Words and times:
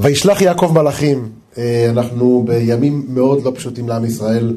וישלח 0.00 0.40
יעקב 0.40 0.72
מלאכים. 0.74 1.28
אה, 1.58 1.86
אנחנו 1.90 2.44
בימים 2.46 3.06
מאוד 3.08 3.44
לא 3.44 3.52
פשוטים 3.54 3.88
לעם 3.88 4.04
ישראל, 4.04 4.56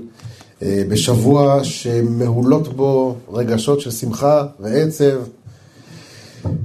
אה, 0.61 0.83
בשבוע 0.89 1.63
שמהולות 1.63 2.75
בו 2.75 3.15
רגשות 3.33 3.81
של 3.81 3.91
שמחה 3.91 4.45
ועצב, 4.59 5.19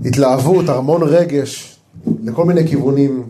התלהבות, 0.04 0.68
המון 0.68 1.02
רגש, 1.02 1.78
לכל 2.24 2.44
מיני 2.44 2.68
כיוונים. 2.68 3.22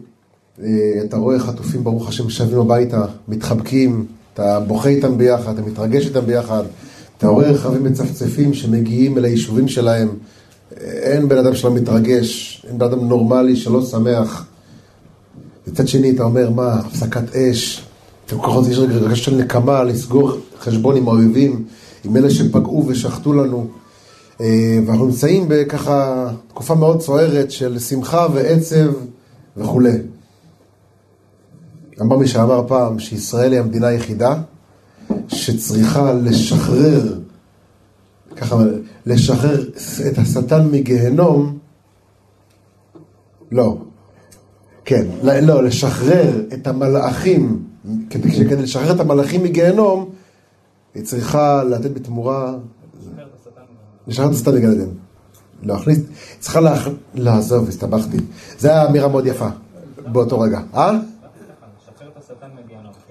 אה, 0.63 0.69
אתה 1.05 1.17
רואה 1.17 1.39
חטופים, 1.39 1.85
ברוך 1.85 2.09
השם, 2.09 2.31
שבים 2.31 2.59
הביתה, 2.59 3.05
מתחבקים, 3.29 4.07
אתה 4.35 4.61
בוכה 4.61 4.89
איתם 4.89 5.19
ביחד, 5.19 5.59
אתה 5.59 5.63
מתרגש 5.63 6.07
איתם 6.07 6.27
ביחד, 6.27 6.63
אתה 7.19 7.29
רואה 7.29 7.51
רכבים 7.51 7.85
מצפצפים 7.85 8.55
שמגיעים 8.55 9.19
אל 9.19 9.25
היישובים 9.25 9.69
שלהם, 9.69 10.09
אין 10.81 11.29
בן 11.29 11.39
אדם 11.39 11.55
שלא 11.55 11.75
מתרגש, 11.75 12.63
אין 12.69 12.79
בן 12.79 12.87
אדם 12.87 13.09
נורמלי 13.09 13.57
שלא 13.57 13.83
שמח. 13.83 14.47
מצד 15.67 15.89
שני, 15.89 16.11
אתה 16.11 16.23
אומר, 16.23 16.51
מה, 16.51 16.73
הפסקת 16.73 17.37
אש, 17.37 17.87
אתם 18.27 18.39
כל 18.39 18.63
כך 18.63 18.71
יש 18.71 18.79
רגע 18.79 19.17
של 19.17 19.37
נקמה, 19.37 19.85
לסגור 19.85 20.33
חשבון 20.61 20.97
עם 20.97 21.09
האויבים, 21.09 21.65
עם 22.05 22.17
אלה 22.17 22.31
שפגעו 22.31 22.85
ושחטו 22.87 23.33
לנו. 23.33 23.67
אה, 24.41 24.79
ואנחנו 24.87 25.07
נמצאים 25.07 25.45
בככה 25.49 26.29
תקופה 26.49 26.75
מאוד 26.75 27.03
סוערת 27.03 27.51
של 27.51 27.79
שמחה 27.79 28.27
ועצב 28.35 28.93
וכולי. 29.57 29.99
אמר 32.01 32.17
מי 32.17 32.29
שאמר 32.29 32.65
פעם 32.69 32.99
שישראל 32.99 33.53
היא 33.53 33.61
המדינה 33.61 33.87
היחידה 33.87 34.35
שצריכה 35.29 36.13
לשחרר, 36.13 37.19
ככה, 38.37 38.57
לשחרר 39.07 39.65
את 40.09 40.19
השטן 40.19 40.69
מגהנום, 40.71 41.59
לא, 43.53 43.77
כן, 44.87 45.07
לא, 45.23 45.41
לא 45.41 45.63
לשחרר 45.63 46.43
את 46.55 46.67
המלאכים, 46.67 47.63
כדי, 48.11 48.31
כדי 48.31 48.63
לשחרר 48.63 48.93
את 48.93 49.01
המלאכים 49.01 49.43
מגהנום, 49.43 50.11
היא 50.95 51.05
צריכה 51.05 51.65
לתת 51.65 51.91
בתמורה, 51.91 52.55
לשחרר 54.07 54.27
את 54.27 54.33
השטן 54.33 54.55
מגן 54.55 54.71
עדן. 54.71 54.89
להכניס, 55.63 55.99
צריכה 56.39 56.61
לעזוב, 57.15 57.69
הסתבכתי. 57.69 58.17
זו 58.59 58.69
הייתה 58.69 58.91
אמירה 58.91 59.09
מאוד 59.09 59.27
יפה 59.27 59.49
באותו 60.07 60.41
רגע. 60.41 60.61
אה? 60.75 60.99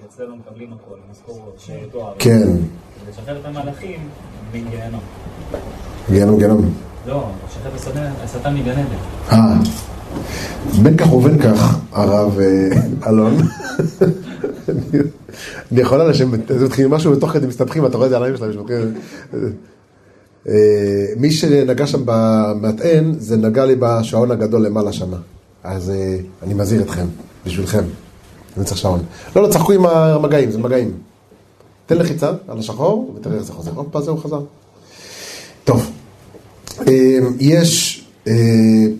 אצלנו 0.08 0.36
מקבלים 0.36 0.72
הכל, 0.72 0.94
משכורות. 1.10 1.64
כן. 2.18 2.48
לשחרר 3.08 3.40
את 3.40 3.44
המלאכים 3.44 4.08
מגיהנום. 4.54 5.00
גיהנום, 6.10 6.38
גיהנום. 6.38 6.74
לא, 7.06 7.30
לשחרר 7.48 7.76
את 7.76 8.24
השטן 8.24 8.54
מגן 8.54 8.70
עדן. 8.70 8.96
אה. 9.32 9.85
בין 10.82 10.96
כך 10.96 11.12
ובין 11.12 11.38
כך, 11.42 11.78
הרב 11.92 12.38
אה, 12.38 12.68
אלון. 13.06 13.36
אני 15.72 15.80
יכול 15.80 16.00
אנשים, 16.00 16.34
זה 16.48 16.64
מתחיל 16.64 16.86
משהו 16.86 17.12
ותוך 17.12 17.30
כדי 17.30 17.46
מסתבכים, 17.46 17.86
אתה 17.86 17.96
רואה 17.96 18.06
את 18.06 18.10
זה 18.10 18.16
על 18.16 18.22
העיניים 18.22 18.52
שלהם. 18.52 18.92
אה, 20.48 20.54
מי 21.16 21.30
שנגע 21.30 21.86
שם 21.86 22.02
במטען, 22.04 23.14
זה 23.18 23.36
נגע 23.36 23.64
לי 23.64 23.76
בשעון 23.78 24.30
הגדול 24.30 24.66
למעלה 24.66 24.92
שמה. 24.92 25.16
אז 25.64 25.90
אה, 25.90 26.18
אני 26.42 26.54
מזהיר 26.54 26.82
אתכם, 26.82 27.06
בשבילכם. 27.46 27.82
אני 28.56 28.64
צריך 28.64 28.78
שעון. 28.78 29.02
לא, 29.36 29.42
לא, 29.42 29.48
צחקו 29.48 29.72
עם 29.72 29.86
המגעים, 29.86 30.50
זה 30.50 30.58
מגעים. 30.58 30.92
תן 31.86 31.98
לחיצה 31.98 32.30
על 32.48 32.58
השחור, 32.58 33.14
ותראה 33.16 33.36
איך 33.36 33.44
זה 33.44 33.52
חוזר. 33.52 33.70
הופה, 33.74 34.00
זהו, 34.00 34.16
חזר. 34.16 34.40
טוב, 35.64 35.90
יש, 37.40 38.05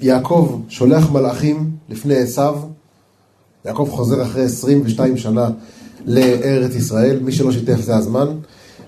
יעקב 0.00 0.60
שולח 0.68 1.10
מלאכים 1.10 1.70
לפני 1.88 2.16
עשיו, 2.16 2.58
יעקב 3.64 3.88
חוזר 3.90 4.22
אחרי 4.22 4.44
22 4.44 5.16
שנה 5.16 5.50
לארץ 6.04 6.74
ישראל, 6.74 7.18
מי 7.22 7.32
שלא 7.32 7.52
שיתף 7.52 7.80
זה 7.80 7.96
הזמן, 7.96 8.28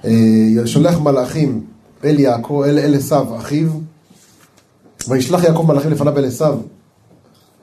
אה, 0.04 0.10
שולח 0.64 0.98
מלאכים 0.98 1.64
אל 2.04 2.20
יעקב, 2.20 2.62
אל 2.66 2.94
עשיו 2.94 3.36
אחיו, 3.36 3.68
וישלח 5.08 5.44
יעקב 5.44 5.64
מלאכים 5.68 5.90
לפניו 5.90 6.18
אל 6.18 6.24
עשיו 6.24 6.58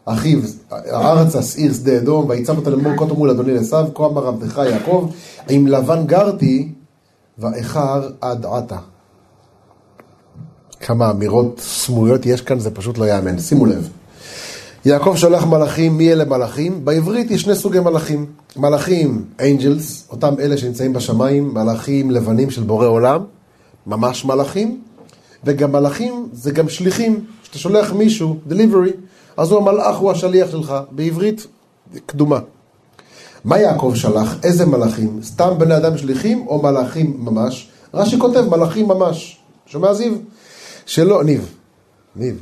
אחיו, 0.06 0.40
הארץ 0.72 1.36
אסעיר 1.36 1.74
שדה 1.74 1.97
אדום, 1.97 2.30
ויצב 2.30 2.57
אותה 2.57 2.69
לאמור 2.69 2.97
כה 2.97 3.07
תאמרו 3.07 3.25
לאדוני 3.25 3.53
לעשו, 3.53 3.94
כה 3.94 4.06
אמר 4.06 4.28
עבדך 4.28 4.62
יעקב, 4.69 5.09
עם 5.50 5.68
לבן 5.68 6.06
גרתי, 6.06 6.72
ואיכר 7.38 8.09
עד 8.22 8.46
עתה. 8.46 8.78
כמה 10.85 11.12
אמירות 11.12 11.59
סמויות 11.59 12.25
יש 12.25 12.41
כאן, 12.41 12.59
זה 12.59 12.72
פשוט 12.72 12.97
לא 12.97 13.06
יאמן. 13.06 13.40
שימו 13.40 13.66
לב. 13.66 13.90
יעקב 14.85 15.16
שולח 15.16 15.46
מלאכים, 15.46 15.97
מי 15.97 16.12
אלה 16.12 16.25
מלאכים? 16.25 16.85
בעברית 16.85 17.31
יש 17.31 17.41
שני 17.41 17.56
סוגי 17.56 17.79
מלאכים. 17.79 18.25
מלאכים, 18.57 19.25
אנג'לס, 19.40 20.07
אותם 20.12 20.34
אלה 20.40 20.57
שנמצאים 20.57 20.94
בשמיים, 20.94 21.53
מלאכים 21.53 22.12
לבנים 22.12 22.50
של 22.50 22.63
בורא 22.63 22.88
עולם, 22.88 23.24
ממש 23.88 24.25
מלאכים, 24.25 24.81
וגם 25.44 25.72
מלאכים 25.72 26.29
זה 26.34 26.51
גם 26.51 26.69
שליחים, 26.69 27.25
שאתה 27.44 27.57
שולח 27.57 27.94
מישהו, 27.94 28.38
delivery, 28.50 28.91
אז 29.38 29.51
הוא 29.51 29.59
המלאך 29.59 29.97
הוא 29.97 30.12
השליח 30.12 30.51
שלך, 30.51 30.74
בעברית 30.91 31.47
קדומה. 32.06 32.40
מה 33.44 33.59
יעקב 33.59 33.91
שלח? 33.95 34.35
איזה 34.44 34.66
מלאכים? 34.66 35.19
סתם 35.24 35.53
בני 35.57 35.78
אדם 35.78 35.97
שליחים 35.97 36.47
או 36.47 36.62
מלאכים 36.62 37.18
ממש? 37.19 37.69
רש"י 37.94 38.19
כותב 38.19 38.44
מלאכים 38.50 38.88
ממש. 38.88 39.38
שומע 39.66 39.94
זיו? 39.94 40.13
שלא, 40.85 41.23
ניב. 41.23 41.50
ניב. 42.16 42.40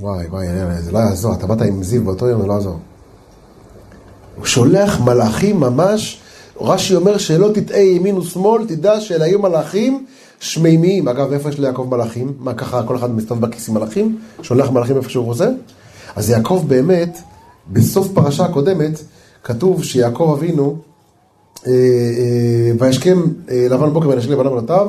וואי, 0.00 0.26
וואי, 0.26 0.46
זה 0.80 0.92
לא 0.92 0.98
יעזור, 0.98 1.34
אתה 1.34 1.46
באת 1.46 1.62
עם 1.62 1.82
זיו 1.82 2.04
באותו 2.04 2.28
יום, 2.28 2.40
זה 2.40 2.46
לא 2.46 2.52
יעזור. 2.52 2.78
הוא 4.36 4.46
שולח 4.46 5.00
מלאכים 5.00 5.60
ממש, 5.60 6.20
רש"י 6.60 6.94
אומר 6.94 7.18
שלא 7.18 7.50
תטעה 7.54 7.80
ימין 7.80 8.16
ושמאל, 8.16 8.66
תדע 8.66 9.00
שאלה 9.00 9.24
היו 9.24 9.38
מלאכים 9.38 10.06
שמימיים. 10.40 11.08
אגב, 11.08 11.32
איפה 11.32 11.48
יש 11.48 11.58
ליעקב 11.58 11.86
מלאכים? 11.90 12.32
מה, 12.38 12.54
ככה 12.54 12.82
כל 12.82 12.96
אחד 12.96 13.14
מסתובב 13.14 13.46
בכיס 13.46 13.68
עם 13.68 13.74
מלאכים? 13.74 14.18
שולח 14.42 14.70
מלאכים 14.70 14.96
איפה 14.96 15.10
שהוא 15.10 15.24
רוצה? 15.24 15.48
אז 16.16 16.30
יעקב 16.30 16.64
באמת, 16.68 17.18
בסוף 17.72 18.08
פרשה 18.14 18.44
הקודמת, 18.44 19.00
כתוב 19.44 19.84
שיעקב 19.84 20.36
אבינו, 20.38 20.76
אה, 21.66 21.72
אה, 21.72 22.72
וישכם 22.78 23.22
אה, 23.50 23.66
לבן 23.70 23.92
בוקר 23.92 24.08
וינשק 24.08 24.28
לבנם 24.28 24.50
בנותיו, 24.50 24.88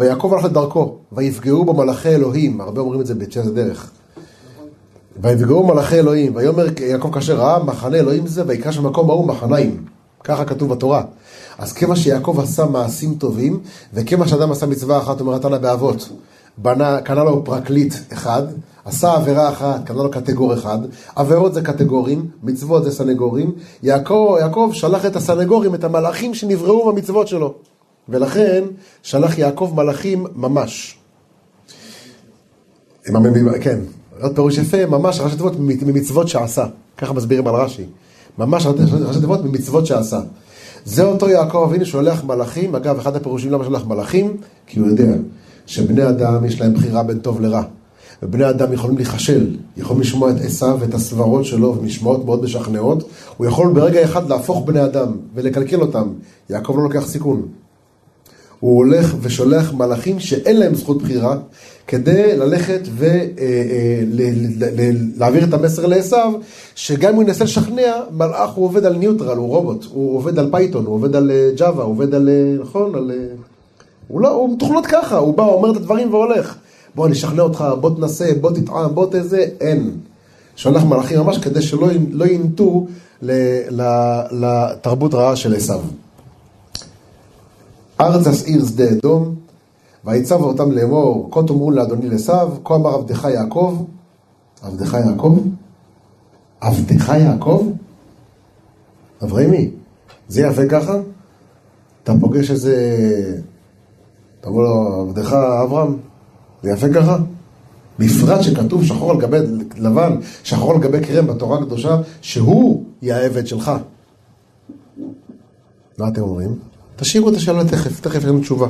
ויעקב 0.00 0.34
הלך 0.34 0.44
לדרכו, 0.44 0.96
ויפגעו 1.12 1.64
בו 1.64 1.74
מלאכי 1.74 2.08
אלוהים, 2.08 2.60
הרבה 2.60 2.80
אומרים 2.80 3.00
את 3.00 3.06
זה 3.06 3.14
בתשע 3.14 3.42
דרך. 3.42 3.90
ויפגעו 5.22 5.66
מלאכי 5.66 5.98
אלוהים, 5.98 6.36
ויאמר 6.36 6.66
יעקב 6.80 7.10
כאשר 7.14 7.36
ראה 7.36 7.64
מחנה 7.64 7.96
אלוהים 7.96 8.26
זה, 8.26 8.42
ויקרא 8.46 8.72
של 8.72 8.80
מקום 8.80 9.10
ההוא 9.10 9.26
מחניים. 9.26 9.84
ככה 10.24 10.44
כתוב 10.44 10.70
בתורה. 10.70 11.02
אז 11.58 11.72
כמה 11.72 11.96
שיעקב 11.96 12.36
עשה 12.42 12.64
מעשים 12.64 13.14
טובים, 13.14 13.60
וכמה 13.94 14.28
שאדם 14.28 14.52
עשה 14.52 14.66
מצווה 14.66 14.98
אחת, 14.98 15.20
אומר 15.20 15.34
התנא 15.34 15.58
באבות, 15.58 16.08
בנה, 16.58 17.00
קנה 17.00 17.24
לו 17.24 17.44
פרקליט 17.44 17.94
אחד, 18.12 18.42
עשה 18.84 19.12
עבירה 19.12 19.48
אחת, 19.48 19.84
קנה 19.84 20.02
לו 20.02 20.10
קטגור 20.10 20.54
אחד, 20.54 20.78
עבירות 21.16 21.54
זה 21.54 21.62
קטגורים, 21.62 22.26
מצוות 22.42 22.84
זה 22.84 22.90
סנגורים, 22.90 23.52
יעקב, 23.82 24.36
יעקב 24.40 24.70
שלח 24.72 25.06
את 25.06 25.16
הסנגורים, 25.16 25.74
את 25.74 25.84
המלאכים 25.84 26.34
שנבראו 26.34 26.92
במצוות 26.92 27.28
שלו, 27.28 27.54
ולכן 28.10 28.64
שלח 29.02 29.38
יעקב 29.38 29.72
מלאכים 29.76 30.26
ממש. 30.36 30.98
כן, 33.60 33.78
עוד 34.20 34.34
פירוש 34.34 34.58
יפה, 34.58 34.86
ממש 34.86 35.20
ראשי 35.20 35.36
תיבות 35.36 35.52
ממצוות 35.58 36.28
שעשה, 36.28 36.66
ככה 36.96 37.12
מסבירים 37.12 37.46
על 37.46 37.54
רש"י, 37.54 37.84
ממש 38.38 38.66
ראשי 38.66 39.20
תיבות 39.20 39.44
ממצוות 39.44 39.86
שעשה. 39.86 40.20
זה 40.84 41.04
אותו 41.04 41.28
יעקב 41.28 41.64
אבינו 41.68 41.86
שולח 41.86 42.24
מלאכים, 42.24 42.74
אגב, 42.74 42.98
אחד 42.98 43.16
הפירושים 43.16 43.52
למה 43.52 43.64
שולח 43.64 43.84
מלאכים, 43.86 44.36
כי 44.66 44.80
הוא 44.80 44.88
יודע 44.88 45.12
שבני 45.66 46.08
אדם 46.08 46.44
יש 46.44 46.60
להם 46.60 46.74
בחירה 46.74 47.02
בין 47.02 47.18
טוב 47.18 47.40
לרע. 47.40 47.62
ובני 48.22 48.50
אדם 48.50 48.72
יכולים 48.72 48.96
להיכשל, 48.96 49.56
יכולים 49.76 50.02
לשמוע 50.02 50.30
את 50.30 50.36
עשיו 50.40 50.76
ואת 50.80 50.94
הסברות 50.94 51.44
שלו, 51.44 51.76
ומשמעות 51.78 52.24
מאוד 52.24 52.44
משכנעות, 52.44 53.08
הוא 53.36 53.46
יכול 53.46 53.72
ברגע 53.72 54.04
אחד 54.04 54.28
להפוך 54.28 54.66
בני 54.66 54.84
אדם 54.84 55.12
ולקלקל 55.34 55.80
אותם. 55.80 56.08
יעקב 56.50 56.74
לא 56.76 56.82
לוקח 56.82 57.06
סיכון. 57.06 57.48
הוא 58.60 58.76
הולך 58.76 59.14
ושולח 59.20 59.72
מלאכים 59.72 60.20
שאין 60.20 60.56
להם 60.56 60.74
זכות 60.74 61.02
בחירה, 61.02 61.36
כדי 61.86 62.36
ללכת 62.36 62.80
ולהעביר 62.96 65.42
אה, 65.42 65.48
את 65.48 65.54
המסר 65.54 65.86
לעשיו, 65.86 66.32
שגם 66.74 67.10
אם 67.10 67.14
הוא 67.14 67.22
ינסה 67.22 67.44
לשכנע, 67.44 67.92
מלאך 68.10 68.50
הוא 68.50 68.64
עובד 68.64 68.84
על 68.84 68.96
neutral, 68.96 69.36
הוא 69.36 69.48
רובוט, 69.48 69.86
הוא 69.92 70.16
עובד 70.16 70.38
על 70.38 70.48
Python, 70.50 70.86
הוא 70.86 70.94
עובד 70.94 71.16
על 71.16 71.30
Java, 71.56 71.84
הוא 71.84 71.92
עובד 71.92 72.14
על, 72.14 72.28
אה, 72.28 72.54
נכון, 72.60 72.94
על... 72.94 73.10
אה, 73.10 73.16
הוא 74.08 74.20
לא, 74.20 74.28
הוא 74.28 74.54
מתוכנת 74.54 74.86
ככה, 74.86 75.16
הוא 75.16 75.34
בא, 75.34 75.44
אומר 75.44 75.70
את 75.70 75.76
הדברים 75.76 76.14
והולך. 76.14 76.56
בוא 76.94 77.06
אני 77.06 77.14
אשכנע 77.14 77.42
אותך, 77.42 77.64
בוא 77.80 77.90
תנסה, 77.96 78.30
בוא 78.40 78.50
תטעם, 78.50 78.94
בוא 78.94 79.06
תזה, 79.10 79.46
אין. 79.60 79.90
שולח 80.56 80.84
מלאכים 80.84 81.18
ממש 81.18 81.38
כדי 81.38 81.62
שלא 81.62 81.88
לא 82.10 82.24
ינטו 82.24 82.86
לתרבות 84.30 85.14
רעה 85.14 85.36
של 85.36 85.54
עשיו. 85.54 85.80
ארצה 88.00 88.26
שעיר 88.26 88.66
שדה 88.66 88.84
אדום, 88.90 89.34
ויצו 90.04 90.40
אותם 90.40 90.72
לאמור, 90.72 91.28
כה 91.32 91.40
תאמרו 91.46 91.70
לאדוני 91.70 92.08
לעשיו, 92.08 92.50
כה 92.64 92.74
אמר 92.74 92.94
עבדך 92.94 93.24
יעקב, 93.34 93.84
עבדך 94.62 94.96
יעקב, 95.06 95.38
עבדך 96.60 97.08
יעקב? 97.08 97.66
אברהימי, 99.22 99.70
זה 100.28 100.40
יפה 100.40 100.66
ככה? 100.68 100.94
אתה 102.02 102.12
פוגש 102.20 102.50
איזה... 102.50 102.76
אתה 104.40 104.48
אומר 104.48 104.62
לו, 104.62 105.00
עבדך 105.00 105.32
אברהם, 105.32 105.96
זה 106.62 106.70
יפה 106.70 106.86
ככה? 106.94 107.18
בפרט 107.98 108.42
שכתוב 108.42 108.84
שחור 108.84 109.10
על 109.10 109.20
גבי 109.20 109.38
לבן, 109.76 110.16
שחור 110.42 110.72
על 110.72 110.80
גבי 110.80 111.00
קרם 111.00 111.26
בתורה 111.26 111.58
הקדושה, 111.58 111.96
שהוא 112.20 112.84
יהיה 113.02 113.16
העבד 113.16 113.46
שלך. 113.46 113.72
מה 115.98 116.08
אתם 116.08 116.22
אומרים? 116.22 116.69
תשאירו 117.00 117.28
את 117.28 117.34
השאלה 117.34 117.64
תכף, 117.64 118.00
תכף 118.00 118.24
אין 118.24 118.40
תשובה. 118.40 118.66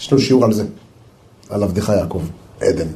יש 0.00 0.12
לנו 0.12 0.22
שיעור 0.22 0.44
על 0.44 0.52
זה, 0.52 0.64
על 1.50 1.62
עבדך 1.62 1.88
יעקב, 1.88 2.22
עדן. 2.60 2.86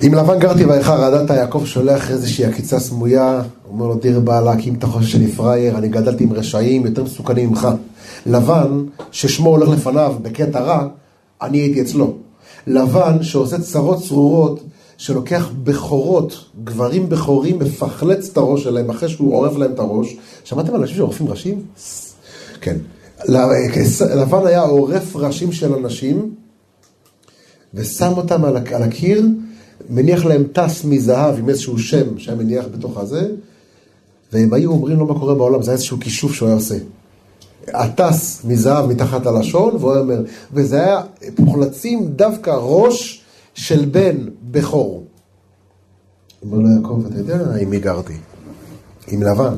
עם 0.00 0.14
לבן 0.14 0.38
גרתי 0.38 0.64
ואיכה 0.64 0.94
רעדת 0.94 1.30
יעקב 1.30 1.62
שולח 1.64 2.10
איזושהי 2.10 2.44
עקיצה 2.44 2.80
סמויה, 2.80 3.42
אומר 3.70 3.86
לו 3.86 3.94
דיר 3.94 4.20
בעלק 4.20 4.66
אם 4.66 4.74
אתה 4.74 4.86
חושב 4.86 5.08
שאני 5.08 5.28
פראייר, 5.28 5.78
אני 5.78 5.88
גדלתי 5.88 6.24
עם 6.24 6.32
רשעים 6.32 6.86
יותר 6.86 7.04
מסוכנים 7.04 7.48
ממך. 7.48 7.68
לבן, 8.26 8.84
ששמו 9.10 9.50
הולך 9.50 9.68
לפניו 9.68 10.14
בקטע 10.22 10.60
רע, 10.60 10.86
אני 11.42 11.58
הייתי 11.58 11.82
אצלו. 11.82 12.14
לבן 12.66 13.22
שעושה 13.22 13.58
צרות 13.58 14.02
צרורות, 14.02 14.60
שלוקח 14.96 15.50
בכורות, 15.64 16.44
גברים 16.64 17.08
בכורים, 17.08 17.58
מפחלץ 17.58 18.28
את 18.32 18.36
הראש 18.36 18.62
שלהם 18.62 18.90
אחרי 18.90 19.08
שהוא 19.08 19.34
עורף 19.34 19.56
להם 19.56 19.72
את 19.72 19.78
הראש. 19.78 20.16
שמעתם 20.44 20.74
על 20.74 20.80
אנשים 20.80 20.96
שעורפים 20.96 21.28
ראשים? 21.28 21.62
כן. 22.66 22.76
לבן 24.14 24.46
היה 24.46 24.60
עורף 24.60 25.16
ראשים 25.16 25.52
של 25.52 25.74
אנשים, 25.74 26.34
ושם 27.74 28.12
אותם 28.16 28.44
על 28.44 28.82
הקיר, 28.82 29.26
מניח 29.90 30.24
להם 30.24 30.44
טס 30.52 30.84
מזהב 30.84 31.38
עם 31.38 31.48
איזשהו 31.48 31.78
שם 31.78 32.18
שהיה 32.18 32.38
מניח 32.38 32.64
בתוך 32.72 32.98
הזה, 32.98 33.28
והם 34.32 34.52
היו 34.52 34.70
אומרים 34.70 34.98
לו 34.98 35.06
מה 35.06 35.18
קורה 35.18 35.34
בעולם, 35.34 35.62
זה 35.62 35.70
היה 35.70 35.76
איזשהו 35.76 36.00
כישוף 36.00 36.32
שהוא 36.32 36.48
היה 36.48 36.56
עושה. 36.56 36.74
הטס 37.68 38.44
מזהב 38.44 38.86
מתחת 38.86 39.26
הלשון, 39.26 39.76
והוא 39.76 39.92
היה 39.92 40.00
אומר, 40.00 40.22
וזה 40.52 40.84
היה 40.84 41.02
מוחלצים 41.38 42.06
דווקא 42.06 42.50
ראש 42.50 43.22
של 43.54 43.84
בן 43.84 44.16
בכור. 44.50 45.04
אומר 46.42 46.58
לו 46.58 46.68
יעקב, 46.76 47.02
אתה 47.06 47.18
יודע 47.18 47.56
עם 47.60 47.70
מי 47.70 47.80
גרתי? 47.80 48.16
עם 49.08 49.22
לבן. 49.22 49.54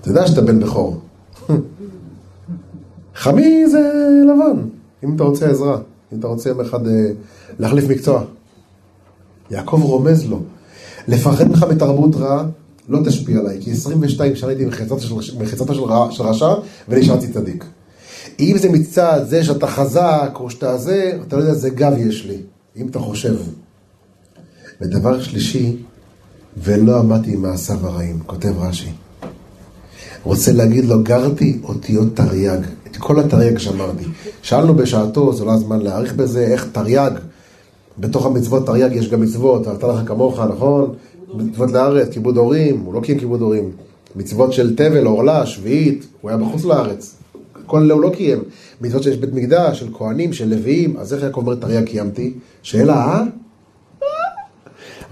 אתה 0.00 0.10
יודע 0.10 0.26
שאתה 0.26 0.40
בן 0.40 0.60
בכור. 0.60 1.00
חמי 3.14 3.66
זה 3.66 3.80
לבן, 4.24 4.62
אם 5.04 5.16
אתה 5.16 5.24
רוצה 5.24 5.50
עזרה, 5.50 5.78
אם 6.12 6.18
אתה 6.18 6.26
רוצה 6.26 6.48
יום 6.48 6.60
אחד 6.60 6.86
אה, 6.86 7.10
להחליף 7.58 7.88
מקצוע. 7.88 8.22
יעקב 9.50 9.80
רומז 9.82 10.26
לו, 10.26 10.40
לפחד 11.08 11.48
ממך 11.48 11.66
מתרבות 11.70 12.16
רעה, 12.16 12.44
לא 12.88 12.98
תשפיע 13.04 13.38
עליי, 13.38 13.58
כי 13.60 13.70
22 13.70 14.36
שנה 14.36 14.48
הייתי 14.48 14.64
מחיצתו 14.64 15.74
של, 15.74 15.82
רע, 15.82 16.10
של 16.10 16.22
רשע, 16.22 16.54
ונשארתי 16.88 17.28
צדיק. 17.28 17.64
אם 18.40 18.56
זה 18.58 18.68
מצד 18.68 19.20
זה 19.28 19.44
שאתה 19.44 19.66
חזק, 19.66 20.30
או 20.34 20.50
שאתה 20.50 20.76
זה, 20.76 21.18
אתה 21.28 21.36
לא 21.36 21.40
יודע 21.40 21.52
איזה 21.52 21.70
גב 21.70 21.92
יש 21.98 22.26
לי, 22.26 22.38
אם 22.76 22.88
אתה 22.88 22.98
חושב. 22.98 23.36
ודבר 24.80 25.22
שלישי, 25.22 25.76
ולא 26.56 26.98
עמדתי 26.98 27.32
עם 27.34 27.42
מעשיו 27.42 27.86
הרעים, 27.86 28.18
כותב 28.26 28.52
רש"י. 28.58 28.90
רוצה 30.22 30.52
להגיד 30.52 30.84
לו, 30.84 31.02
גרתי 31.02 31.58
אותיות 31.64 32.16
תרי"ג, 32.16 32.60
את 32.92 32.96
כל 32.96 33.20
התרי"ג 33.20 33.58
שאמרתי. 33.58 34.04
שאלנו 34.42 34.74
בשעתו, 34.74 35.32
זה 35.32 35.44
לא 35.44 35.52
הזמן 35.52 35.80
להעריך 35.80 36.14
בזה, 36.14 36.46
איך 36.46 36.68
תרי"ג, 36.72 37.10
בתוך 37.98 38.26
המצוות 38.26 38.66
תרי"ג 38.66 38.92
יש 38.92 39.08
גם 39.08 39.20
מצוות, 39.20 39.66
ואהבת 39.66 39.84
לך 39.84 40.08
כמוך, 40.08 40.40
נכון? 40.40 40.94
מצוות 41.34 41.70
לארץ, 41.70 42.08
כיבוד 42.08 42.36
הורים, 42.36 42.80
הוא 42.80 42.94
לא 42.94 43.00
קיים 43.00 43.18
כיבוד 43.18 43.40
הורים. 43.40 43.70
מצוות 44.16 44.52
של 44.52 44.76
תבל, 44.76 45.06
עורלה, 45.06 45.46
שביעית, 45.46 46.06
הוא 46.20 46.30
היה 46.30 46.38
בחוץ 46.38 46.64
לארץ. 46.64 47.16
כל 47.66 47.82
אלה 47.82 47.94
הוא 47.94 48.02
לא 48.02 48.10
קיים. 48.10 48.42
מצוות 48.80 49.02
שיש 49.02 49.16
בית 49.16 49.32
מקדש, 49.32 49.80
של 49.80 49.88
כהנים, 49.94 50.32
של 50.32 50.48
לוויים, 50.48 50.96
אז 50.96 51.14
איך 51.14 51.22
יעקב 51.22 51.40
אומר 51.40 51.54
תרי"ג 51.54 51.84
קיימתי? 51.84 52.34
שאלה, 52.62 52.94
אה? 52.94 53.22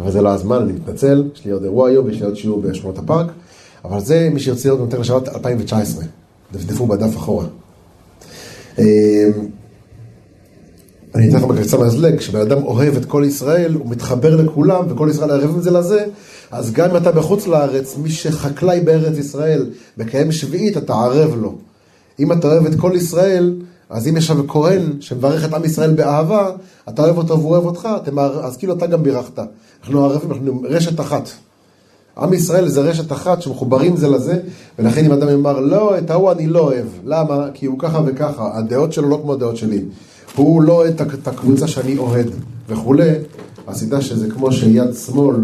אבל 0.00 0.10
זה 0.10 0.22
לא 0.22 0.28
הזמן, 0.28 0.56
אני 0.56 0.72
מתנצל, 0.72 1.24
יש 1.34 1.44
לי 1.44 1.50
עוד 1.50 1.64
אירוע 1.64 1.88
היום 1.88 2.06
ויש 2.06 2.20
לי 2.20 2.26
עוד 2.26 2.36
שיעור 2.36 2.62
בשמורת 2.62 2.98
הפארק, 2.98 3.26
אבל 3.84 4.00
זה, 4.00 4.28
מי 4.32 4.40
שירצה 4.40 4.68
לראות 4.68 4.80
נותן 4.80 5.00
לשבת 5.00 5.28
2019, 5.28 6.04
דפדפו 6.52 6.86
בדף 6.86 7.16
אחורה. 7.16 7.46
אמ, 8.80 9.46
אני 11.14 11.28
אתן 11.28 11.36
לך 11.36 11.44
בקריצה 11.44 11.78
מהזלג, 11.78 12.18
כשבן 12.18 12.40
אדם 12.40 12.62
אוהב 12.64 12.96
את 12.96 13.04
כל 13.04 13.24
ישראל, 13.26 13.74
הוא 13.74 13.90
מתחבר 13.90 14.36
לכולם, 14.36 14.84
וכל 14.88 15.08
ישראל 15.10 15.30
ערבים 15.30 15.60
זה 15.60 15.70
לזה, 15.70 16.04
אז 16.50 16.72
גם 16.72 16.90
אם 16.90 16.96
אתה 16.96 17.12
בחוץ 17.12 17.46
לארץ, 17.46 17.96
מי 17.96 18.10
שחקלאי 18.10 18.80
בארץ 18.80 19.18
ישראל, 19.18 19.70
מקיים 19.98 20.32
שביעית, 20.32 20.76
אתה 20.76 20.94
ערב 20.94 21.34
לו. 21.40 21.58
אם 22.20 22.32
אתה 22.32 22.46
אוהב 22.46 22.66
את 22.66 22.80
כל 22.80 22.92
ישראל, 22.94 23.54
אז 23.90 24.08
אם 24.08 24.16
יש 24.16 24.26
שם 24.26 24.46
כהן 24.46 24.96
שמברך 25.00 25.44
את 25.44 25.54
עם 25.54 25.64
ישראל 25.64 25.94
באהבה, 25.94 26.50
אתה 26.88 27.02
אוהב 27.02 27.18
אותו 27.18 27.38
והוא 27.38 27.50
אוהב 27.50 27.64
אותך, 27.64 27.88
אז 28.42 28.56
כאילו 28.56 28.74
אתה 28.74 28.86
גם 28.86 29.02
בירכת. 29.02 29.38
אנחנו 29.82 30.04
ערבים, 30.04 30.32
אנחנו 30.32 30.62
רשת 30.64 31.00
אחת. 31.00 31.28
עם 32.20 32.32
ישראל 32.32 32.68
זה 32.68 32.80
רשת 32.80 33.12
אחת 33.12 33.42
שמחוברים 33.42 33.96
זה 33.96 34.08
לזה, 34.08 34.38
ולכן 34.78 35.04
אם 35.04 35.12
אדם 35.12 35.28
יאמר, 35.28 35.60
לא, 35.60 35.98
את 35.98 36.10
ההוא 36.10 36.32
אני 36.32 36.46
לא 36.46 36.60
אוהב. 36.60 36.86
למה? 37.04 37.46
כי 37.54 37.66
הוא 37.66 37.78
ככה 37.78 38.00
וככה, 38.06 38.50
הדעות 38.54 38.92
שלו 38.92 39.08
לא 39.08 39.18
כמו 39.22 39.32
הדעות 39.32 39.56
שלי. 39.56 39.84
הוא 40.36 40.62
לא 40.62 40.88
את 40.88 41.28
הקבוצה 41.28 41.68
שאני 41.68 41.98
אוהד 41.98 42.30
וכולי, 42.68 43.10
אז 43.66 43.82
תדע 43.82 44.00
שזה 44.00 44.30
כמו 44.30 44.52
שיד 44.52 44.94
שמאל, 45.06 45.36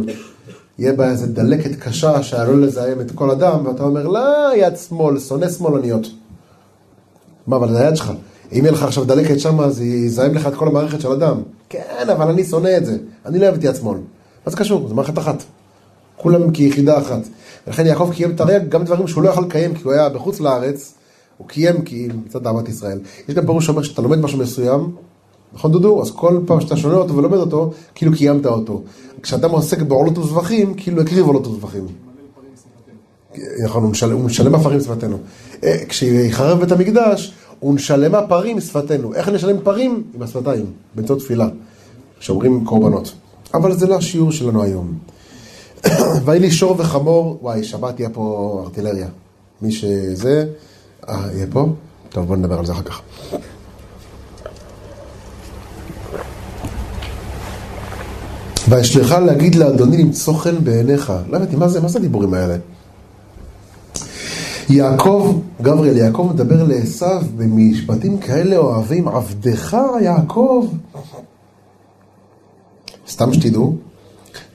יהיה 0.79 0.93
בה 0.93 1.11
איזה 1.11 1.27
דלקת 1.27 1.77
קשה 1.79 2.23
שעלול 2.23 2.65
לזהם 2.65 3.01
את 3.01 3.11
כל 3.11 3.31
אדם, 3.31 3.67
ואתה 3.67 3.83
אומר, 3.83 4.09
לא, 4.09 4.57
יד 4.57 4.77
שמאל, 4.77 5.19
שונא 5.19 5.49
שמאלניות. 5.49 6.07
מה, 7.47 7.57
אבל 7.57 7.73
זה 7.73 7.81
היד 7.81 7.97
שלך. 7.97 8.13
אם 8.53 8.59
יהיה 8.63 8.73
לך 8.73 8.83
עכשיו 8.83 9.05
דלקת 9.05 9.41
שם, 9.41 9.71
זה 9.71 9.85
יזהם 9.85 10.35
לך 10.35 10.47
את 10.47 10.55
כל 10.55 10.69
המערכת 10.69 11.01
של 11.01 11.13
אדם. 11.13 11.37
כן, 11.69 12.07
אבל 12.13 12.29
אני 12.29 12.45
שונא 12.45 12.77
את 12.77 12.87
זה. 12.87 12.97
אני 13.27 13.39
לא 13.39 13.45
אוהב 13.45 13.55
את 13.55 13.65
יד 13.65 13.77
שמאל. 13.77 13.99
מה 14.47 14.51
זה 14.51 14.57
קשור? 14.57 14.89
זה 14.89 14.95
מערכת 14.95 15.19
אחת. 15.19 15.43
כולם 16.27 16.51
כיחידה 16.51 16.99
אחת. 16.99 17.21
ולכן 17.67 17.87
יעקב 17.87 18.11
קיים 18.15 18.31
את 18.31 18.41
הריג 18.41 18.69
גם 18.69 18.85
דברים 18.85 19.07
שהוא 19.07 19.23
לא 19.23 19.29
יכול 19.29 19.45
לקיים 19.45 19.75
כי 19.75 19.83
הוא 19.85 19.93
היה 19.93 20.09
בחוץ 20.09 20.41
לארץ, 20.41 20.95
הוא 21.39 21.49
קיים 21.49 21.83
כי 21.83 22.09
מצד 22.27 22.47
אהבת 22.47 22.69
ישראל. 22.69 22.99
יש 23.29 23.35
גם 23.35 23.47
פירוש 23.47 23.67
שאומר 23.67 23.83
שאתה 23.83 24.03
לומד 24.03 24.19
משהו 24.19 24.39
מסוים, 24.39 24.93
נכון 25.55 25.73
דודו? 25.73 26.03
אז 26.03 26.11
כל 26.11 26.41
פעם 26.47 26.61
שאתה 26.61 26.77
שונה 26.77 26.95
אותו 26.95 27.17
ולומד 27.17 27.39
אותו, 27.39 27.73
כאילו 27.95 28.13
קיימת 28.13 28.47
אותו. 28.47 28.83
כשאדם 29.23 29.51
עוסק 29.51 29.83
בעולות 29.83 30.19
וזבחים, 30.19 30.75
כאילו 30.75 31.03
הקריב 31.03 31.27
עולות 31.27 31.47
וזבחים. 31.47 31.87
נכון, 33.65 33.83
הוא 33.83 33.91
משלם, 33.91 34.13
הוא 34.13 34.25
משלם 34.25 34.55
הפרים 34.55 34.81
שפתנו. 34.81 35.19
אה, 35.65 35.79
כשיחרב 35.89 36.61
בית 36.61 36.73
המקדש, 36.73 37.33
הוא 37.61 37.75
נשלמה 37.75 38.27
פרים 38.27 38.61
שפתנו. 38.61 39.15
איך 39.15 39.29
נשלם 39.29 39.57
פרים? 39.63 40.03
עם 40.15 40.23
השפתיים, 40.23 40.67
באמצעות 40.95 41.19
תפילה, 41.19 41.49
שאומרים 42.21 42.65
קורבנות. 42.65 43.13
אבל 43.55 43.73
זה 43.73 43.87
לא 43.87 43.95
השיעור 43.95 44.33
שלנו 44.33 44.63
היום. 44.63 45.16
ויהי 46.25 46.41
לי 46.41 46.51
שור 46.51 46.75
וחמור, 46.79 47.39
וואי, 47.43 47.65
שבת 47.65 48.01
יהיה 48.01 48.11
פה 48.11 48.61
ארטילריה. 48.65 49.09
מי 49.63 49.73
שזה, 49.73 50.45
אה, 51.09 51.27
יהיה 51.33 51.47
פה? 51.53 51.67
טוב, 52.09 52.27
בוא 52.27 52.37
נדבר 52.37 52.59
על 52.59 52.67
זה 52.67 52.73
אחר 52.73 52.83
כך. 52.83 53.01
וישלך 58.69 59.13
להגיד 59.13 59.55
לאדוני 59.55 59.97
למצוא 59.97 60.35
חן 60.35 60.65
בעיניך. 60.65 61.13
לא 61.29 61.37
הבנתי, 61.37 61.57
מה 61.57 61.69
זה, 61.69 61.81
מה 61.81 61.89
זה 61.89 61.99
הדיבורים 61.99 62.35
האלה? 62.35 62.57
יעקב, 64.69 65.39
גבריאל, 65.63 65.97
יעקב 65.97 66.31
מדבר 66.35 66.65
לעשו 66.65 67.07
במשפטים 67.37 68.19
כאלה 68.19 68.57
אוהבים, 68.57 69.09
עבדך 69.09 69.77
יעקב. 70.03 70.67
סתם 73.09 73.33
שתדעו, 73.33 73.77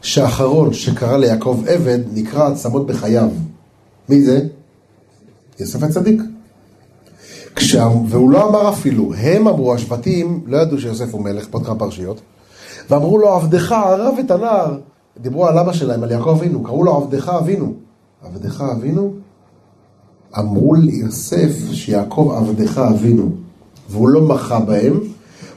שהאחרון 0.02 0.74
שקרא 0.74 1.18
ליעקב 1.18 1.64
עבד 1.68 2.00
נקרא 2.14 2.48
עצמות 2.48 2.88
בחייו. 2.88 3.30
מי 4.10 4.22
זה? 4.22 4.48
יוסף 5.60 5.84
הצדיק. 5.84 6.22
כשה... 7.56 7.88
והוא 8.10 8.30
לא 8.30 8.50
אמר 8.50 8.70
אפילו, 8.70 9.14
הם 9.14 9.48
אמרו, 9.48 9.74
השבטים 9.74 10.42
לא 10.46 10.58
ידעו 10.58 10.80
שיוסף 10.80 11.14
הוא 11.14 11.22
מלך, 11.22 11.48
כמה 11.52 11.76
פרשיות, 11.76 12.22
ואמרו 12.90 13.18
לו, 13.18 13.30
עבדך 13.30 13.72
ערב 13.72 14.16
את 14.20 14.32
הנער. 14.32 14.78
דיברו 15.22 15.48
על 15.48 15.58
אבא 15.58 15.74
שלהם, 15.74 16.04
על 16.04 16.12
יעקב 16.12 16.30
אבינו, 16.30 16.64
קראו 16.64 16.84
לו 16.84 16.96
עבדך 16.96 17.30
אבינו. 17.30 17.74
עבדך 18.24 18.64
אבינו? 18.78 19.14
אמרו 20.40 20.74
ליוסף 20.74 21.52
שיעקב 21.72 22.34
עבדך 22.38 22.78
אבינו, 22.78 23.30
והוא 23.90 24.10
לא 24.10 24.22
מחה 24.22 24.60
בהם, 24.60 25.00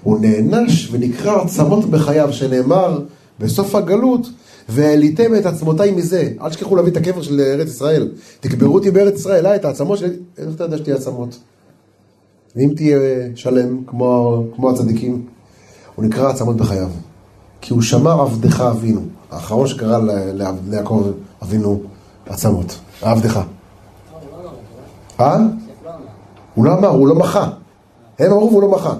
הוא 0.02 0.18
נענש 0.20 0.88
ונקרא 0.92 1.42
עצמות 1.42 1.84
בחייו, 1.84 2.32
שנאמר 2.32 3.00
בסוף 3.40 3.74
הגלות, 3.74 4.26
והעליתם 4.68 5.34
את 5.34 5.46
עצמותיי 5.46 5.90
מזה. 5.90 6.32
אל 6.40 6.50
תשכחו 6.50 6.76
להביא 6.76 6.92
את 6.92 6.96
הקבר 6.96 7.22
של 7.22 7.40
ארץ 7.40 7.68
ישראל. 7.68 8.12
תקברו 8.40 8.74
אותי 8.74 8.90
בארץ 8.90 9.14
ישראל, 9.14 9.46
אה, 9.46 9.56
את 9.56 9.64
העצמות 9.64 9.98
שלי. 9.98 10.16
איך 10.38 10.48
אתה 10.54 10.64
יודע 10.64 10.78
שתהיה 10.78 10.96
עצמות? 10.96 11.38
ואם 12.56 12.72
תהיה 12.76 12.98
שלם, 13.34 13.84
כמו, 13.86 14.42
כמו 14.56 14.70
הצדיקים, 14.70 15.26
הוא 15.94 16.04
נקרא 16.04 16.30
עצמות 16.30 16.56
בחייו. 16.56 16.88
כי 17.60 17.72
הוא 17.72 17.82
שמר 17.82 18.20
עבדך 18.20 18.60
אבינו, 18.60 19.00
האחרון 19.30 19.66
שקרא 19.66 19.98
ליעקב 20.68 21.10
אבינו 21.42 21.80
עצמות? 22.26 22.78
עבדך. 23.02 23.40
אה? 25.20 25.36
הוא 26.54 26.64
לא 26.64 26.78
אמר, 26.78 26.88
הוא 26.88 27.08
לא 27.08 27.14
מחה. 27.14 27.50
הם 28.18 28.32
אמרו 28.32 28.50
והוא 28.50 28.62
לא 28.62 28.70
מחה. 28.70 28.94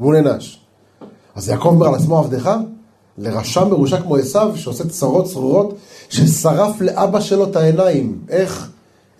והוא 0.00 0.14
נענש. 0.14 0.60
אז 1.34 1.48
יעקב 1.48 1.66
אומר 1.68 1.88
על 1.88 1.94
עצמו 1.94 2.18
עבדך, 2.18 2.56
לרשע 3.18 3.64
מרושע 3.64 4.00
כמו 4.00 4.16
עשיו, 4.16 4.52
שעושה 4.54 4.88
צרות 4.88 5.24
צרורות, 5.24 5.74
ששרף 6.08 6.80
לאבא 6.80 7.20
שלו 7.20 7.44
את 7.44 7.56
העיניים. 7.56 8.18
איך? 8.28 8.70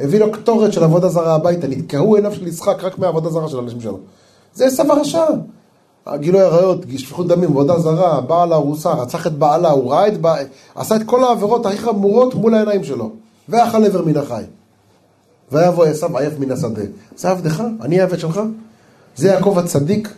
הביא 0.00 0.20
לו 0.20 0.32
קטורת 0.32 0.72
של 0.72 0.84
עבודה 0.84 1.08
זרה 1.08 1.34
הביתה, 1.34 1.68
נתקעו 1.68 2.16
עיניו 2.16 2.34
של 2.34 2.46
יצחק 2.46 2.84
רק 2.84 2.98
מהעבודה 2.98 3.30
זרה 3.30 3.48
של 3.48 3.58
האנשים 3.58 3.80
שלו. 3.80 3.98
זה 4.54 4.66
עשיו 4.66 4.92
הרשע. 4.92 5.24
גילוי 6.14 6.40
עריות, 6.40 6.78
שפיכות 6.96 7.28
דמים, 7.28 7.50
עבודה 7.50 7.78
זרה, 7.78 8.20
בעל 8.20 8.52
ארוסה, 8.52 8.92
רצח 8.92 9.26
את 9.26 9.32
בעלה, 9.32 9.70
הוא 9.70 9.92
ראה 9.92 10.08
את 10.08 10.20
בעלה, 10.20 10.48
עשה 10.74 10.96
את 10.96 11.02
כל 11.06 11.24
העבירות 11.24 11.66
הכי 11.66 11.78
חמורות 11.78 12.34
מול 12.34 12.54
העיניים 12.54 12.84
שלו. 12.84 13.10
ואכל 13.48 13.84
עבר 13.84 14.02
מן 14.04 14.16
החי. 14.16 14.42
ויבוא 15.52 15.84
עשיו 15.84 16.18
עייף 16.18 16.38
מן 16.38 16.50
השדה. 16.50 16.82
זה 17.16 17.30
עבדך, 17.30 17.62
אני 17.80 18.00
העבד 18.00 18.18
שלך. 18.18 18.40
זה 19.16 19.28
יעקב 19.28 19.58
הצדיק, 19.58 20.14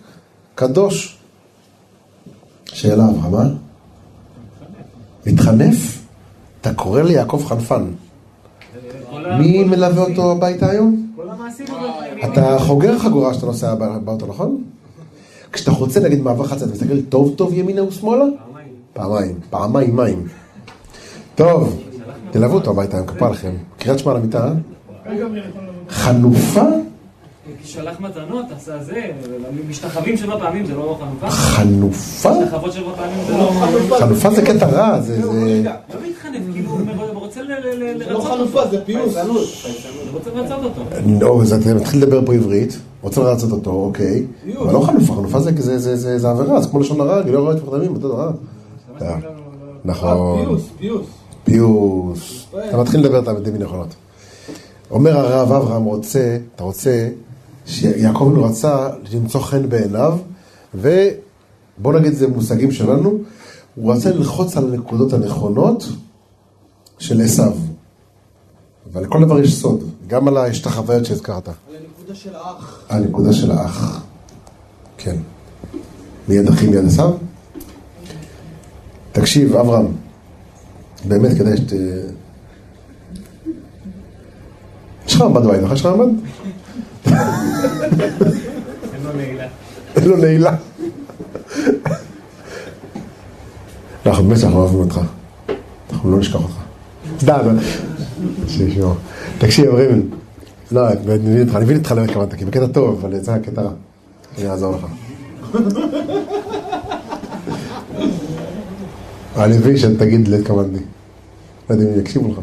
קדוש. 0.54 1.18
שאלה 2.74 3.04
אברהם, 3.04 3.34
אה? 3.34 3.54
מתחנף? 5.26 6.02
אתה 6.60 6.74
קורא 6.74 7.02
ליעקב 7.02 7.44
חנפן. 7.46 7.84
מי 9.38 9.64
מלווה 9.64 10.02
אותו 10.02 10.32
הביתה 10.32 10.70
היום? 10.70 11.12
אתה 12.24 12.56
חוגר 12.58 12.98
חגורה 12.98 13.34
שאתה 13.34 13.46
נוסע 13.46 13.74
באוטו, 13.74 14.26
נכון? 14.26 14.64
כשאתה 15.52 15.70
חוצה 15.70 16.00
נגיד 16.00 16.22
מעבר 16.22 16.46
חצה, 16.46 16.64
אתה 16.64 16.72
מסתכל 16.72 17.02
טוב 17.02 17.34
טוב 17.36 17.54
ימינה 17.54 17.84
ושמאלה? 17.84 18.24
פעמיים. 18.92 19.38
פעמיים 19.50 19.96
מים. 19.96 20.28
טוב, 21.34 21.82
תלוו 22.30 22.54
אותו 22.54 22.70
הביתה, 22.70 22.98
אני 22.98 23.06
מקפה 23.06 23.30
לכם. 23.30 23.52
קריאת 23.78 23.98
שמע 23.98 24.14
למיטה, 24.14 24.52
חנופה? 25.90 26.66
כי 27.62 27.68
שלח 27.68 28.00
מתנות, 28.00 28.46
עשה 28.56 28.84
זה, 28.84 29.10
משתחווים 29.68 30.16
שבע 30.16 30.38
פעמים 30.38 30.66
זה 30.66 30.74
לא 30.74 30.98
חנופה? 31.00 31.30
חנופה? 31.30 32.30
משתחוות 32.40 32.72
שבע 32.72 32.92
פעמים 32.96 33.18
זה 33.26 33.32
לא 33.32 33.50
חנופה? 33.60 33.98
חנופה 33.98 34.30
זה 34.30 34.42
קטע 34.42 34.66
רע, 34.66 35.00
זה... 35.00 35.20
לא 35.22 35.32
להתחנף, 36.02 36.40
כאילו, 36.52 36.70
הוא 36.70 37.20
רוצה 37.20 37.42
לרצות 37.42 38.08
לא 38.10 38.20
חנופה, 38.20 38.66
זה 38.70 38.84
פיוס. 38.84 39.16
הוא 39.16 39.38
רוצה 40.12 40.30
לרצות 40.34 40.64
אותו. 40.64 40.82
נו, 41.06 41.42
אז 41.42 41.52
אתה 41.52 41.74
מתחיל 41.74 42.02
לדבר 42.02 42.26
פה 42.26 42.34
עברית, 42.34 42.78
רוצה 43.02 43.20
לרצות 43.20 43.52
אותו, 43.52 43.70
אוקיי. 43.70 44.26
אבל 44.58 44.72
לא 44.72 44.80
חנופה, 44.80 45.14
חנופה 45.14 45.40
זה 45.40 46.28
עבירה, 46.30 46.60
זה 46.60 46.68
כמו 46.68 46.80
לשון 46.80 47.00
הרע, 47.00 47.22
גילוי 47.22 47.40
רואה 47.40 47.54
את 47.54 47.60
פחדמים, 47.60 47.94
אותו 47.94 48.08
דבר. 48.08 48.30
נכון. 49.84 50.44
פיוס, 50.44 50.62
פיוס. 50.78 51.06
פיוס. 51.44 52.46
אתה 52.68 52.76
מתחיל 52.76 53.00
לדבר 53.00 53.18
את 53.18 53.28
המילים 53.28 53.56
נכונות. 53.56 53.94
אומר 54.90 55.18
הרב 55.18 55.52
אברהם 55.52 55.84
רוצה, 55.84 56.38
אתה 56.54 56.64
רוצה, 56.64 57.08
שיעקב 57.66 58.32
לא 58.36 58.46
רצה 58.46 58.88
למצוא 59.12 59.40
חן 59.40 59.68
בעיניו, 59.68 60.18
ובוא 60.74 61.92
נגיד 61.92 62.12
זה 62.12 62.28
מושגים 62.28 62.72
שלנו, 62.72 63.18
הוא 63.74 63.92
רצה 63.92 64.10
ללחוץ 64.10 64.56
על 64.56 64.74
הנקודות 64.74 65.12
הנכונות 65.12 65.88
של 66.98 67.20
עשיו. 67.20 67.52
אבל 68.92 69.02
לכל 69.02 69.24
דבר 69.24 69.40
יש 69.40 69.54
סוד, 69.54 69.84
גם 70.06 70.28
על 70.28 70.36
ההשתחוויות 70.36 71.04
שהזכרת. 71.04 71.48
על 71.48 71.54
הנקודה 71.76 72.14
של 72.14 72.34
האח. 72.34 72.84
הנקודה 72.88 73.32
של 73.32 73.50
האח. 73.50 74.04
כן. 74.98 75.16
מיד 76.28 76.48
אחי 76.48 76.66
מיד 76.66 76.84
עשיו? 76.86 77.10
תקשיב, 79.12 79.56
אברהם, 79.56 79.86
באמת 81.04 81.38
כדאי 81.38 81.56
שת... 81.56 81.72
יש 85.06 85.14
לך 85.14 85.20
מעמד 85.20 85.42
בבית, 85.42 85.60
נכון? 85.62 85.76
יש 85.76 85.80
לך 85.80 85.86
מעמד? 85.86 86.08
אין 89.96 90.04
לו 90.04 90.16
נעילה. 90.16 90.56
אנחנו 94.06 94.24
באמת 94.24 94.44
אוהבים 94.44 94.80
אותך. 94.80 95.00
אנחנו 95.92 96.10
לא 96.10 96.18
נשכח 96.18 96.34
אותך. 96.34 96.54
סתם. 97.20 97.56
תקשיב, 99.38 99.74
ריבל. 99.74 100.02
לא, 100.72 100.88
אני 100.88 100.98
מבין 101.06 101.42
אותך, 101.42 101.56
אני 101.56 101.64
מבין 101.64 101.76
אותך 101.76 101.92
למה 101.92 102.02
התכוונת, 102.02 102.34
כי 102.34 102.44
בקטע 102.44 102.66
טוב, 102.66 103.04
אבל 103.04 103.16
יצא 103.16 103.38
קטע 103.38 103.62
רע. 103.62 103.70
אני 104.38 104.50
אעזור 104.50 104.76
לך. 104.76 104.86
אני 109.36 109.58
מבין 109.58 109.76
שאתה 109.76 109.98
תגיד 110.04 110.28
להתכוונתי. 110.28 110.82
לא 111.70 111.74
יודע 111.74 111.94
אם 111.94 112.00
יקשיבו 112.00 112.32
לך. 112.32 112.38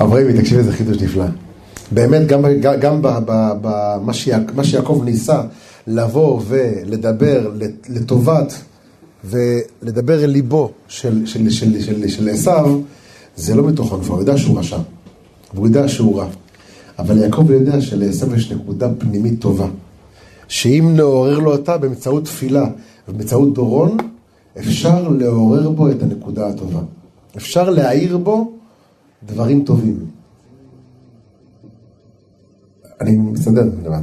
אברהימי, 0.00 0.32
תקשיב 0.40 0.58
איזה 0.58 0.72
חידוש 0.72 1.02
נפלא. 1.02 1.24
באמת, 1.90 2.26
גם, 2.26 2.44
גם 2.80 2.98
במה 3.02 4.64
שיעקב 4.64 5.02
ניסה 5.04 5.42
לבוא 5.86 6.40
ולדבר 6.48 7.50
לטובת 7.88 8.54
ולדבר 9.24 10.24
אל 10.24 10.30
ליבו 10.30 10.70
של, 10.88 11.26
עשיו, 12.30 12.80
זה 13.36 13.54
לא 13.54 13.62
מתוך 13.62 13.92
ענפה, 13.92 14.12
הוא 14.12 14.20
יודע 14.20 14.38
שהוא 14.38 14.58
רשע, 14.58 14.78
והוא 15.54 15.66
יודע 15.66 15.88
שהוא 15.88 16.18
רע. 16.18 16.26
אבל 16.98 17.18
יעקב 17.18 17.50
יודע 17.50 17.80
שלעשיו 17.80 18.34
יש 18.34 18.52
נקודה 18.52 18.88
פנימית 18.98 19.40
טובה, 19.40 19.66
שאם 20.48 20.92
נעורר 20.96 21.38
לו 21.38 21.52
אותה 21.52 21.78
באמצעות 21.78 22.24
תפילה 22.24 22.66
ובאמצעות 23.08 23.54
דורון, 23.54 23.96
אפשר 24.58 25.08
לעורר 25.08 25.70
בו 25.70 25.90
את 25.90 26.02
הנקודה 26.02 26.48
הטובה. 26.48 26.80
אפשר 27.36 27.70
להעיר 27.70 28.18
בו 28.18 28.52
דברים 29.26 29.64
טובים. 29.64 30.19
אני 33.00 33.16
מסתדר 33.16 33.64
לבד. 33.84 34.02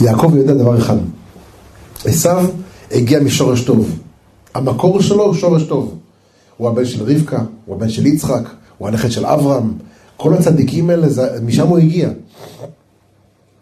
יעקב 0.00 0.36
יודע 0.36 0.54
דבר 0.54 0.78
אחד, 0.78 0.96
עשיו 2.04 2.44
הגיע 2.90 3.20
משורש 3.20 3.64
טוב. 3.64 3.98
המקור 4.54 5.02
שלו 5.02 5.24
הוא 5.24 5.34
שורש 5.34 5.62
טוב. 5.62 5.98
הוא 6.56 6.68
הבן 6.68 6.84
של 6.84 7.02
רבקה, 7.02 7.44
הוא 7.66 7.76
הבן 7.76 7.88
של 7.88 8.06
יצחק, 8.06 8.42
הוא 8.78 8.88
הנכד 8.88 9.10
של 9.10 9.26
אברהם. 9.26 9.72
כל 10.16 10.34
הצדיקים 10.34 10.90
האלה, 10.90 11.06
משם 11.42 11.66
הוא 11.66 11.78
הגיע. 11.78 12.10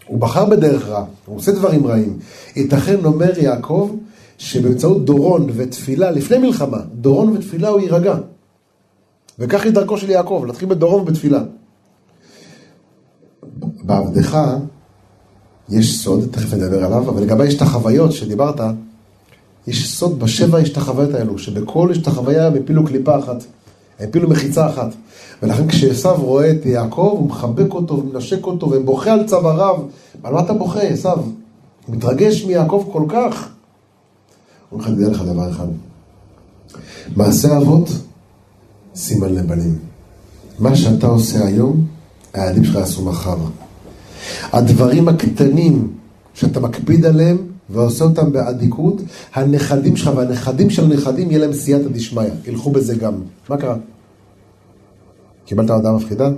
הוא 0.07 0.19
בחר 0.19 0.45
בדרך 0.45 0.88
רע, 0.88 1.05
הוא 1.26 1.37
עושה 1.37 1.52
דברים 1.52 1.87
רעים. 1.87 2.19
ייתכן, 2.57 3.05
אומר 3.05 3.38
יעקב, 3.38 3.90
שבאמצעות 4.38 5.05
דורון 5.05 5.47
ותפילה, 5.55 6.11
לפני 6.11 6.38
מלחמה, 6.38 6.78
דורון 6.95 7.37
ותפילה 7.37 7.69
הוא 7.69 7.81
יירגע. 7.81 8.14
וכך 9.38 9.64
היא 9.64 9.73
דרכו 9.73 9.99
של 9.99 10.11
יעקב, 10.11 10.45
להתחיל 10.47 10.69
בדורון 10.69 11.00
ובתפילה. 11.00 11.43
בעבדך 13.87 14.38
יש 15.69 16.02
סוד, 16.02 16.28
תכף 16.31 16.55
נדבר 16.55 16.85
עליו, 16.85 17.11
אבל 17.11 17.23
לגבי 17.23 17.49
השתחוויות 17.49 18.12
שדיברת, 18.12 18.61
יש 19.66 19.99
סוד 19.99 20.19
בשבע 20.19 20.59
השתחוויות 20.59 21.14
האלו, 21.14 21.38
שבכל 21.38 21.90
השתחוויה 21.90 22.47
הם 22.47 22.55
הפילו 22.55 22.87
קליפה 22.87 23.19
אחת, 23.19 23.45
הם 23.99 24.09
הפילו 24.09 24.28
מחיצה 24.28 24.69
אחת. 24.69 24.95
ולכן 25.43 25.69
כשעשו 25.69 26.14
רואה 26.14 26.50
את 26.50 26.66
יעקב, 26.66 27.14
הוא 27.19 27.28
מחבק 27.28 27.75
אותו 27.75 27.99
ומנשק 27.99 28.47
אותו 28.47 28.66
ובוכה 28.66 29.12
על 29.12 29.26
צוואריו. 29.26 29.76
על 30.23 30.33
מה 30.35 30.40
אתה 30.40 30.52
בוכה, 30.52 30.83
עשו? 30.83 31.09
הוא 31.09 31.97
מתרגש 31.97 32.45
מיעקב 32.45 32.88
כל 32.93 33.05
כך. 33.09 33.49
הוא 34.71 34.81
אומר 34.81 34.90
לך, 34.90 34.95
תדע 34.95 35.09
לך 35.09 35.23
דבר 35.23 35.50
אחד. 35.50 35.66
מעשה 37.16 37.59
אבות, 37.59 37.88
סימן 38.95 39.35
לבנים. 39.35 39.78
מה 40.59 40.76
שאתה 40.76 41.07
עושה 41.07 41.47
היום, 41.47 41.87
הילדים 42.33 42.64
שלך 42.64 42.75
יעשו 42.75 43.05
מחר. 43.05 43.37
הדברים 44.52 45.09
הקטנים 45.09 45.92
שאתה 46.35 46.61
מקפיד 46.61 47.04
עליהם 47.04 47.37
ועושה 47.71 48.04
אותם 48.04 48.33
באדיקות, 48.33 49.02
הנכדים 49.35 49.97
שלך 49.97 50.11
והנכדים 50.16 50.71
של 50.71 50.85
הנכדים 50.85 51.30
יהיה 51.30 51.40
להם 51.40 51.52
סייעתא 51.52 51.88
דשמיא, 51.88 52.25
ילכו 52.47 52.71
בזה 52.71 52.95
גם. 52.95 53.14
מה 53.49 53.56
קרה? 53.56 53.76
קיבלת 55.47 55.71
הודעה 55.71 55.92
מפחידה? 55.92 56.30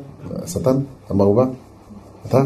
השטן? 0.43 0.77
המרובה? 1.09 1.47
אתה? 2.27 2.45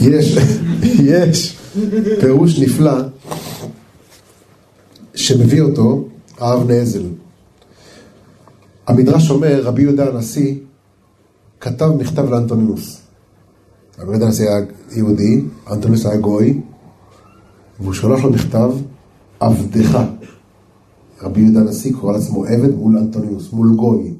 יש, 0.00 0.36
יש 1.10 1.56
פירוש 2.20 2.58
נפלא 2.58 2.92
שמביא 5.14 5.62
אותו 5.62 6.08
הרב 6.38 6.70
נזל. 6.70 7.02
המדרש 8.86 9.30
אומר, 9.30 9.60
רבי 9.62 9.82
יהודה 9.82 10.08
הנשיא 10.08 10.54
כתב 11.66 11.86
מכתב 11.86 12.30
לאנטונינוס. 12.30 13.00
הנשיא 13.98 14.48
היה 14.48 14.66
יהודי, 14.92 15.44
אנטונינוס 15.70 16.06
היה 16.06 16.16
גוי, 16.16 16.60
והוא 17.80 17.94
שולח 17.94 18.24
לו 18.24 18.30
מכתב, 18.30 18.70
עבדך. 19.40 19.98
רבי 21.22 21.40
יהודה 21.40 21.60
הנשיא 21.60 21.92
קורא 22.00 22.12
לעצמו 22.12 22.44
עבד 22.44 22.74
מול 22.74 22.98
אנטונינוס, 22.98 23.52
מול 23.52 23.74
גוי. 23.76 24.14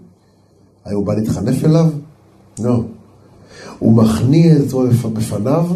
האם 0.85 0.97
הוא 0.97 1.07
בא 1.07 1.15
להתחנף 1.15 1.65
אליו? 1.65 1.87
לא. 2.59 2.83
הוא 3.79 3.93
מכניע 3.93 4.57
את 4.57 4.61
עצמו 4.67 4.85
בפניו 5.13 5.67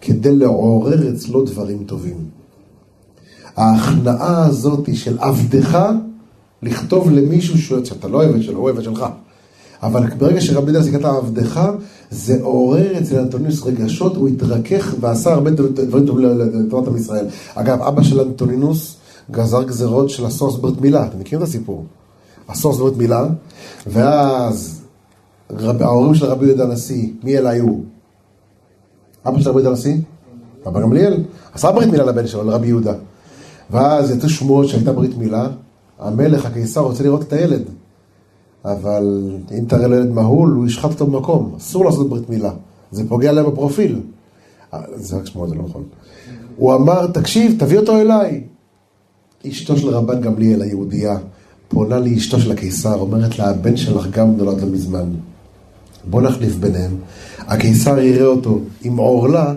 כדי 0.00 0.36
לעורר 0.36 1.14
אצלו 1.14 1.44
דברים 1.44 1.84
טובים. 1.84 2.18
ההכנעה 3.56 4.46
הזאת 4.46 4.88
של 4.94 5.18
עבדך 5.18 5.78
לכתוב 6.62 7.10
למישהו 7.10 7.58
שאתה 7.86 8.08
לא 8.08 8.24
עבד 8.24 8.42
שלו, 8.42 8.58
הוא 8.58 8.70
עבד 8.70 8.82
שלך. 8.82 9.04
אבל 9.82 10.06
ברגע 10.18 10.40
שרבי 10.40 10.72
הנשיא 10.72 10.92
כתב 10.92 11.04
עבדך, 11.06 11.60
זה 12.10 12.38
עורר 12.42 12.98
אצל 12.98 13.18
אנטוניוס 13.18 13.62
רגשות, 13.66 14.16
הוא 14.16 14.28
התרכך 14.28 14.94
ועשה 15.00 15.32
הרבה 15.32 15.50
דברים 15.50 16.06
טובים 16.06 16.26
לטובת 16.26 16.88
עם 16.88 16.96
ישראל. 16.96 17.26
אגב, 17.54 17.82
אבא 17.82 18.02
של 18.02 18.20
אנטונינוס 18.20 18.96
גזר 19.30 19.62
גזרות 19.62 20.10
של 20.10 20.26
הסוס 20.26 20.56
ברית 20.56 20.80
מילה, 20.80 21.06
אתם 21.06 21.20
מכירים 21.20 21.42
את 21.44 21.48
הסיפור? 21.48 21.84
הסוס 22.48 22.78
ברית 22.78 22.96
מילה, 22.96 23.26
ואז 23.86 24.80
רב, 25.50 25.82
ההורים 25.82 26.14
של 26.14 26.26
רבי 26.26 26.46
יהודה 26.46 26.64
הנשיא, 26.64 27.12
מי 27.22 27.38
אלה 27.38 27.50
היו? 27.50 27.74
אבא 29.26 29.40
של 29.40 29.48
רבי 29.48 29.58
יהודה 29.58 29.70
הנשיא? 29.70 29.96
אבא 30.66 30.80
גמליאל, 30.80 31.22
עשה 31.52 31.72
ברית 31.72 31.90
מילה 31.90 32.04
לבן 32.04 32.26
שלו, 32.26 32.44
לרבי 32.44 32.66
יהודה. 32.66 32.94
ואז 33.70 34.10
יצאו 34.10 34.28
שמועות 34.28 34.68
שהייתה 34.68 34.92
ברית 34.92 35.16
מילה, 35.18 35.48
המלך, 35.98 36.46
הקיסר, 36.46 36.80
רוצה 36.80 37.02
לראות 37.02 37.22
את 37.22 37.32
הילד. 37.32 37.62
אבל 38.64 39.30
אם 39.58 39.64
תראה 39.68 39.88
לילד 39.88 40.10
מהול, 40.10 40.50
הוא 40.50 40.66
ישחט 40.66 40.90
אותו 40.90 41.06
במקום. 41.06 41.54
אסור 41.56 41.84
לעשות 41.84 42.08
ברית 42.08 42.28
מילה. 42.28 42.52
זה 42.90 43.08
פוגע 43.08 43.32
להם 43.32 43.46
בפרופיל. 43.46 44.00
אה, 44.74 44.80
זה 44.94 45.16
רק 45.16 45.26
שמועות, 45.26 45.48
זה 45.48 45.54
לא 45.54 45.62
נכון. 45.62 45.84
הוא 46.56 46.74
אמר, 46.74 47.06
תקשיב, 47.06 47.56
תביא 47.58 47.78
אותו 47.78 47.96
אליי. 47.96 48.44
אשתו 49.48 49.76
של 49.76 49.88
רבן 49.88 50.20
גמליאל, 50.20 50.62
היהודייה, 50.62 51.18
פונה 51.68 51.98
לאשתו 51.98 52.40
של 52.40 52.52
הקיסר, 52.52 52.94
אומרת 52.94 53.38
לה, 53.38 53.50
הבן 53.50 53.76
שלך 53.76 54.06
גם 54.10 54.36
נולד 54.36 54.60
לא 54.60 54.68
מזמן. 54.68 55.10
בוא 56.04 56.22
נחליף 56.22 56.54
ביניהם. 56.54 56.96
הקיסר 57.38 57.98
יראה 57.98 58.26
אותו 58.26 58.58
עם 58.82 58.96
עורלה, 58.96 59.54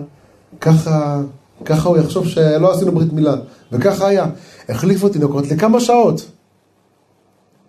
ככה, 0.60 1.22
ככה 1.64 1.88
הוא 1.88 1.96
יחשוב 1.96 2.28
שלא 2.28 2.72
עשינו 2.72 2.92
ברית 2.92 3.12
מילה. 3.12 3.34
וככה 3.72 4.06
היה. 4.06 4.26
החליפו 4.68 5.08
תינוקות 5.08 5.50
לכמה 5.50 5.80
שעות. 5.80 6.30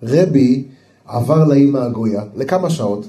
רבי 0.03 0.63
עבר 1.07 1.45
לאימא 1.45 1.77
הגויה 1.77 2.23
לכמה 2.35 2.69
שעות, 2.69 3.05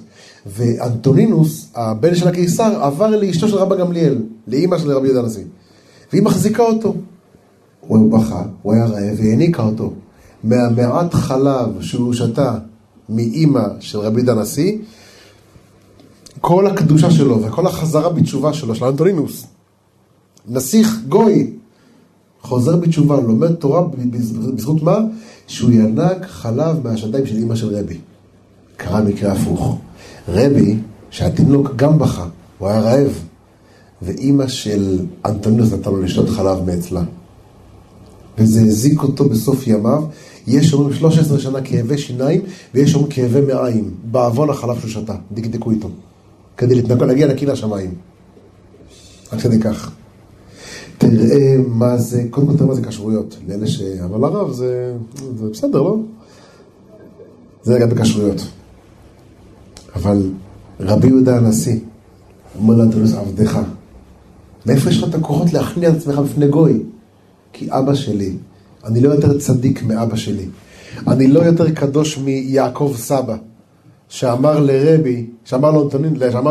ואנטונינוס, 0.46 1.68
הבן 1.74 2.14
של 2.14 2.28
הקיסר, 2.28 2.84
עבר 2.84 3.06
לאשתו 3.06 3.48
של 3.48 3.56
רבא 3.56 3.76
גמליאל, 3.76 4.22
לאימא 4.46 4.78
של 4.78 4.90
רבי 4.90 5.06
יהודה 5.06 5.20
הנשיא. 5.20 5.44
והיא 6.12 6.22
מחזיקה 6.22 6.62
אותו. 6.62 6.94
הוא 7.80 8.12
בכה, 8.12 8.42
הוא 8.62 8.74
היה 8.74 8.86
רעב, 8.86 9.16
והעניקה 9.16 9.62
אותו. 9.62 9.92
מהמעט 10.44 11.14
חלב 11.14 11.80
שהוא 11.80 12.12
שתה 12.12 12.58
מאימא 13.08 13.64
של 13.80 13.98
רבי 13.98 14.16
יהודה 14.16 14.32
הנשיא, 14.32 14.78
כל 16.40 16.66
הקדושה 16.66 17.10
שלו 17.10 17.42
וכל 17.42 17.66
החזרה 17.66 18.08
בתשובה 18.08 18.52
שלו, 18.52 18.74
של 18.74 18.84
אנטונינוס, 18.84 19.46
נסיך 20.48 20.98
גוי, 21.08 21.52
חוזר 22.46 22.76
בתשובה, 22.76 23.20
לומד 23.20 23.54
תורה 23.54 23.82
בזכות 24.54 24.82
מה? 24.82 24.98
שהוא 25.46 25.70
ינק 25.70 26.26
חלב 26.26 26.84
מהשדיים 26.84 27.26
של 27.26 27.36
אימא 27.36 27.54
של 27.54 27.76
רבי. 27.76 27.98
קרה 28.76 29.00
מקרה 29.00 29.32
הפוך. 29.32 29.78
רבי, 30.28 30.76
שהתינוק 31.10 31.76
גם 31.76 31.98
בכה, 31.98 32.26
הוא 32.58 32.68
היה 32.68 32.80
רעב, 32.80 33.20
ואימא 34.02 34.48
של 34.48 34.98
אנטונינוס 35.24 35.72
נתן 35.72 35.90
לו 35.90 36.02
לשתות 36.02 36.28
חלב 36.28 36.64
מאצלה. 36.66 37.02
וזה 38.38 38.60
הזיק 38.60 39.02
אותו 39.02 39.28
בסוף 39.28 39.66
ימיו. 39.66 40.04
יש 40.46 40.72
אומרים 40.72 40.94
13 40.94 41.38
שנה 41.38 41.60
כאבי 41.60 41.98
שיניים, 41.98 42.40
ויש 42.74 42.94
אומרים 42.94 43.12
כאבי 43.12 43.40
מעיים, 43.40 43.90
בעוון 44.04 44.50
החלב 44.50 44.80
שהוא 44.80 44.90
שתה. 44.90 45.14
דקדקו 45.32 45.70
איתו. 45.70 45.88
כדי 46.56 46.74
להתנקות, 46.74 47.08
להגיע 47.08 47.26
נקי 47.26 47.46
לשמיים. 47.46 47.94
עד 49.30 49.40
כדי 49.40 49.60
כך. 49.60 49.90
תראה 50.98 51.56
מה 51.68 51.98
זה, 51.98 52.24
קודם 52.30 52.46
כל 52.46 52.56
תראה 52.56 52.66
מה 52.66 52.74
זה 52.74 52.82
כשרויות, 52.82 53.36
לאלה 53.48 53.66
ש... 53.66 53.82
אבל 53.82 54.24
הרב 54.24 54.52
זה, 54.52 54.94
זה 55.36 55.50
בסדר, 55.50 55.82
לא? 55.82 55.96
זה 57.62 57.78
לגבי 57.78 58.02
כשרויות. 58.02 58.46
אבל 59.94 60.30
רבי 60.80 61.06
יהודה 61.08 61.36
הנשיא 61.36 61.78
אומר 62.58 62.74
לאנטונוס 62.74 63.14
עבדך, 63.14 63.58
מאיפה 64.66 64.90
יש 64.90 65.02
לך 65.02 65.08
את 65.08 65.14
הכוחות 65.14 65.52
להכניע 65.52 65.90
את 65.90 65.96
עצמך 65.96 66.18
בפני 66.18 66.48
גוי? 66.48 66.82
כי 67.52 67.68
אבא 67.70 67.94
שלי, 67.94 68.32
אני 68.84 69.00
לא 69.00 69.08
יותר 69.08 69.38
צדיק 69.38 69.82
מאבא 69.82 70.16
שלי. 70.16 70.46
אני 71.06 71.26
לא 71.26 71.40
יותר 71.40 71.70
קדוש 71.70 72.18
מיעקב 72.18 72.94
סבא, 72.96 73.36
שאמר 74.08 74.60
לרבי, 74.60 75.26
שאמר 75.44 75.86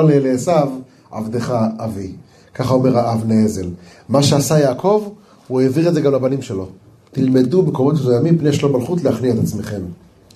לעשו, 0.10 0.52
עבדך 1.12 1.56
אבי. 1.78 2.12
ככה 2.56 2.74
אומר 2.74 2.98
האב 2.98 3.24
נעזל. 3.26 3.70
מה 4.10 4.24
שעשה 4.24 4.60
יעקב, 4.60 5.10
הוא 5.48 5.62
העביר 5.62 5.90
את 5.90 5.94
זה 5.94 6.02
גם 6.02 6.14
לבנים 6.14 6.42
שלו. 6.42 6.68
תלמדו 7.12 7.62
במקומות 7.62 7.94
מסוימים 7.94 8.38
פני 8.38 8.54
שלום 8.54 8.74
מלכות 8.74 9.04
להכניע 9.04 9.34
את 9.34 9.40
עצמכם. 9.44 9.82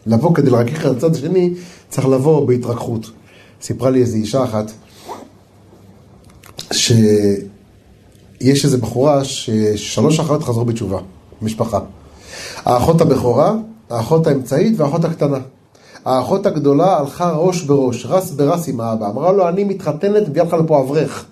לבוא 0.07 0.35
כדי 0.35 0.49
לרכך 0.49 0.85
את 0.85 0.97
הצד 0.97 1.15
השני, 1.15 1.53
צריך 1.89 2.07
לבוא 2.07 2.47
בהתרככות. 2.47 3.11
סיפרה 3.61 3.89
לי 3.89 4.01
איזו 4.01 4.17
אישה 4.17 4.43
אחת, 4.43 4.71
שיש 6.71 7.45
איזו 8.65 8.77
בחורה 8.77 9.23
ששלוש 9.23 10.19
אחיות 10.19 10.43
חזרו 10.43 10.65
בתשובה, 10.65 10.99
משפחה. 11.41 11.79
האחות 12.65 13.01
הבכורה, 13.01 13.55
האחות 13.89 14.27
האמצעית 14.27 14.79
והאחות 14.79 15.05
הקטנה. 15.05 15.37
האחות 16.05 16.45
הגדולה 16.45 16.97
הלכה 16.97 17.31
ראש 17.31 17.61
בראש, 17.61 18.05
רס 18.05 18.31
ברס 18.31 18.67
עם 18.67 18.81
האבא. 18.81 19.09
אמרה 19.09 19.31
לו, 19.31 19.49
אני 19.49 19.63
מתחתנת, 19.63 20.29
מביאה 20.29 20.45
לך 20.45 20.53
לפה 20.53 20.81
אברך. 20.81 21.25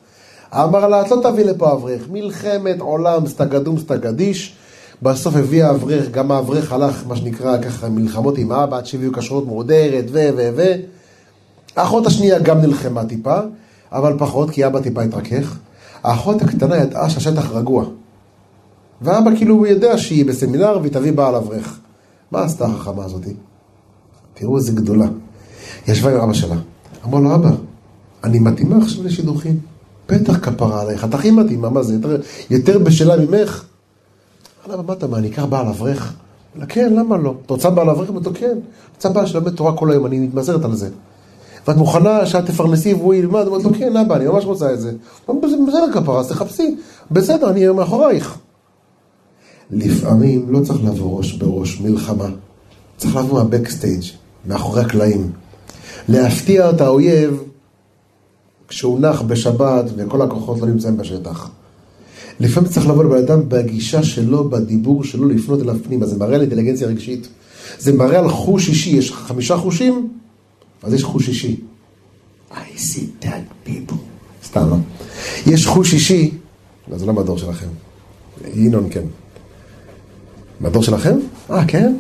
אמר 0.54 0.88
לה, 0.88 1.02
את 1.02 1.12
לא 1.12 1.20
תביא 1.24 1.46
לפה 1.46 1.74
אברך. 1.74 2.02
מלחמת 2.12 2.80
עולם, 2.80 3.28
סטגדום 3.28 3.80
סטגדיש. 3.80 4.56
בסוף 5.02 5.36
הביא 5.36 5.66
האברך, 5.66 6.12
גם 6.12 6.32
האברך 6.32 6.72
הלך, 6.72 7.04
מה 7.08 7.16
שנקרא, 7.16 7.62
ככה, 7.62 7.90
מלחמות 7.90 8.38
עם 8.38 8.52
אבא, 8.52 8.78
עד 8.78 8.86
שהביאו 8.86 9.14
כשרות 9.14 9.48
מועדרת, 9.48 10.06
ו, 10.12 10.30
ו, 10.38 10.50
ו. 10.56 10.62
האחות 11.76 12.06
השנייה 12.08 12.40
גם 12.40 12.62
נלחמה 12.62 13.06
טיפה, 13.06 13.40
אבל 13.92 14.14
פחות, 14.18 14.50
כי 14.50 14.66
אבא 14.66 14.82
טיפה 14.82 15.02
התרכך. 15.02 15.58
האחות 16.04 16.42
הקטנה 16.42 16.78
ידעה 16.78 17.10
שהשטח 17.10 17.52
רגוע. 17.52 17.86
ואבא 19.02 19.36
כאילו 19.38 19.56
הוא 19.56 19.68
יודע 19.68 19.98
שהיא 19.98 20.26
בסמינר 20.26 20.78
והיא 20.82 20.94
תביא 20.94 21.12
בעל 21.12 21.36
אברך. 21.36 21.80
מה 22.32 22.42
עשתה 22.42 22.66
החכמה 22.66 23.06
הזאתי? 23.06 23.34
תראו 24.34 24.58
איזה 24.58 24.72
גדולה. 24.72 25.06
ישבה 25.88 26.16
עם 26.16 26.22
אבא 26.22 26.34
שלה. 26.34 26.56
אמר 27.06 27.20
לו, 27.20 27.36
אבא, 27.36 27.50
אני 28.24 28.40
מתאימה 28.40 28.78
עכשיו 28.78 29.04
לשידוכים. 29.04 29.60
בטח 30.10 30.38
כפרה 30.38 30.82
עלייך, 30.82 31.06
את 31.06 31.14
הכי 31.14 31.32
מתאימה, 31.32 31.70
מה 31.70 31.84
זה, 31.84 31.94
יותר, 31.94 32.22
יותר 32.50 32.80
בשלה 32.80 33.18
ממך? 33.18 33.64
אמר 34.68 34.76
לה, 34.76 34.82
מה 34.82 34.94
אתה, 34.94 35.08
מה, 35.08 35.18
אני 35.18 35.28
אקח 35.28 35.46
בעל 35.46 35.68
אברך? 35.68 36.14
אמר 36.56 36.62
לה, 36.62 36.66
כן, 36.66 36.94
למה 36.94 37.18
לא? 37.18 37.34
את 37.46 37.50
רוצה 37.50 37.70
בעל 37.70 37.90
אברך? 37.90 38.10
אמרתי 38.10 38.26
לו, 38.26 38.36
כן. 38.36 38.58
רוצה 38.96 39.10
בעל 39.10 39.26
שלומד 39.26 39.50
תורה 39.56 39.78
כל 39.78 39.92
היום, 39.92 40.06
אני 40.06 40.20
מתמזרת 40.20 40.66
על 40.66 40.76
זה. 40.76 40.90
ואת 41.68 41.78
מוכנה 41.78 42.26
שאת 42.26 42.46
תפרנסי 42.46 42.94
והוא 42.94 43.14
ילמד? 43.14 43.48
אמרתי 43.48 43.64
לו, 43.64 43.74
כן, 43.74 43.98
אבא, 43.98 44.16
אני 44.16 44.28
ממש 44.28 44.46
רוצה 44.46 44.74
את 44.74 44.80
זה. 44.82 44.92
אמר, 45.30 45.40
בסדר 45.68 45.94
כפרה, 45.94 46.20
אז 46.20 46.28
תחפשי. 46.28 46.76
בסדר, 47.12 47.50
אני 47.50 47.68
מאחורייך. 47.68 48.38
לפעמים 49.72 50.46
לא 50.50 50.60
צריך 50.60 50.80
לבוא 50.84 51.18
ראש 51.18 51.34
בראש 51.34 51.82
מלחמה. 51.82 52.28
צריך 52.98 53.16
לבוא 53.16 53.44
מהבקסטייג', 53.44 54.04
מאחורי 54.46 54.82
הקלעים. 54.82 55.32
להפתיע 56.10 56.70
את 56.70 56.82
האויב 56.82 57.44
כשהוא 58.68 59.00
נח 59.00 59.22
בשבת 59.22 59.86
וכל 59.96 60.22
הכוחות 60.22 60.62
לא 60.62 60.68
נמצאים 60.68 60.98
בשטח. 60.98 61.50
לפעמים 62.40 62.70
צריך 62.70 62.88
לבוא 62.88 63.04
לבן 63.04 63.18
אדם 63.18 63.50
בגישה 63.50 64.04
שלו, 64.04 64.50
בדיבור 64.50 65.04
שלו, 65.04 65.30
לפנות 65.30 65.62
אליו 65.62 65.76
פנימה. 65.84 66.06
זה 66.06 66.18
מראה 66.18 66.36
על 66.36 66.42
אינטליגנציה 66.42 66.88
רגשית. 66.88 67.28
זה 67.80 67.94
מראה 67.94 68.20
על 68.20 68.30
חוש 68.30 68.70
אישי. 68.70 68.90
יש 68.90 69.12
חמישה 69.12 69.58
חושים, 69.58 70.10
אז 70.84 70.94
יש 70.94 71.04
חוש 71.04 71.30
אישי. 71.30 71.56
I 72.52 72.56
see 72.78 73.26
that 73.26 73.68
people. 73.70 73.96
סתם, 74.46 74.70
לא? 74.70 74.76
יש 75.48 75.66
חוש 75.66 75.94
אישי, 75.94 76.32
לא, 76.92 76.98
זה 76.98 77.06
לא 77.06 77.14
מהדור 77.14 77.38
שלכם. 77.38 77.68
ינון 78.56 78.88
כן. 78.92 79.04
מהדור 80.60 80.84
שלכם? 80.84 81.18
אה, 81.52 81.66
כן? 81.66 81.96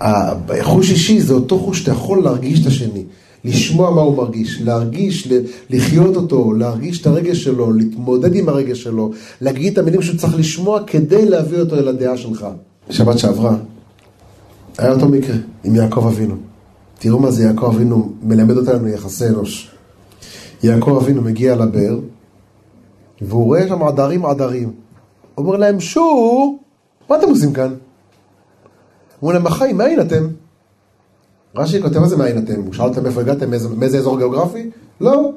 החוש 0.00 0.90
אישי 0.90 1.20
זה 1.20 1.34
אותו 1.34 1.58
חוש 1.58 1.78
שאתה 1.78 1.92
יכול 1.92 2.22
להרגיש 2.22 2.60
את 2.60 2.66
השני. 2.66 3.04
לשמוע 3.46 3.90
מה 3.90 4.00
הוא 4.00 4.16
מרגיש, 4.16 4.62
להרגיש, 4.62 5.28
לחיות 5.70 6.16
אותו, 6.16 6.52
להרגיש 6.52 7.00
את 7.00 7.06
הרגש 7.06 7.44
שלו, 7.44 7.72
להתמודד 7.72 8.34
עם 8.34 8.48
הרגש 8.48 8.82
שלו, 8.82 9.10
להגיד 9.40 9.72
את 9.72 9.78
המילים 9.78 10.02
שהוא 10.02 10.18
צריך 10.18 10.38
לשמוע 10.38 10.80
כדי 10.86 11.26
להביא 11.26 11.58
אותו 11.58 11.76
אל 11.76 11.88
הדעה 11.88 12.16
שלך. 12.16 12.46
בשבת 12.88 13.18
שעברה, 13.18 13.56
היה 14.78 14.92
אותו 14.92 15.08
מקרה 15.08 15.36
עם 15.64 15.74
יעקב 15.74 16.06
אבינו. 16.06 16.34
תראו 16.98 17.18
מה 17.18 17.30
זה 17.30 17.44
יעקב 17.44 17.64
אבינו 17.64 18.12
מלמד 18.22 18.56
אותנו 18.56 18.88
יחסי 18.88 19.26
אנוש. 19.26 19.70
יעקב 20.62 20.98
אבינו 21.02 21.22
מגיע 21.22 21.56
לבאר, 21.56 21.98
והוא 23.20 23.44
רואה 23.44 23.68
שם 23.68 23.82
עדרים 23.82 24.26
עדרים. 24.26 24.72
אומר 25.38 25.56
להם, 25.56 25.80
שו, 25.80 26.58
מה 27.10 27.16
אתם 27.16 27.28
עושים 27.28 27.52
כאן? 27.52 27.74
אמרו 29.22 29.32
להם, 29.32 29.46
אחי, 29.46 29.72
מאין 29.72 30.00
אתם? 30.00 30.26
רש"י 31.56 31.82
כותב 31.82 31.98
מה 31.98 32.08
זה 32.08 32.16
מאין 32.16 32.38
אתם? 32.38 32.60
הוא 32.60 32.72
שאל 32.72 32.84
אותם 32.84 33.06
איפה 33.06 33.20
הגעתם, 33.20 33.50
מאיזה, 33.76 33.98
אזור 33.98 34.18
גיאוגרפי? 34.18 34.70
לא. 35.00 35.30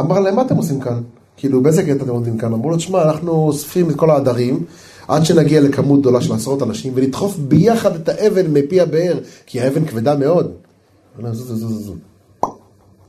אמר 0.00 0.20
להם, 0.20 0.36
מה 0.36 0.42
אתם 0.42 0.56
עושים 0.56 0.80
כאן? 0.80 1.00
כאילו, 1.36 1.62
באיזה 1.62 1.82
קטע 1.82 1.92
אתם 1.92 2.08
עומדים 2.08 2.38
כאן? 2.38 2.52
אמרו 2.52 2.70
לו, 2.70 2.76
תשמע, 2.76 3.02
אנחנו 3.02 3.32
אוספים 3.32 3.90
את 3.90 3.94
כל 3.96 4.10
העדרים, 4.10 4.64
עד 5.08 5.24
שנגיע 5.24 5.60
לכמות 5.60 6.00
גדולה 6.00 6.20
של 6.20 6.32
עשרות 6.32 6.62
אנשים, 6.62 6.92
ולדחוף 6.96 7.36
ביחד 7.36 7.94
את 7.94 8.08
האבן 8.08 8.52
מפי 8.52 8.80
הבאר, 8.80 9.18
כי 9.46 9.60
האבן 9.60 9.84
כבדה 9.84 10.16
מאוד. 10.16 10.52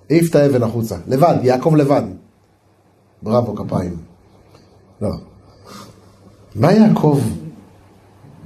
העיף 0.10 0.30
את 0.30 0.36
האבן 0.36 0.64
החוצה, 0.64 0.96
לבד, 1.08 1.36
יעקב 1.44 1.76
לבד. 1.76 2.04
בראבו, 3.24 3.56
כפיים. 3.56 3.98
לא. 5.02 5.10
מה 6.56 6.74
יעקב 6.74 7.20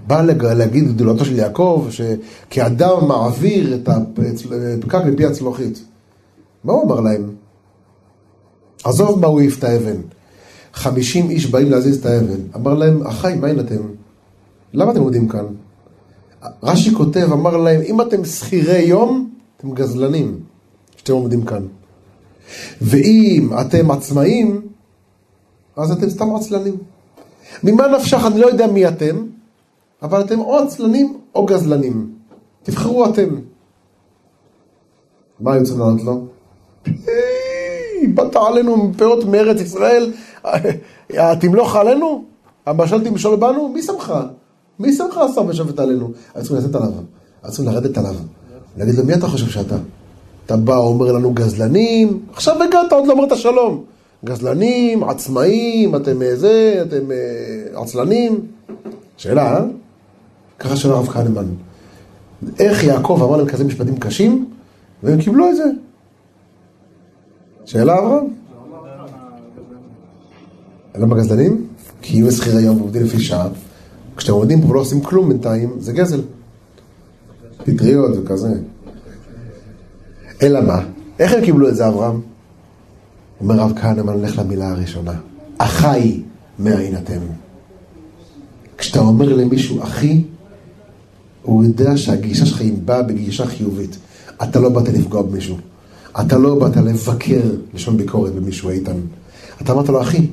בא 0.08 0.22
לג- 0.22 0.46
להגיד 0.46 0.88
גדולתו 0.88 1.26
של 1.26 1.36
יעקב, 1.36 1.88
שכאדם 1.89 3.08
מעביר 3.08 3.76
את 3.76 3.89
הפקק 3.89 5.02
מפי 5.06 5.26
הצלוחית? 5.26 5.84
מה 6.63 6.74
הוא 6.74 6.84
אמר 6.84 7.00
להם? 7.00 7.30
עזוב 8.84 9.20
מה 9.20 9.28
הוא 9.28 9.39
העיף 9.39 9.60
את 9.60 9.63
האבן. 9.63 9.98
חמישים 10.74 11.30
איש 11.30 11.46
באים 11.46 11.72
להזיז 11.72 11.98
את 11.98 12.06
האבן. 12.06 12.39
אמר 12.56 12.74
להם, 12.74 13.08
אחי, 13.08 13.34
מאין 13.39 13.60
אתם? 13.60 13.82
למה 14.74 14.91
אתם 14.91 15.02
עומדים 15.02 15.28
כאן? 15.28 15.46
רש"י 16.63 16.96
כותב, 16.96 17.28
אמר 17.32 17.58
להם, 17.58 17.82
אם 17.82 18.02
אתם 18.02 18.26
שכירי 18.26 18.80
יום, 18.82 19.30
אתם 19.58 19.72
גזלנים, 19.74 20.39
שאתם 20.98 21.13
עומדים 21.13 21.46
כאן. 21.46 21.63
ואם 22.82 23.50
אתם 23.62 23.91
עצמאים, 23.91 24.62
אז 25.78 25.91
אתם 25.91 26.10
סתם 26.10 26.36
עצלנים. 26.36 26.76
ממה 27.63 27.88
נפשך, 27.88 28.20
אני 28.28 28.39
לא 28.39 28.48
יודע 28.48 28.68
מי 28.68 28.88
אתם, 28.88 29.15
אבל 30.02 30.22
אתם 30.22 30.40
או 30.40 30.58
עצלנים 30.58 31.18
או 31.36 31.46
גזלנים. 31.46 32.12
תבחרו 32.64 33.06
אתם. 33.06 33.30
מה 35.40 35.54
היו 35.54 35.64
צריכים 35.64 35.82
לענות 35.82 36.04
לו? 36.04 36.26
באת 38.14 38.36
עלינו 38.36 38.78
מפאות 38.78 39.24
מארץ 39.24 39.62
ישראל, 39.62 40.12
תמלוך 41.40 41.76
עלינו? 41.76 42.24
המשל 42.66 43.04
תמשול 43.04 43.36
בנו? 43.36 43.70
מי 43.70 43.82
שמך? 43.82 44.14
מי 44.80 44.94
שמך 44.94 45.18
השר 45.18 45.46
ושבת 45.48 45.80
עלינו? 45.80 46.12
היו 46.36 46.44
צריכים 46.44 46.58
לצאת 46.58 46.76
עליו, 46.76 46.92
היו 47.44 47.52
צריכים 47.52 47.74
לרדת 47.74 47.98
עליו. 47.98 48.16
להגיד 48.78 48.96
לו, 48.96 49.06
מי 49.06 49.14
אתה 49.14 49.28
חושב 49.28 49.48
שאתה? 49.48 49.76
אתה 50.46 50.58
בא, 50.58 50.78
אומר 50.78 51.12
לנו 51.12 51.34
גזלנים, 51.34 52.20
עכשיו 52.34 52.64
הגעת, 52.64 52.92
עוד 52.92 53.08
לא 53.08 53.14
אמרת 53.14 53.38
שלום. 53.38 53.84
גזלנים, 54.26 55.04
עצמאים, 55.04 55.96
אתם 55.96 56.22
אה, 56.22 56.36
זה, 56.36 56.84
אתם 56.88 57.12
אה, 57.12 57.82
עצלנים. 57.82 58.42
שאלה, 59.18 59.58
אה? 59.58 59.64
ככה 60.60 60.76
שאלה 60.76 60.94
הרב 60.94 61.08
כהנמן. 61.08 61.46
איך 62.60 62.84
יעקב 62.84 63.20
אמר 63.24 63.38
להם 63.38 63.48
כזה 63.48 63.63
משפטים 63.63 63.98
קשים, 63.98 64.50
והם 65.04 65.22
קיבלו 65.22 65.50
את 65.50 65.56
זה? 65.56 65.63
שאלה 67.65 68.00
אברהם? 68.00 68.26
למה 70.96 71.15
גזלנים? 71.15 71.68
כי 72.02 72.22
אם 72.22 72.32
שכירי 72.32 72.62
יום 72.62 72.80
עובדים 72.80 73.04
לפי 73.04 73.20
שעה, 73.20 73.48
כשאתם 74.18 74.34
עומדים 74.34 74.62
פה 74.62 74.70
ולא 74.70 74.80
עושים 74.80 75.02
כלום 75.02 75.30
בינתיים, 75.30 75.76
זה 75.80 75.94
גזל. 75.94 76.22
פטריות 77.63 78.18
וכזה. 78.18 78.54
אלא 80.41 80.62
מה? 80.62 80.80
איך 81.20 81.34
הם 81.34 81.41
קיבלו 81.41 81.70
את 81.70 81.76
זה, 81.76 81.88
אברהם? 81.88 82.22
אומר 83.39 83.56
רב 83.56 83.74
כהנמן, 83.82 84.22
לך 84.22 84.39
למילה 84.39 84.72
הראשונה. 84.72 85.13
אחי, 85.58 86.22
מאין 86.60 86.96
אתם? 86.96 87.20
כשאתה 88.78 89.00
אומר 89.00 89.36
למישהו 89.36 89.84
אחי, 89.84 90.24
הוא 91.46 91.64
יודע 91.64 91.98
שהגישה 91.98 92.46
שלך 92.46 92.62
היא 92.62 92.74
באה 92.86 93.02
בגישה 93.02 93.46
חיובית. 93.46 93.98
אתה 94.44 94.60
לא 94.60 94.70
באת 94.70 94.88
לפגוע 94.90 95.22
במישהו. 95.22 95.58
אתה 96.20 96.38
לא 96.38 96.56
באת 96.56 96.78
לבקר, 96.78 97.42
לשון 97.74 97.98
ביקורת 97.98 98.34
במישהו 98.34 98.70
איתן. 98.70 98.98
אתה 99.62 99.74
אמרת 99.74 99.90
לו, 99.90 100.02
אחי, 100.02 100.28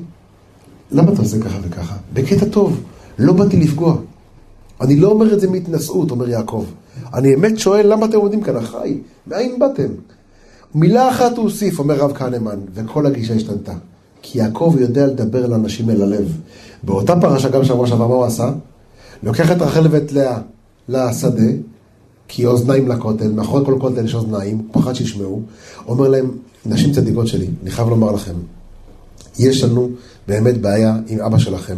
למה 0.91 1.11
אתה 1.11 1.21
עושה 1.21 1.39
ככה 1.39 1.57
וככה? 1.63 1.95
בקטע 2.13 2.45
טוב, 2.45 2.81
לא 3.19 3.33
באתי 3.33 3.57
לפגוע. 3.57 3.95
אני 4.81 4.95
לא 4.95 5.07
אומר 5.07 5.33
את 5.33 5.39
זה 5.39 5.49
מהתנשאות, 5.49 6.11
אומר 6.11 6.29
יעקב. 6.29 6.65
אני 7.13 7.35
באמת 7.35 7.59
שואל, 7.59 7.91
למה 7.93 8.05
אתם 8.05 8.17
עומדים 8.17 8.41
כאן, 8.41 8.55
אחי? 8.55 8.97
מאין 9.27 9.59
באתם? 9.59 9.87
מילה 10.75 11.09
אחת 11.09 11.37
הוא 11.37 11.43
הוסיף, 11.43 11.79
אומר 11.79 11.95
רב 11.95 12.13
כהנמן, 12.13 12.59
וכל 12.73 13.05
הגישה 13.05 13.33
השתנתה. 13.33 13.73
כי 14.21 14.39
יעקב 14.39 14.75
יודע 14.79 15.07
לדבר 15.07 15.47
לאנשים 15.47 15.89
אל 15.89 16.01
הלב. 16.01 16.37
באותה 16.83 17.21
פרשה, 17.21 17.49
גם 17.49 17.63
שבוע 17.63 17.87
שעבר, 17.87 18.07
מה 18.07 18.13
הוא 18.13 18.25
עשה? 18.25 18.51
לוקח 19.23 19.51
את 19.51 19.61
רחל 19.61 19.87
ואת 19.91 20.11
לאה 20.11 20.37
לשדה, 20.89 21.51
כי 22.27 22.45
אוזניים 22.45 22.87
לכותל, 22.87 23.31
מאחורי 23.31 23.65
כל 23.65 23.77
כותל 23.79 24.05
יש 24.05 24.15
אוזניים, 24.15 24.61
פחד 24.71 24.93
שישמעו. 24.93 25.41
אומר 25.87 26.07
להם, 26.07 26.31
נשים 26.65 26.91
צדיקות 26.91 27.27
שלי, 27.27 27.47
אני 27.63 27.71
חייב 27.71 27.89
לומר 27.89 28.11
לכם, 28.11 28.33
יש 29.39 29.63
לנו 29.63 29.89
באמת 30.27 30.61
בעיה 30.61 30.97
עם 31.07 31.19
אבא 31.19 31.37
שלכם. 31.37 31.75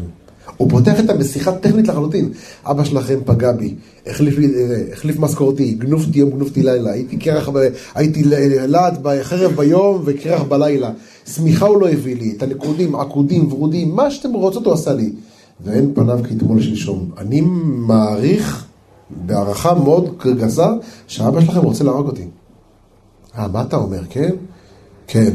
הוא 0.57 0.69
פותח 0.69 0.99
איתם 0.99 1.17
בשיחה 1.17 1.51
טכנית 1.51 1.87
לחלוטין. 1.87 2.31
אבא 2.65 2.83
שלכם 2.83 3.19
פגע 3.25 3.51
בי, 3.51 3.75
החליף, 4.07 4.37
לי, 4.37 4.55
אה, 4.55 4.93
החליף 4.93 5.19
משכורתי, 5.19 5.73
גנובתי 5.73 6.19
יום, 6.19 6.29
גנובתי 6.29 6.63
לילה, 6.63 6.91
הייתי 6.91 7.17
קרח, 7.17 7.49
ב- 7.49 7.69
הייתי 7.95 8.23
להט 8.67 8.93
בחרב 9.01 9.51
ביום 9.55 10.01
וקרח 10.05 10.41
בלילה. 10.41 10.91
שמיכה 11.25 11.65
הוא 11.65 11.81
לא 11.81 11.89
הביא 11.89 12.15
לי, 12.15 12.33
את 12.37 12.43
הנקודים, 12.43 12.95
עקודים, 12.95 13.53
ורודים, 13.53 13.95
מה 13.95 14.11
שאתם 14.11 14.33
רוצות 14.33 14.65
הוא 14.65 14.73
עשה 14.73 14.93
לי. 14.93 15.11
ואין 15.65 15.91
פניו 15.95 16.19
כאתמול 16.29 16.61
שלשום. 16.61 17.11
אני 17.17 17.41
מעריך, 17.65 18.65
בהערכה 19.09 19.73
מאוד 19.73 20.17
גסה, 20.37 20.67
שאבא 21.07 21.41
שלכם 21.41 21.59
רוצה 21.59 21.83
להרוג 21.83 22.07
אותי. 22.07 22.27
אה, 23.37 23.47
מה 23.47 23.61
אתה 23.61 23.75
אומר, 23.77 24.01
כן? 24.09 24.31
כן. 25.07 25.33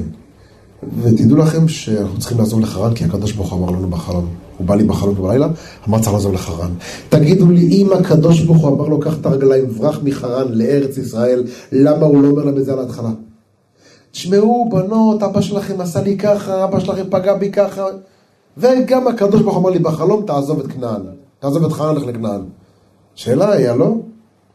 ותדעו 1.03 1.37
לכם 1.37 1.69
שאנחנו 1.69 2.19
צריכים 2.19 2.39
לעזוב 2.39 2.61
לחרן, 2.61 2.95
כי 2.95 3.05
הקדוש 3.05 3.33
ברוך 3.33 3.53
הוא 3.53 3.65
אמר 3.65 3.79
לנו 3.79 3.91
בחלום. 3.91 4.27
הוא 4.57 4.67
בא 4.67 4.75
לי 4.75 4.85
בחלום 4.85 5.15
בלילה, 5.15 5.49
אמר 5.89 5.99
צריך 5.99 6.13
לעזוב 6.13 6.33
לחרן. 6.33 6.71
תגידו 7.09 7.51
לי, 7.51 7.69
אם 7.69 7.93
הקדוש 7.93 8.41
ברוך 8.41 8.63
הוא 8.63 8.77
אמר 8.77 8.89
לו, 8.89 9.01
קח 9.01 9.19
את 9.21 9.27
הרגליים, 9.27 9.67
ברח 9.67 10.01
מחרן 10.03 10.53
לארץ 10.53 10.99
ישראל, 10.99 11.45
למה 11.73 12.07
הוא 12.07 12.23
לא 12.23 12.29
אומר 12.29 12.45
להם 12.45 12.59
את 12.59 12.65
זה 12.65 12.73
על 12.73 12.79
ההתחלה? 12.79 13.11
תשמעו, 14.11 14.69
בנות, 14.71 15.23
אבא 15.23 15.41
שלכם 15.41 15.81
עשה 15.81 16.03
לי 16.03 16.17
ככה, 16.19 16.65
אבא 16.65 16.81
שלכם 16.81 17.05
פגע 17.11 17.35
בי 17.35 17.51
ככה. 17.51 17.85
וגם 18.57 19.09
הקדוש 19.09 19.43
ברוך 19.43 19.55
הוא 19.55 19.63
אמר 19.63 19.71
לי 19.71 19.79
בחלום, 19.79 20.27
תעזוב 20.27 20.61
את 20.61 20.67
כנען. 20.67 21.03
תעזוב 21.39 21.65
את 21.65 21.73
חרן, 21.73 21.97
לך 21.97 22.07
לכנען. 22.07 22.41
שאלה 23.21 23.53
היה, 23.53 23.77
לא? 23.77 23.95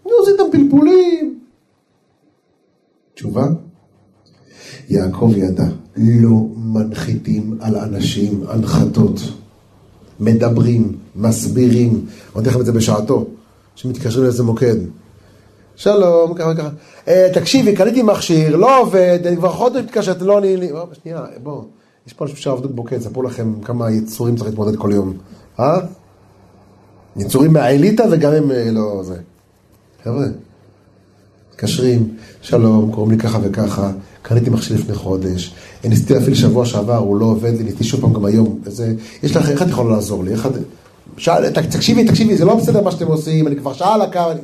נו, 0.06 0.12
זה 0.26 0.32
איתם 0.32 0.44
פלפולים. 0.52 1.40
תשובה? 3.14 3.48
יעקב 4.90 5.32
ידע, 5.38 5.64
לא 5.98 6.46
מנחיתים 6.56 7.58
על 7.62 7.76
אנשים 7.76 8.44
הנחתות. 8.48 9.20
מדברים, 10.20 10.98
מסבירים. 11.16 12.06
אמרתי 12.36 12.50
לכם 12.50 12.60
את 12.60 12.66
זה 12.66 12.72
בשעתו, 12.72 13.26
שמתקשרים 13.76 14.24
לאיזה 14.24 14.44
מוקד. 14.44 14.76
שלום, 15.76 16.34
ככה 16.34 16.50
וככה. 16.54 16.70
אה, 17.08 17.30
תקשיבי, 17.34 17.76
קניתי 17.76 18.04
מכשיר, 18.04 18.56
לא 18.56 18.80
עובד, 18.82 19.20
אני 19.26 19.38
כבר 19.38 19.52
חודש 19.52 19.84
מתקשרת, 19.84 20.22
לא 20.22 20.34
עונים 20.34 20.60
לי. 20.60 20.72
בוא, 20.72 20.86
שנייה, 21.04 21.26
בוא. 21.44 21.64
יש 22.08 22.14
פה 22.14 22.26
אנשים 22.26 22.38
שעבדו 22.38 22.70
במוקד, 22.70 23.02
ספרו 23.02 23.24
לכם 23.24 23.62
כמה 23.62 23.92
יצורים 23.92 24.36
צריך 24.36 24.50
להתמודד 24.50 24.76
כל 24.76 24.90
יום. 24.94 25.14
אה? 25.60 25.80
יצורים 27.18 27.54
מהאליטה 27.54 28.04
וגם 28.12 28.32
הם 28.34 28.52
אה, 28.52 28.72
לא 28.72 29.02
זה. 29.04 29.16
חבר'ה, 30.04 30.26
מתקשרים, 31.52 32.14
שלום, 32.42 32.92
קוראים 32.92 33.12
לי 33.12 33.18
ככה 33.18 33.40
וככה, 33.44 33.92
קניתי 34.22 34.50
מכשיר 34.50 34.78
לפני 34.78 34.96
חודש, 34.96 35.54
ניסיתי 35.84 36.14
להפעיל 36.14 36.36
שבוע 36.36 36.66
שעבר, 36.66 36.98
הוא 36.98 37.18
לא 37.18 37.26
עובד 37.26 37.54
לי, 37.58 37.64
ניסיתי 37.64 37.84
שוב 37.84 38.02
פעם 38.02 38.14
גם 38.14 38.26
היום, 38.26 38.60
וזה, 38.64 38.94
יש 39.24 39.36
לך, 39.36 39.50
איך 39.50 39.62
את 39.62 39.68
יכולה 39.68 39.96
לעזור 39.96 40.24
לי? 40.24 40.32
איך 40.32 40.46
את... 40.46 40.52
שאל, 41.18 41.50
תקשיבי, 41.50 42.06
תקשיבי, 42.08 42.38
זה 42.38 42.46
לא 42.46 42.56
בסדר 42.56 42.84
מה 42.84 42.92
שאתם 42.92 43.08
עושים, 43.08 43.48
אני 43.48 43.56
כבר 43.56 43.74
שעה 43.74 43.94
על 43.94 44.02
הקו, 44.02 44.20
אני... 44.32 44.40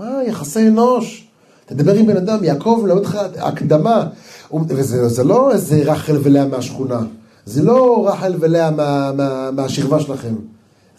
מה, 0.00 0.18
יחסי 0.26 0.68
אנוש? 0.68 1.26
תדבר 1.66 1.94
עם 1.94 2.06
בן 2.06 2.16
אדם, 2.16 2.44
יעקב 2.44 2.80
מלמד 2.82 2.98
אותך 2.98 3.18
הקדמה, 3.38 4.06
הוא- 4.48 4.60
וזה 4.68 5.08
זה 5.08 5.24
לא 5.24 5.52
איזה 5.52 5.82
רחל 5.84 6.16
ולאה 6.22 6.46
מהשכונה, 6.46 7.00
זה 7.46 7.62
לא 7.62 8.08
רחל 8.08 8.34
ולאה 8.40 8.70
מה, 8.70 9.12
מה, 9.16 9.50
מהשכבה 9.50 10.00
שלכם, 10.00 10.34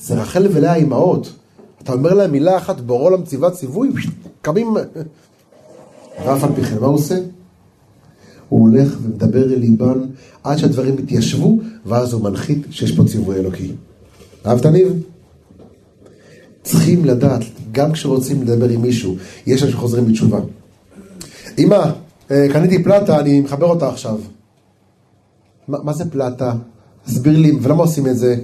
זה 0.02 0.14
רחל 0.14 0.48
ולאה 0.54 0.72
האימהות. 0.72 1.34
אתה 1.84 1.94
אומר 1.94 2.14
להם 2.14 2.32
מילה 2.32 2.58
אחת, 2.58 2.80
בורא 2.82 3.04
עולם 3.04 3.24
ציווה 3.24 3.52
ציווי, 3.52 3.90
קמים... 4.42 4.74
ואף 6.26 6.44
על 6.44 6.50
פי 6.56 6.64
כן, 6.64 6.78
מה 6.80 6.88
הוא 6.88 6.96
עושה? 6.96 7.16
הוא 8.50 8.70
הולך 8.70 8.98
ומדבר 9.02 9.44
אל 9.44 9.60
ליבן 9.60 10.00
עד 10.44 10.58
שהדברים 10.58 11.00
יתיישבו, 11.00 11.60
ואז 11.86 12.14
הוא 12.14 12.24
מנחית 12.24 12.66
שיש 12.70 12.92
פה 12.92 13.04
ציווי 13.04 13.36
אלוקי. 13.36 13.72
אהבת 14.46 14.66
ניב? 14.66 15.04
צריכים 16.64 17.06
לדעת, 17.06 17.42
גם 17.72 17.92
כשרוצים 17.92 18.42
לדבר 18.42 18.70
עם 18.70 18.82
מישהו, 18.82 19.16
יש 19.48 19.64
אנשים 19.64 19.78
שחוזרים 19.78 20.06
בתשובה. 20.06 20.40
אמא, 21.58 21.92
אה, 22.32 22.48
קניתי 22.54 22.84
פלטה, 22.84 23.20
אני 23.20 23.42
מחבר 23.42 23.66
אותה 23.66 23.90
עכשיו. 23.90 24.20
מה, 25.68 25.78
מה 25.84 25.94
זה 25.94 26.12
פלטה? 26.12 26.54
תסביר 27.06 27.38
לי, 27.38 27.52
ולמה 27.62 27.84
עושים 27.84 28.08
את 28.08 28.18
זה? 28.18 28.36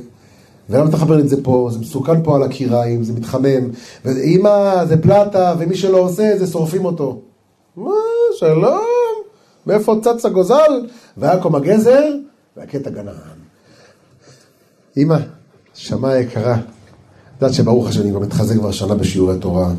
ולמה 0.69 0.89
אתה 0.89 0.97
מחבר 0.97 1.19
את 1.19 1.29
זה 1.29 1.43
פה? 1.43 1.69
זה 1.71 1.79
מסוכן 1.79 2.23
פה 2.23 2.35
על 2.35 2.43
הקיריים, 2.43 3.03
זה 3.03 3.13
מתחמם. 3.13 3.69
ואמא, 4.05 4.85
זה 4.85 5.01
פלטה, 5.01 5.55
ומי 5.59 5.75
שלא 5.75 5.97
עושה 5.97 6.33
את 6.33 6.39
זה, 6.39 6.47
שורפים 6.47 6.85
אותו. 6.85 7.21
מה, 7.77 7.91
שלום? 8.39 8.81
מאיפה 9.67 9.95
צץ 10.01 10.25
הגוזל? 10.25 10.87
ויקום 11.17 11.55
הגזר, 11.55 12.03
והקטע 12.57 12.89
גנן. 12.89 13.11
אמא, 14.97 15.17
שמע 15.73 16.17
יקרה, 16.17 16.57
יודעת 17.35 17.53
שברוך 17.53 17.87
השם, 17.87 18.01
אני 18.01 18.11
כבר 18.11 18.19
מתחזק 18.19 18.55
כבר 18.55 18.71
שנה 18.71 18.95
בשיעורי 18.95 19.39
תורה, 19.39 19.71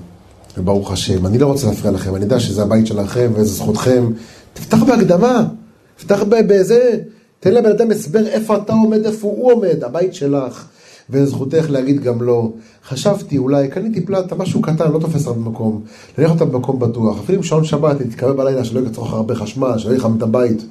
וברוך 0.56 0.92
השם. 0.92 1.26
אני 1.26 1.38
לא 1.38 1.46
רוצה 1.46 1.66
להפריע 1.66 1.92
לכם, 1.92 2.14
אני 2.14 2.24
יודע 2.24 2.40
שזה 2.40 2.62
הבית 2.62 2.86
שלכם 2.86 3.30
וזו 3.34 3.54
זכותכם. 3.54 4.10
תפתח 4.52 4.82
בהקדמה, 4.82 5.48
תפתח 5.96 6.22
בזה, 6.28 6.98
תן 7.40 7.54
לבן 7.54 7.70
אדם 7.70 7.90
הסבר 7.90 8.26
איפה 8.26 8.56
אתה 8.56 8.72
עומד, 8.72 9.06
איפה 9.06 9.26
הוא 9.26 9.52
עומד, 9.52 9.84
הבית 9.84 10.14
שלך. 10.14 10.68
וזכותך 11.10 11.66
להגיד 11.68 12.02
גם 12.02 12.22
לא. 12.22 12.50
חשבתי, 12.88 13.38
אולי 13.38 13.68
קניתי 13.68 14.00
פלטה, 14.00 14.34
משהו 14.34 14.62
קטן, 14.62 14.92
לא 14.92 14.98
תופס 14.98 15.26
הרבה 15.26 15.40
מקום. 15.40 15.82
נניח 16.18 16.30
אותה 16.30 16.44
במקום 16.44 16.78
בטוח. 16.78 17.18
אפילו 17.18 17.38
עם 17.38 17.44
שעון 17.44 17.64
שבת, 17.64 18.02
תתקרב 18.02 18.36
בלילה, 18.36 18.64
שלא 18.64 18.80
יצרוך 18.80 19.12
הרבה 19.12 19.34
חשמל, 19.34 19.78
שלא 19.78 19.94
יחם 19.94 20.16
את 20.16 20.22
הבית. 20.22 20.64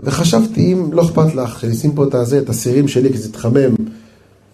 וחשבתי, 0.00 0.72
אם 0.72 0.92
לא 0.92 1.02
אכפת 1.02 1.34
לך, 1.34 1.60
שאני 1.60 1.72
אשים 1.72 1.92
פה 1.94 2.04
את 2.04 2.14
הזה, 2.14 2.38
את 2.38 2.48
הסירים 2.48 2.88
שלי, 2.88 3.12
כי 3.12 3.18
זה 3.18 3.28
יתחמם. 3.28 3.74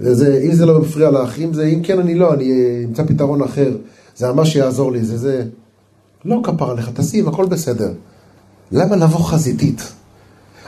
זה, 0.01 0.41
אם 0.45 0.53
זה 0.53 0.67
לא 0.67 0.81
מפריע 0.81 1.11
לך, 1.11 1.39
אם, 1.39 1.55
זה, 1.55 1.65
אם 1.65 1.83
כן 1.83 1.99
אני 1.99 2.15
לא, 2.15 2.35
אני 2.35 2.53
אמצא 2.85 3.05
פתרון 3.05 3.43
אחר. 3.43 3.77
זה 4.17 4.33
ממש 4.33 4.57
יעזור 4.57 4.93
לי, 4.93 5.05
זה 5.05 5.17
זה. 5.17 5.45
לא 6.25 6.41
כפר 6.45 6.71
עליך, 6.71 6.91
תשים, 6.95 7.29
הכל 7.29 7.47
בסדר. 7.47 7.93
למה 8.73 8.97
לבוא 8.97 9.21
חזיתית? 9.21 9.93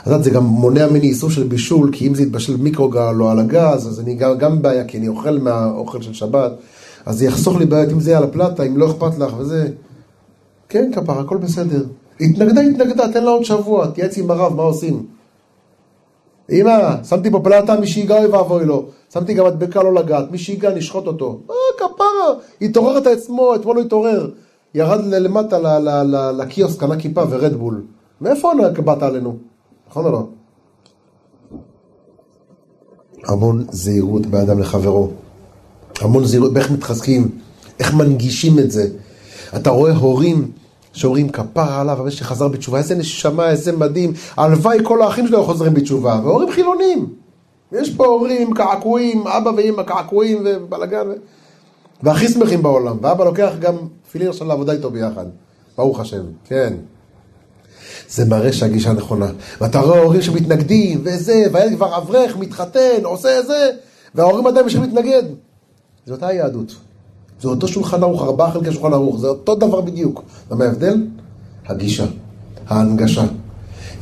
יודעת, 0.05 0.23
זה 0.23 0.29
גם 0.29 0.43
מונע 0.43 0.87
ממני 0.87 1.07
איסור 1.07 1.29
של 1.29 1.43
בישול, 1.43 1.89
כי 1.91 2.07
אם 2.07 2.15
זה 2.15 2.23
יתבשל 2.23 2.57
מיקרוגל 2.57 3.21
או 3.21 3.29
על 3.29 3.39
הגז, 3.39 3.87
אז 3.87 3.99
אני 3.99 4.15
גם, 4.15 4.37
גם 4.37 4.61
בעיה, 4.61 4.85
כי 4.85 4.97
אני 4.97 5.07
אוכל 5.07 5.37
מהאוכל 5.37 6.01
של 6.01 6.13
שבת, 6.13 6.51
אז 7.05 7.17
זה 7.17 7.25
יחסוך 7.25 7.57
לי 7.57 7.65
בעיות 7.65 7.91
אם 7.91 7.99
זה 7.99 8.09
יהיה 8.09 8.17
על 8.17 8.23
הפלטה, 8.23 8.63
אם 8.63 8.77
לא 8.77 8.91
אכפת 8.91 9.19
לך 9.19 9.33
וזה. 9.37 9.69
כן, 10.69 10.91
כפר, 10.95 11.19
הכל 11.19 11.37
בסדר. 11.37 11.83
התנגדה, 12.19 12.61
התנגדה, 12.61 13.11
תן 13.13 13.23
לה 13.23 13.31
עוד 13.31 13.43
שבוע, 13.43 13.87
תייעץ 13.87 14.17
עם 14.17 14.31
הרב, 14.31 14.55
מה 14.55 14.63
עושים? 14.63 15.05
אמא, 16.51 17.03
שמתי 17.03 17.31
פה 17.31 17.39
פלטה, 17.43 17.79
מי 17.79 17.87
שיגע 17.87 18.17
אוי 18.17 18.27
ואבוי 18.27 18.65
לו. 18.65 18.85
שמתי 19.13 19.33
גם 19.33 19.45
מדבקה 19.45 19.83
לא 19.83 19.93
לגעת, 19.93 20.31
מי 20.31 20.37
שיגע 20.37 20.75
נשחוט 20.75 21.07
אותו. 21.07 21.39
אה, 21.49 21.55
כפרה, 21.77 22.33
התעורר 22.61 22.97
את 22.97 23.07
עצמו, 23.07 23.55
אתמול 23.55 23.77
הוא 23.77 23.85
התעורר. 23.85 24.29
ירד 24.75 25.05
למטה 25.05 25.79
לקיוסק, 26.31 26.79
קנה 26.79 26.97
כיפה 26.97 27.23
ורדבול. 27.29 27.83
מאיפה 28.21 28.51
באת 28.83 29.03
עלינו? 29.03 29.50
נכון 29.91 30.05
או 30.05 30.11
לא? 30.11 30.27
המון 33.27 33.65
זהירות 33.71 34.25
באדם 34.25 34.59
לחברו. 34.59 35.09
המון 35.99 36.25
זהירות, 36.25 36.53
באיך 36.53 36.71
מתחזקים, 36.71 37.29
איך 37.79 37.93
מנגישים 37.93 38.59
את 38.59 38.71
זה. 38.71 38.87
אתה 39.55 39.69
רואה 39.69 39.95
הורים 39.95 40.51
שאומרים 40.93 41.29
כפרה 41.29 41.81
עליו, 41.81 41.97
אבל 41.99 42.09
שחזר 42.09 42.47
בתשובה, 42.47 42.77
איזה 42.77 42.95
נשמה, 42.95 43.49
איזה 43.49 43.71
מדהים. 43.71 44.13
הלוואי 44.37 44.77
כל 44.83 45.01
האחים 45.01 45.27
שלו 45.27 45.43
חוזרים 45.43 45.73
בתשובה, 45.73 46.19
והורים 46.23 46.51
חילונים. 46.51 47.13
יש 47.71 47.95
פה 47.95 48.05
הורים 48.05 48.53
קעקועים, 48.53 49.27
אבא 49.27 49.51
ואמא 49.57 49.83
קעקועים 49.83 50.43
ובלאגן, 50.45 51.07
ו... 51.09 51.13
והכי 52.03 52.27
שמחים 52.27 52.61
בעולם. 52.61 52.97
ואבא 53.01 53.25
לוקח 53.25 53.51
גם 53.59 53.75
תפילין 54.03 54.27
עכשיו 54.29 54.47
לעבודה 54.47 54.73
איתו 54.73 54.91
ביחד. 54.91 55.25
ברוך 55.77 55.99
השם, 55.99 56.23
כן. 56.45 56.73
זה 58.11 58.25
מראה 58.25 58.53
שהגישה 58.53 58.93
נכונה. 58.93 59.27
ואתה 59.61 59.79
רואה 59.79 59.99
הורים 60.01 60.21
שמתנגדים, 60.21 61.01
וזה, 61.03 61.45
והילד 61.51 61.75
כבר 61.75 61.97
אברך, 61.97 62.37
מתחתן, 62.37 63.03
עושה 63.03 63.41
זה, 63.47 63.69
וההורים 64.15 64.47
עדיין 64.47 64.63
ממשיכים 64.63 64.83
להתנגד. 64.83 65.23
זו 66.05 66.13
אותה 66.13 66.27
היהדות. 66.27 66.75
זה 67.41 67.47
אותו 67.47 67.67
שולחן 67.67 68.03
ערוך, 68.03 68.21
ארבעה 68.21 68.51
חלקי 68.51 68.71
שולחן 68.71 68.93
ערוך, 68.93 69.19
זה 69.19 69.27
אותו 69.27 69.55
דבר 69.55 69.81
בדיוק. 69.81 70.23
ומה 70.51 70.65
ההבדל? 70.65 71.03
הגישה, 71.67 72.05
ההנגשה. 72.67 73.23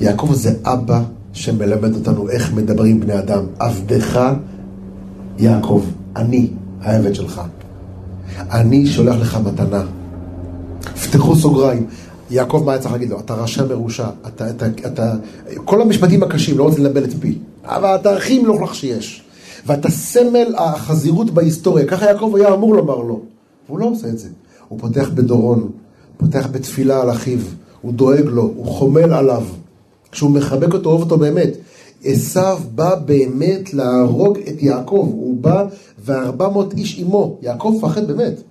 יעקב 0.02 0.34
זה 0.34 0.54
אבא 0.64 1.02
שמלמד 1.34 1.96
אותנו 1.96 2.30
איך 2.30 2.54
מדברים 2.54 3.00
בני 3.00 3.20
אדם. 3.20 3.44
עבדך 3.60 4.20
יעקב, 5.38 5.86
אני 6.16 6.48
העבד 6.82 7.16
שלך. 7.16 7.42
אני 8.52 8.86
שולח 8.86 9.16
לך 9.16 9.38
מתנה. 9.46 9.84
פתחו 10.82 11.36
סוגריים. 11.36 11.88
יעקב, 12.30 12.64
מה 12.66 12.72
היה 12.72 12.82
צריך 12.82 12.94
להגיד 12.94 13.10
לו? 13.10 13.20
אתה 13.20 13.34
רשע 13.34 13.66
מרושע, 13.66 14.10
אתה, 14.28 14.50
אתה, 14.50 14.66
אתה, 14.68 15.14
כל 15.66 15.82
המשפטים 15.82 16.24
הקשים, 16.24 16.58
לא 16.58 16.64
רוצה 16.64 16.80
ללבל 16.80 17.04
את 17.04 17.14
פי, 17.14 17.38
אבל 17.64 17.96
אתה 17.96 18.16
הכי 18.16 18.40
מלוכלך 18.40 18.76
שיש. 18.76 19.24
ואתה 19.66 19.92
סמל 19.92 20.56
החזירות 20.58 21.32
בהיסטוריה, 21.32 21.86
ככה 21.86 22.06
יעקב 22.06 22.34
היה 22.36 22.54
אמור 22.54 22.76
לומר 22.76 22.98
לו. 22.98 23.22
והוא 23.68 23.80
לא 23.80 23.86
עושה 23.86 24.08
את 24.08 24.20
זה. 24.20 24.28
הוא 24.68 24.80
פותח 24.80 25.10
בדורון, 25.14 25.70
פותח 26.18 26.48
בתפילה 26.52 27.02
על 27.02 27.12
אחיו, 27.12 27.40
הוא 27.82 27.94
דואג 27.94 28.26
לו, 28.26 28.42
הוא 28.42 28.66
חומל 28.66 29.14
עליו. 29.14 29.44
כשהוא 30.12 30.32
מחבק 30.32 30.74
אותו, 30.74 30.90
אוהב 30.90 31.02
אותו 31.02 31.18
באמת. 31.18 31.50
עשו 32.04 32.58
בא 32.76 32.96
באמת 32.96 33.74
להרוג 33.74 34.38
את 34.38 34.64
יעקב, 34.64 35.10
הוא 35.12 35.38
בא 35.42 35.66
וארבע 36.06 36.50
מאות 36.50 36.74
איש 36.74 37.00
עמו. 37.00 37.38
יעקב 37.42 37.78
פחד 37.82 38.08
באמת. 38.08 38.42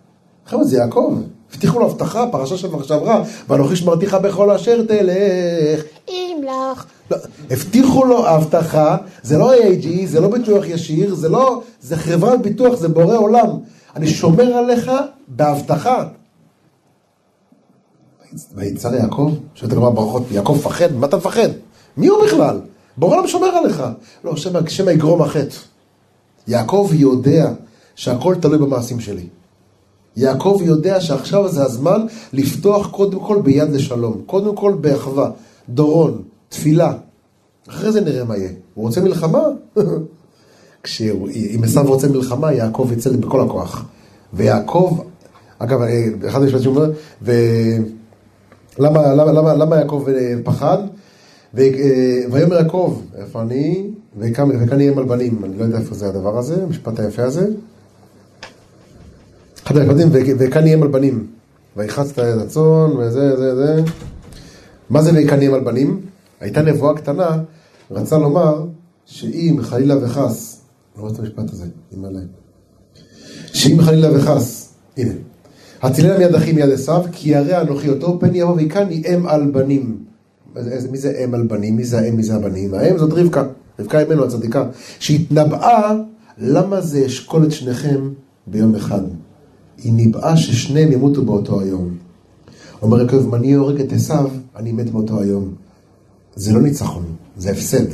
חבר'ה, 0.47 0.65
זה 0.65 0.77
יעקב. 0.77 1.15
הבטיחו 1.53 1.79
לו 1.79 1.91
הבטחה, 1.91 2.27
פרשה 2.33 2.57
שעברה, 2.57 3.23
ואנוכי 3.49 3.77
שמרתיך 3.77 4.15
בכל 4.15 4.51
אשר 4.51 4.83
תלך, 4.83 5.83
אם 6.09 6.41
לך. 6.43 6.85
לא, 7.11 7.17
הבטיחו 7.51 8.05
לו 8.05 8.29
הבטחה, 8.29 8.97
זה 9.23 9.39
לא 9.39 9.55
AIG, 9.55 9.87
זה 10.07 10.21
לא 10.21 10.29
ביטוח 10.29 10.65
ישיר, 10.67 11.15
זה 11.15 11.29
לא, 11.29 11.63
זה 11.81 11.97
חברת 11.97 12.43
ביטוח, 12.43 12.75
זה 12.75 12.89
בורא 12.89 13.17
עולם. 13.17 13.49
אני 13.97 14.07
שומר 14.07 14.45
עליך 14.45 14.91
בהבטחה. 15.29 16.05
ויצר 18.55 18.95
יעקב, 18.95 19.33
שואלת 19.55 19.73
הגמרא 19.73 19.91
ברכות, 19.91 20.23
יעקב 20.31 20.53
מפחד? 20.59 20.93
מה 20.93 21.07
אתה 21.07 21.17
מפחד? 21.17 21.49
מי 21.97 22.07
הוא 22.07 22.25
בכלל? 22.25 22.61
בורא 22.97 23.17
עולם 23.17 23.29
שומר 23.29 23.47
עליך. 23.47 23.83
לא, 24.25 24.37
שמא 24.69 24.91
יגרום 24.91 25.23
החטא. 25.23 25.57
יעקב 26.49 26.91
יודע 26.93 27.53
שהכל 27.95 28.35
תלוי 28.41 28.59
במעשים 28.59 29.01
שלי. 29.01 29.27
יעקב 30.19 30.61
יודע 30.65 31.01
שעכשיו 31.01 31.49
זה 31.49 31.65
הזמן 31.65 32.07
לפתוח 32.33 32.87
קודם 32.91 33.21
כל 33.21 33.41
ביד 33.43 33.71
לשלום, 33.71 34.23
קודם 34.27 34.57
כל 34.57 34.75
באחווה, 34.81 35.31
דורון, 35.69 36.23
תפילה. 36.49 36.93
אחרי 37.69 37.93
זה 37.93 38.01
נראה 38.01 38.25
מה 38.25 38.37
יהיה. 38.37 38.51
הוא 38.75 38.87
רוצה 38.87 39.01
מלחמה? 39.01 39.43
אם 41.01 41.61
עשיו 41.65 41.85
רוצה 41.87 42.09
מלחמה, 42.09 42.53
יעקב 42.53 42.89
יצא 42.93 43.11
בכל 43.11 43.41
הכוח. 43.41 43.85
ויעקב, 44.33 44.99
אגב, 45.59 45.81
אחד 46.29 46.43
המשפטים 46.43 46.63
שאומר, 46.63 46.91
ולמה 47.23 49.15
למה, 49.15 49.33
למה, 49.33 49.55
למה 49.55 49.77
יעקב 49.77 50.05
אה, 50.09 50.35
פחד? 50.45 50.79
ו... 51.55 51.61
אה, 51.61 52.21
ויאמר 52.33 52.57
יעקב, 52.57 53.01
איפה 53.19 53.43
אני? 53.43 53.91
וכאן 54.19 54.81
יהיה 54.81 54.95
מלבנים, 54.95 55.45
אני 55.45 55.59
לא 55.59 55.65
יודע 55.65 55.79
איפה 55.79 55.95
זה 55.95 56.09
הדבר 56.09 56.39
הזה, 56.39 56.63
המשפט 56.63 57.01
היפה 57.01 57.23
הזה. 57.23 57.49
אחד 59.69 59.77
המשפטים, 59.77 60.09
וכאן 60.39 60.67
יהיה 60.67 60.77
מלבנים. 60.77 61.27
ויחצת 61.77 62.19
את 62.19 62.25
הצאן, 62.43 62.91
וזה, 62.99 63.37
זה, 63.37 63.57
זה. 63.57 63.83
מה 64.91 65.03
זה 65.03 65.11
וכאן 65.13 65.41
יהיה 65.41 65.51
מלבנים? 65.51 66.01
הייתה 66.41 66.63
נבואה 66.63 66.97
קטנה, 66.97 67.43
רצה 67.91 68.19
לומר 68.19 68.67
שאם 69.07 69.57
חלילה 69.61 70.05
וחס, 70.05 70.61
לא 70.97 71.01
רואה 71.03 71.13
את 71.13 71.19
המשפט 71.19 71.53
הזה, 71.53 71.67
ימלא. 71.93 72.21
שאם 73.47 73.81
חלילה 73.81 74.09
וחס, 74.17 74.73
הנה, 74.97 75.13
הצילנה 75.83 76.19
מיד 76.19 76.35
אחי 76.35 76.53
מיד 76.53 76.71
עשיו, 76.71 77.05
כי 77.13 77.31
ירא 77.31 77.61
אנוכי 77.61 77.89
אותו, 77.89 78.19
פן 78.21 78.35
יבוא 78.35 78.55
ויקן 78.55 78.89
אם 78.91 79.27
על 79.27 79.51
בנים. 79.51 80.05
מי 80.91 80.99
זה 80.99 81.23
אם 81.25 81.35
על 81.35 81.47
בנים? 81.47 81.77
מי 81.77 81.85
זה 81.85 81.99
האם? 81.99 82.17
מי 82.17 82.23
זה 82.23 82.35
הבנים? 82.35 82.75
האם 82.75 82.99
זאת 82.99 83.13
רבקה, 83.13 83.45
רבקה 83.79 84.03
אמנו 84.03 84.25
הצדיקה, 84.25 84.65
שהתנבאה 84.99 85.93
למה 86.39 86.81
זה 86.81 87.07
אשכול 87.07 87.45
את 87.45 87.53
שניכם 87.53 88.09
ביום 88.47 88.75
אחד. 88.75 89.03
היא 89.83 89.93
ניבאה 89.93 90.37
ששניהם 90.37 90.93
ימותו 90.93 91.25
באותו 91.25 91.61
היום. 91.61 91.97
אומר 92.83 93.01
יעקב, 93.01 93.17
אם 93.17 93.35
אני 93.35 93.53
הורג 93.53 93.81
את 93.81 93.93
עשיו, 93.93 94.31
אני 94.57 94.73
מת 94.73 94.91
באותו 94.91 95.21
היום. 95.21 95.55
זה 96.37 96.53
לא 96.53 96.61
ניצחון, 96.61 97.05
זה 97.37 97.51
הפסד. 97.51 97.87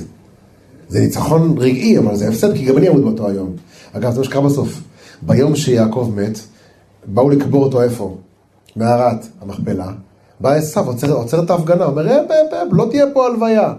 זה 0.88 1.00
ניצחון 1.00 1.54
רגעי, 1.58 1.98
אבל 1.98 2.16
זה 2.16 2.28
הפסד, 2.28 2.54
כי 2.54 2.64
גם 2.64 2.78
אני 2.78 2.88
אמות 2.88 3.02
באותו 3.02 3.28
היום. 3.28 3.50
אגב, 3.92 4.12
זה 4.12 4.18
מה 4.18 4.24
שקרה 4.24 4.42
בסוף. 4.42 4.80
ביום 5.22 5.56
שיעקב 5.56 6.12
מת, 6.16 6.38
באו 7.06 7.30
לקבור 7.30 7.64
אותו 7.64 7.82
איפה? 7.82 8.16
מערת 8.76 9.26
המכפלה. 9.40 9.92
בא 10.40 10.52
עשיו, 10.52 10.86
עוצר, 10.86 11.12
עוצר 11.12 11.42
את 11.42 11.50
ההפגנה, 11.50 11.84
אומר, 11.84 12.08
אה, 12.08 12.16
אה, 12.16 12.36
אה, 12.52 12.62
לא 12.72 12.86
תהיה 12.90 13.06
פה 13.12 13.26
הלוויה. 13.26 13.72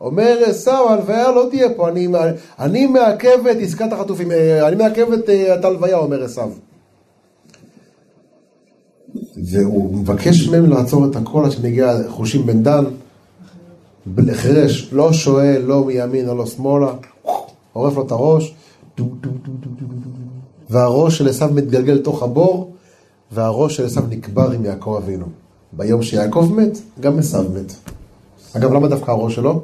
אומר 0.00 0.38
עשיו, 0.46 0.86
הלוויה 0.88 1.30
לא 1.30 1.46
תהיה 1.50 1.68
פה, 1.76 1.88
אני, 1.88 2.08
אני 2.58 2.86
מעכב 2.86 3.46
את 3.50 3.56
עסקת 3.60 3.92
החטופים, 3.92 4.28
אני 4.62 4.76
מעכב 4.76 5.12
את, 5.12 5.30
את 5.30 5.64
ההלוויה, 5.64 5.96
אומר 5.96 6.24
עשיו. 6.24 6.50
והוא 9.44 9.94
מבקש 9.98 10.48
מהם 10.48 10.70
לעצור 10.70 11.06
את 11.06 11.16
הכל 11.16 11.44
עד 11.44 11.52
שנגיע 11.52 11.96
חושים 12.08 12.46
בן 12.46 12.62
דן, 12.62 12.84
חירש, 14.32 14.88
לא 14.92 15.12
שואל, 15.12 15.62
לא 15.66 15.84
מימין 15.84 16.28
או 16.28 16.34
לא 16.34 16.46
שמאלה, 16.46 16.92
עורף 17.72 17.96
לו 17.96 18.06
את 18.06 18.10
הראש, 18.10 18.54
והראש 20.70 21.18
של 21.18 21.28
עשיו 21.28 21.50
מתגלגל 21.54 21.92
לתוך 21.92 22.22
הבור, 22.22 22.72
והראש 23.32 23.76
של 23.76 23.86
עשיו 23.86 24.02
נקבר 24.08 24.50
עם 24.50 24.64
יעקב 24.64 25.00
אבינו. 25.04 25.26
ביום 25.72 26.02
שיעקב 26.02 26.52
מת, 26.56 26.78
גם 27.00 27.18
עשיו 27.18 27.44
מת. 27.54 27.72
אגב, 28.56 28.72
למה 28.72 28.88
דווקא 28.88 29.10
הראש 29.10 29.34
שלו? 29.34 29.62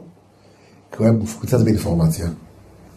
כי 0.93 0.97
הוא 0.99 1.07
היה 1.07 1.13
מפוצץ 1.13 1.55
באינפורמציה. 1.55 2.29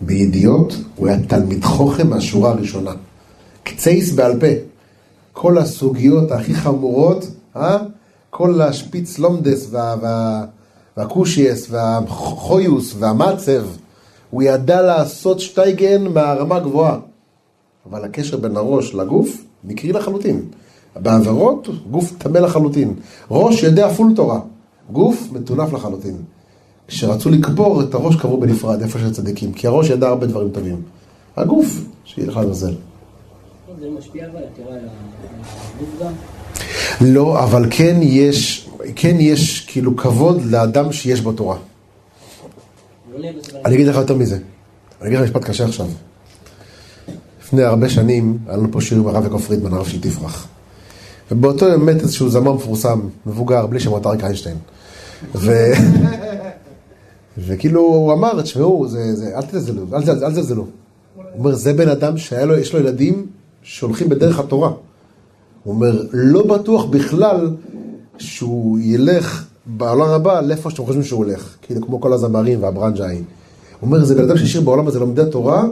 בידיעות, 0.01 0.75
הוא 0.95 1.07
היה 1.07 1.19
תלמיד 1.27 1.63
חוכם 1.63 2.09
מהשורה 2.09 2.49
הראשונה. 2.51 2.91
קצייס 3.63 4.11
בעל 4.11 4.39
פה. 4.39 4.72
כל 5.33 5.57
הסוגיות 5.57 6.31
הכי 6.31 6.53
חמורות, 6.53 7.27
אה? 7.55 7.77
כל 8.29 8.61
השפיץ 8.61 9.19
לומדס 9.19 9.67
וה, 9.71 9.95
וה, 10.01 10.45
והקושייס 10.97 11.67
והחויוס 11.69 12.95
והמצב, 12.99 13.65
הוא 14.29 14.43
ידע 14.43 14.81
לעשות 14.81 15.39
שטייגן 15.39 16.07
מהרמה 16.07 16.55
הגבוהה. 16.55 16.97
אבל 17.89 18.03
הקשר 18.03 18.37
בין 18.37 18.57
הראש 18.57 18.93
לגוף 18.93 19.43
מקרי 19.63 19.91
לחלוטין. 19.91 20.41
בעבירות, 20.95 21.67
גוף 21.91 22.13
טמא 22.17 22.37
לחלוטין. 22.37 22.93
ראש 23.31 23.63
יודע 23.63 23.93
פול 23.93 24.13
תורה, 24.15 24.39
גוף 24.91 25.27
מטונף 25.31 25.73
לחלוטין. 25.73 26.15
כשרצו 26.87 27.29
לקבור 27.29 27.81
את 27.81 27.93
הראש 27.93 28.15
קברו 28.15 28.39
בנפרד, 28.39 28.81
איפה 28.81 28.99
של 28.99 29.11
כי 29.55 29.67
הראש 29.67 29.89
ידע 29.89 30.07
הרבה 30.07 30.25
דברים 30.25 30.49
טובים. 30.49 30.81
הגוף, 31.37 31.85
שילך 32.05 32.37
לעזאזל. 32.37 32.73
זה 33.79 33.89
משפיע 33.97 34.25
אבל, 34.25 34.41
התורה 34.53 34.75
על 34.75 34.79
הגוף 35.77 35.89
גם? 36.01 36.13
לא, 37.01 37.43
אבל 37.43 37.65
כן 37.69 37.97
יש, 38.01 38.69
כן 38.95 39.15
יש 39.19 39.65
כאילו 39.67 39.95
כבוד 39.97 40.41
לאדם 40.45 40.91
שיש 40.91 41.21
בו 41.21 41.31
תורה. 41.31 41.57
נהיה 43.17 43.33
בסדר. 43.33 43.59
אני 43.65 43.75
אגיד 43.75 43.87
לך 43.87 43.95
יותר 43.95 44.15
מזה. 44.15 44.37
אני 45.01 45.09
אגיד 45.09 45.19
לך 45.19 45.25
משפט 45.25 45.43
קשה 45.43 45.65
עכשיו. 45.65 45.87
לפני 47.41 47.63
הרבה 47.63 47.89
שנים, 47.89 48.37
היה 48.47 48.57
לנו 48.57 48.71
פה 48.71 48.81
שיר 48.81 48.97
עם 48.97 49.07
הרב 49.07 49.23
יעקב 49.23 49.39
פרידמן, 49.39 49.73
הרב 49.73 49.87
של 49.87 50.01
תפרח. 50.01 50.47
ובאותו 51.31 51.67
יום 51.67 51.85
מת 51.85 52.01
איזשהו 52.01 52.29
זמר 52.29 52.53
מפורסם, 52.53 53.01
מבוגר, 53.25 53.67
בלי 53.67 53.79
שמות 53.79 54.05
אריק 54.05 54.23
איינשטיין. 54.23 54.57
ו... 55.35 55.51
וכאילו 57.37 57.81
הוא 57.81 58.13
אמר, 58.13 58.41
תשמעו, 58.41 58.85
אל 59.35 59.41
תזלזלו, 59.41 59.83
אל 59.93 60.01
תזלזלו. 60.01 60.67
הוא 61.15 61.23
אומר, 61.39 61.55
זה 61.55 61.73
בן 61.73 61.89
אדם 61.89 62.17
שהיה 62.17 62.45
לו, 62.45 62.57
יש 62.57 62.73
לו 62.73 62.79
ילדים 62.79 63.27
שהולכים 63.63 64.09
בדרך 64.09 64.39
התורה. 64.39 64.71
הוא 65.63 65.73
אומר, 65.73 66.03
לא 66.13 66.47
בטוח 66.47 66.85
בכלל 66.85 67.55
שהוא 68.17 68.79
ילך 68.81 69.45
בעולם 69.65 70.09
הבא 70.09 70.41
לאיפה 70.41 70.69
שאתם 70.69 70.85
חושבים 70.85 71.03
שהוא 71.03 71.25
הולך. 71.25 71.55
כאילו, 71.61 71.81
כמו 71.81 72.01
כל 72.01 72.13
הזמרים 72.13 72.63
והברנג'אי. 72.63 73.15
הוא 73.15 73.23
אומר, 73.81 74.05
זה 74.05 74.15
בן 74.15 74.23
אדם 74.23 74.37
שהשאיר 74.37 74.63
בעולם 74.63 74.87
הזה 74.87 74.99
לומדי 74.99 75.21
תורה, 75.31 75.63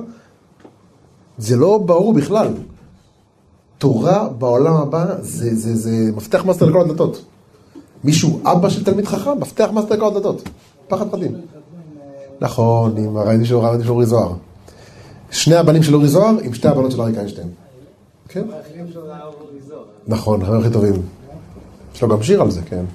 זה 1.37 1.55
לא 1.55 1.77
ברור 1.77 2.13
בכלל. 2.13 2.47
תורה 3.77 4.29
בעולם 4.29 4.73
הבא 4.73 5.05
זה, 5.21 5.55
זה, 5.55 5.75
זה 5.75 6.11
מפתח 6.15 6.45
מאסטר 6.45 6.65
לכל 6.65 6.81
הדתות. 6.81 7.25
מישהו 8.03 8.39
אבא 8.43 8.69
של 8.69 8.83
תלמיד 8.83 9.05
חכם, 9.05 9.39
מפתח 9.39 9.69
מאסטר 9.73 9.95
לכל 9.95 10.07
הדתות. 10.07 10.49
פחד 10.87 11.09
פחדים. 11.09 11.31
נכון, 12.41 12.97
עם 12.97 13.17
הרעיון 13.17 13.45
של 13.45 13.55
אורי 13.89 14.05
זוהר. 14.05 14.33
שני 15.31 15.55
הבנים 15.55 15.83
של 15.83 15.95
אורי 15.95 16.07
זוהר 16.07 16.35
עם 16.43 16.53
שתי 16.53 16.67
הבנות 16.67 16.91
של 16.91 17.01
אריק 17.01 17.17
איינשטיין. 17.17 17.47
כן? 18.31 18.43
נכון, 20.07 20.41
החברים 20.41 20.61
הכי 20.61 20.73
טובים. 20.73 20.93
יש 21.95 22.01
לו 22.01 22.09
גם 22.09 22.23
שיר 22.23 22.41
על 22.41 22.51
זה, 22.51 22.61
כן. 22.61 22.85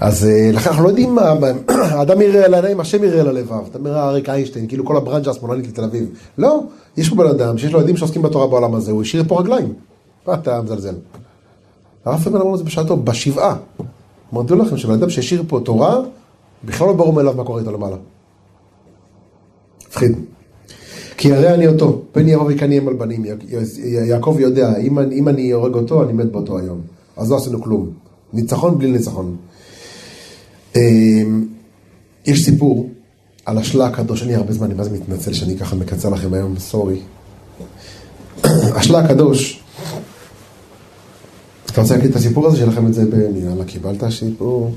אז 0.00 0.24
אה, 0.24 0.50
לכן 0.52 0.70
אנחנו 0.70 0.84
לא 0.84 0.88
יודעים 0.88 1.14
מה, 1.14 1.34
האדם 1.96 2.20
יראה 2.20 2.44
אל 2.44 2.54
העיניים, 2.54 2.80
השם 2.80 3.04
יראה 3.04 3.20
אל 3.20 3.28
הלבב. 3.28 3.66
אתה 3.70 3.78
אומר 3.78 3.98
אריק 3.98 4.28
איינשטיין, 4.28 4.68
כאילו 4.68 4.84
כל 4.84 4.96
הברנג'ה 4.96 5.30
השמאלנית 5.30 5.68
של 5.68 5.78
תל 5.78 5.84
אביב. 5.84 6.08
לא, 6.38 6.60
יש 6.96 7.08
פה 7.08 7.16
בן 7.16 7.26
אדם 7.26 7.58
שיש 7.58 7.72
לו 7.72 7.80
ילדים 7.80 7.96
שעוסקים 7.96 8.22
בתורה 8.22 8.46
בעולם 8.46 8.74
הזה, 8.74 8.92
הוא 8.92 9.02
השאיר 9.02 9.24
פה 9.28 9.40
רגליים. 9.40 9.74
מה 10.26 10.34
אתה 10.34 10.62
מזלזל? 10.62 10.94
הרב 12.04 12.20
פרידמן 12.20 12.40
אמר 12.40 12.52
את 12.52 12.58
זה 12.58 12.64
בשעתו, 12.64 12.96
בשבעה. 12.96 13.56
אמר, 14.34 14.42
דעו 14.42 14.58
לכם 14.58 14.76
שבן 14.76 14.94
אדם 14.94 15.10
שהשאיר 15.10 15.42
פה 15.48 15.60
תורה, 15.64 15.98
בכלל 16.64 16.86
לא 16.86 16.92
ברור 16.92 17.12
מאליו 17.12 17.34
מה 17.36 17.44
קורה 17.44 17.60
איתו 17.60 17.72
למעלה. 17.72 17.96
מפחיד. 19.88 20.18
כי 21.20 21.28
ירא 21.28 21.54
אני 21.54 21.66
אותו, 21.66 22.02
פן 22.12 22.28
יבוא 22.28 22.46
ויקניהם 22.46 22.88
על 22.88 22.94
בנים. 22.94 23.24
י- 23.24 23.28
י- 23.28 24.08
יעקב 24.08 24.36
יודע, 24.38 24.76
אם, 24.76 24.98
אני- 24.98 25.14
אם 25.14 25.28
אני 25.28 25.50
הורג 25.50 25.74
אותו, 25.74 26.02
אני 26.02 26.12
מת 26.12 26.32
באותו 26.32 26.58
היום. 26.58 26.80
אז 27.16 27.30
לא 27.30 27.36
עשינו 27.36 27.62
כלום. 27.62 27.90
ניצחון 28.32 28.78
בלי 28.78 28.90
ניצחון. 28.90 29.36
אמ, 30.76 31.46
יש 32.26 32.44
סיפור 32.44 32.88
על 33.46 33.58
השלה 33.58 33.86
הקדוש, 33.86 34.22
אני 34.22 34.34
הרבה 34.34 34.52
זמן, 34.52 34.66
אני 34.66 34.74
מה 34.74 34.84
זה 34.84 34.90
מתנצל 34.90 35.32
שאני 35.32 35.58
ככה 35.58 35.76
מקצר 35.76 36.08
לכם 36.08 36.34
היום, 36.34 36.58
סורי. 36.58 37.00
השלה 38.74 38.98
הקדוש, 38.98 39.60
אתה 41.66 41.80
רוצה 41.80 41.94
להקליט 41.94 42.10
את 42.12 42.16
הסיפור 42.16 42.46
הזה? 42.46 42.56
שיהיה 42.56 42.70
לכם 42.70 42.86
את 42.86 42.94
זה 42.94 43.04
ב... 43.04 43.14
יאללה, 43.36 43.64
קיבלת 43.64 44.04
סיפור. 44.10 44.70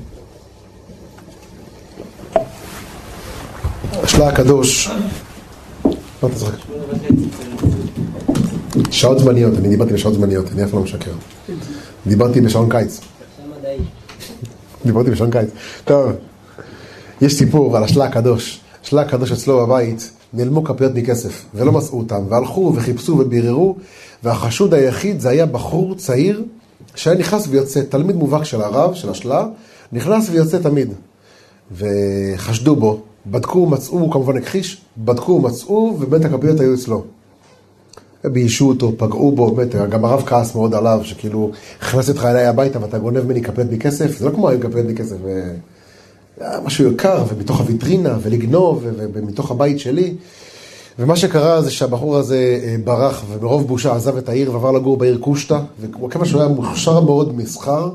השלה 3.92 4.28
הקדוש, 4.28 4.90
לא 6.24 6.28
אתה 6.28 6.36
צוחק. 6.36 6.54
שעות 8.90 9.18
זמניות, 9.18 9.58
אני 9.58 9.68
דיברתי 9.68 9.92
בשעות 9.92 10.14
זמניות, 10.14 10.46
אני 10.52 10.64
אף 10.64 10.74
לא 10.74 10.80
משקר. 10.80 11.10
דיברתי 12.06 12.40
בשעון 12.40 12.68
קיץ. 12.70 13.00
דיברתי 14.84 15.10
בשעון 15.10 15.30
קיץ. 15.30 15.48
טוב, 15.84 16.12
יש 17.20 17.34
סיפור 17.38 17.76
על 17.76 17.84
השלה 17.84 18.04
הקדוש. 18.04 18.60
השלה 18.82 19.02
הקדוש 19.02 19.32
אצלו 19.32 19.66
בבית, 19.66 20.10
נעלמו 20.32 20.64
כפיות 20.64 20.92
מכסף, 20.94 21.44
ולא 21.54 21.72
מצאו 21.72 21.98
אותם, 21.98 22.24
והלכו 22.28 22.72
וחיפשו 22.76 23.12
וביררו, 23.18 23.76
והחשוד 24.22 24.74
היחיד 24.74 25.20
זה 25.20 25.28
היה 25.28 25.46
בחור 25.46 25.94
צעיר, 25.94 26.44
שהיה 26.94 27.18
נכנס 27.18 27.46
ויוצא, 27.48 27.80
תלמיד 27.88 28.16
מובהק 28.16 28.44
של 28.44 28.62
הרב, 28.62 28.94
של 28.94 29.10
השלה, 29.10 29.46
נכנס 29.92 30.28
ויוצא 30.30 30.58
תמיד. 30.58 30.92
וחשדו 31.72 32.76
בו, 32.76 33.02
בדקו, 33.26 33.66
מצאו, 33.66 33.98
הוא 33.98 34.12
כמובן 34.12 34.36
הכחיש, 34.36 34.80
בדקו, 34.98 35.40
מצאו, 35.40 35.96
ובאמת 36.00 36.24
הכפיות 36.24 36.60
היו 36.60 36.74
אצלו. 36.74 37.04
ביישו 38.24 38.68
אותו, 38.68 38.92
פגעו 38.96 39.32
בו, 39.32 39.54
באמת, 39.54 39.74
גם 39.74 40.04
הרב 40.04 40.22
כעס 40.26 40.54
מאוד 40.54 40.74
עליו, 40.74 41.00
שכאילו, 41.02 41.50
הכנסתי 41.80 42.10
אותך 42.10 42.24
אליי 42.24 42.46
הביתה 42.46 42.82
ואתה 42.82 42.98
גונב 42.98 43.20
ממני 43.20 43.42
כפיות 43.42 43.70
מכסף, 43.70 44.18
זה 44.18 44.26
לא 44.26 44.30
כמו 44.30 44.48
היום 44.48 44.60
כפיות 44.60 44.86
מכסף, 44.86 45.16
אה, 45.26 45.50
היה 46.40 46.60
משהו 46.60 46.92
יקר, 46.92 47.24
ומתוך 47.28 47.60
הוויטרינה, 47.60 48.18
ולגנוב, 48.22 48.86
ומתוך 48.96 49.50
הבית 49.50 49.80
שלי. 49.80 50.14
ומה 50.98 51.16
שקרה 51.16 51.62
זה 51.62 51.70
שהבחור 51.70 52.16
הזה 52.16 52.60
אה, 52.64 52.76
ברח, 52.84 53.24
ומרוב 53.28 53.66
בושה 53.66 53.96
עזב 53.96 54.16
את 54.16 54.28
העיר 54.28 54.52
ועבר 54.52 54.72
לגור 54.72 54.96
בעיר 54.96 55.18
קושטא, 55.18 55.58
וכיוון 55.80 56.26
שהוא 56.26 56.40
היה 56.40 56.50
מוכשר 56.50 57.00
מאוד 57.00 57.36
מסחר, 57.36 57.90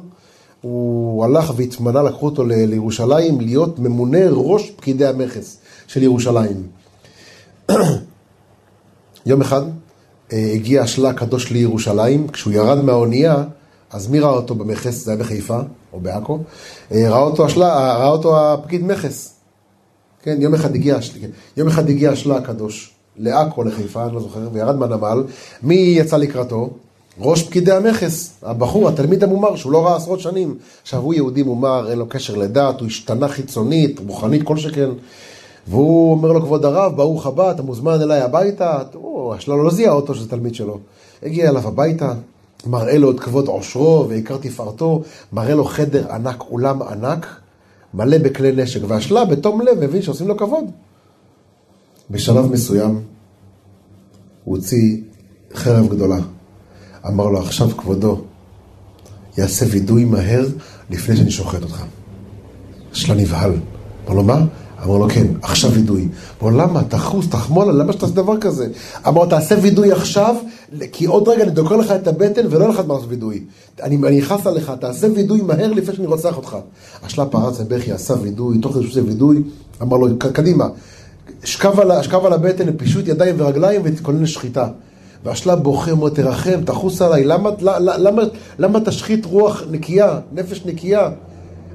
הוא 0.62 1.26
הלך 1.26 1.54
והתמנה, 1.56 2.04
לקחו 2.04 2.26
אותו 2.26 2.44
לירושלים, 2.44 3.42
להיות 3.42 3.80
ממונה 3.80 4.30
ראש 4.32 4.70
פקידי 4.70 5.06
המכס 5.06 5.58
של 5.88 6.04
ירושלים. 6.04 6.68
יום 9.26 9.42
אחד 9.42 9.62
אה, 10.34 10.52
הגיע 10.54 10.82
השלה 10.82 11.10
הקדוש 11.10 11.52
לירושלים, 11.52 12.28
כשהוא 12.28 12.54
ירד 12.54 12.84
מהאונייה, 12.84 13.44
אז 13.92 14.08
מי 14.08 14.20
ראה 14.20 14.30
אותו 14.30 14.56
במכס? 14.56 15.06
זה 15.06 15.12
היה 15.12 15.20
בחיפה, 15.20 15.60
או 15.94 16.00
בעכו. 16.00 16.40
אה, 16.92 17.10
ראה 17.10 17.20
אותו, 17.20 17.46
השלה, 17.46 17.78
אה, 17.78 17.98
ראה 17.98 18.08
אותו 18.08 18.54
הפקיד 18.54 18.84
מכס. 18.84 19.34
כן, 20.24 20.42
יום 20.42 20.54
אחד 20.54 20.76
הגיע, 20.76 20.98
כן, 21.22 21.30
יום 21.58 21.68
אחד 21.68 21.90
הגיע 21.90 22.12
השלה 22.12 22.38
הקדוש 22.38 22.94
לעכו, 23.18 23.64
לחיפה, 23.64 24.06
אני 24.06 24.14
לא 24.14 24.20
זוכר, 24.20 24.50
וירד 24.54 24.76
מהנמל. 24.76 25.24
מי 25.64 25.76
יצא 25.76 26.18
לקראתו? 26.18 26.70
ראש 27.20 27.44
פקידי 27.44 27.72
המכס, 27.72 28.34
הבחור, 28.44 28.88
התלמיד 28.88 29.24
המומר, 29.24 29.56
שהוא 29.56 29.72
לא 29.72 29.86
ראה 29.86 29.96
עשרות 29.96 30.20
שנים. 30.20 30.58
עכשיו, 30.82 31.02
הוא 31.02 31.14
יהודי 31.14 31.44
מומר, 31.44 31.92
אין 31.92 32.00
לו 32.00 32.10
קשר 32.10 32.36
לדת, 32.36 32.80
הוא 32.80 32.88
השתנה 32.88 33.28
חיצונית, 33.28 34.00
רוחנית, 34.08 34.44
כל 34.44 34.58
שכן. 34.58 34.90
והוא 35.68 36.12
אומר 36.12 36.32
לו, 36.32 36.42
כבוד 36.42 36.66
הרב, 36.66 36.96
ברוך 36.96 37.26
הבא, 37.26 37.52
אתה 37.52 37.62
מוזמן 37.64 38.02
אליי 38.02 38.22
הביתה. 38.22 38.80
הוא, 38.94 39.34
השלה 39.34 39.56
לא 39.56 39.72
זיהה 39.72 39.94
אותו 39.94 40.16
שזה 40.16 40.30
תלמיד 40.30 40.56
שלו. 40.56 40.80
הגיע 41.24 41.50
אליו 41.50 41.68
הביתה, 41.68 42.14
מראה 42.66 42.98
לו 42.98 43.12
את 43.12 43.20
כבוד 43.20 43.48
עושרו 43.48 44.06
ועיקר 44.10 44.38
תפארתו, 44.38 45.02
מראה 45.34 45.56
לו 45.56 45.66
חדר 45.66 46.12
ענק, 46.12 46.44
אולם 46.52 46.82
ענק, 46.82 47.28
מלא 47.94 48.18
בכלי 48.18 48.52
נשק. 48.52 48.82
והשלה 48.88 49.26
בתום 49.26 49.62
לב 49.62 49.84
הבין 49.84 50.02
שעושים 50.02 50.28
לו 50.28 50.38
כבוד. 50.38 50.66
בשלב 52.12 52.52
מסוים 52.52 53.02
הוא 54.44 54.58
הוציא 54.58 54.98
חרב 55.54 55.90
גדולה. 55.90 56.18
אמר 57.08 57.28
לו, 57.28 57.40
עכשיו 57.40 57.70
כבודו, 57.78 58.22
יעשה 59.38 59.66
וידוי 59.70 60.06
מהר 60.06 60.48
לפני 60.90 61.18
שאני 61.18 61.32
שוחט 61.32 61.64
אותך. 61.64 61.84
שלה 62.94 63.16
נבהל. 63.16 63.54
אמר 64.08 64.16
לו, 64.16 64.24
מה? 64.24 64.46
אמר 64.86 64.98
לו, 64.98 65.10
כן, 65.10 65.28
עכשיו 65.42 65.72
וידוי. 65.72 66.08
אמר 66.42 66.52
לו, 66.52 66.58
למה? 66.58 66.84
תחוס, 66.84 67.28
תחמול, 67.30 67.72
למה 67.82 67.94
שאתה 67.94 68.06
עושה 68.06 68.16
דבר 68.16 68.38
כזה? 68.38 68.68
אמר 69.08 69.24
לו, 69.24 69.30
תעשה 69.30 69.56
וידוי 69.62 69.92
עכשיו, 69.92 70.36
כי 70.92 71.06
עוד 71.06 71.28
רגע 71.28 71.44
אני 71.44 71.52
דוקר 71.52 71.76
לך 71.76 71.92
את 71.92 72.08
הבטן 72.08 72.46
ולא 72.50 72.60
יהיה 72.60 72.70
לך 72.70 72.82
זמן 72.82 72.96
לעשות 72.96 73.10
וידוי. 73.10 73.44
אני 73.84 74.20
אכעס 74.20 74.48
עליך, 74.48 74.72
תעשה 74.82 75.08
וידוי 75.16 75.42
מהר 75.42 75.72
לפני 75.72 75.96
שאני 75.96 76.08
רוצח 76.08 76.38
אותך. 76.38 76.58
השלה 77.04 77.26
פרץ 77.26 77.60
לבכי, 77.60 77.92
עשה 77.92 78.14
וידוי, 78.22 78.58
תוך 78.58 78.74
כדי 78.76 78.88
שהוא 78.92 79.08
וידוי, 79.08 79.44
אמר 79.82 79.98
לו, 79.98 80.20
"ק- 80.20 80.26
קדימה, 80.28 80.68
שכב 81.44 81.80
על, 81.80 81.92
על 82.26 82.34
הבטן, 82.34 82.78
פישוט 82.78 83.08
ידיים 83.08 83.36
ורגליים 83.38 83.82
ותתכונן 83.84 84.24
לשחיטה. 84.24 84.68
והשלה 85.26 85.56
בוכה, 85.56 85.92
אומר, 85.92 86.10
תרחם, 86.10 86.62
תחוס 86.66 87.02
עליי, 87.02 87.24
למה, 87.24 87.50
למה, 87.62 87.98
למה, 87.98 88.22
למה 88.60 88.80
תשחית 88.80 89.26
רוח 89.26 89.64
נקייה, 89.72 90.20
נפש 90.34 90.66
נקייה? 90.66 91.10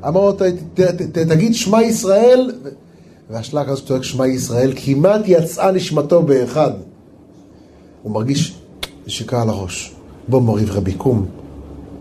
אמר 0.09 0.21
לו, 0.21 0.33
"ת- 0.33 0.43
ת- 0.75 0.81
ת- 0.81 1.19
תגיד 1.19 1.55
שמע 1.55 1.83
ישראל, 1.83 2.53
ו- 2.65 2.69
והשלק 3.31 3.69
הזה 3.69 3.83
צועק 3.83 4.03
שמע 4.03 4.27
ישראל, 4.27 4.73
כמעט 4.77 5.21
יצאה 5.27 5.73
נשמתו 5.73 6.23
באחד. 6.23 6.71
הוא 8.03 8.13
מרגיש 8.13 8.55
נשיקה 9.07 9.43
על 9.43 9.49
הראש. 9.49 9.95
בוא 10.29 10.41
מוריב 10.41 10.71
רבי, 10.71 10.93
קום. 10.93 11.27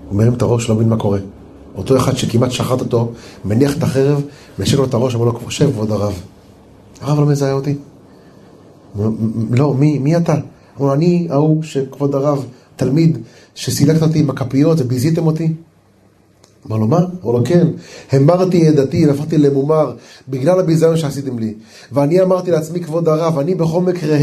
הוא 0.10 0.18
מרים 0.18 0.34
את 0.34 0.42
הראש, 0.42 0.70
לא 0.70 0.76
מבין 0.76 0.90
מה 0.90 0.98
קורה. 0.98 1.20
אותו 1.78 1.98
אחד 1.98 2.18
שכמעט 2.18 2.52
שחט 2.52 2.80
אותו, 2.80 3.12
מניח 3.46 3.78
את 3.78 3.84
החרב, 3.84 4.22
מנשק 4.60 4.78
לו 4.78 4.86
את 4.86 4.94
הראש, 4.94 5.16
אומר 5.16 5.26
לו, 5.26 5.40
שב 5.52 5.72
כבוד 5.72 5.92
הרב. 5.92 6.22
הרב 7.02 7.20
לא 7.20 7.26
מזהה 7.26 7.54
אותי. 7.54 7.76
לא, 9.52 9.74
מי, 9.74 10.00
מי 10.00 10.18
אתה? 10.18 10.36
אמרו 10.78 10.94
אני 10.94 11.28
ההוא 11.30 11.64
שכבוד 11.64 12.16
הרב, 12.16 12.46
תלמיד, 12.76 13.18
שסילקת 13.56 14.02
אותי 14.02 14.20
עם 14.20 14.30
הכפיות 14.30 14.78
וביזיתם 14.82 15.28
אותי. 15.28 15.54
אמר 16.68 16.78
לו, 16.78 16.88
מה? 16.88 16.98
אמר 16.98 17.32
לו, 17.32 17.46
כן. 17.46 17.68
המרתי 18.12 18.70
את 18.70 18.76
דתי 18.76 19.08
והפכתי 19.08 19.38
למומר 19.38 19.94
בגלל 20.30 20.60
הביזיון 20.60 20.98
שעשיתם 20.98 21.40
לי. 21.40 21.54
ואני 21.92 22.22
אמרתי 22.22 22.52
לעצמי, 22.52 22.80
כבוד 22.80 23.08
הרב, 23.08 23.40
אני 23.40 23.56
בכל 23.56 23.82
מקרה 23.82 24.18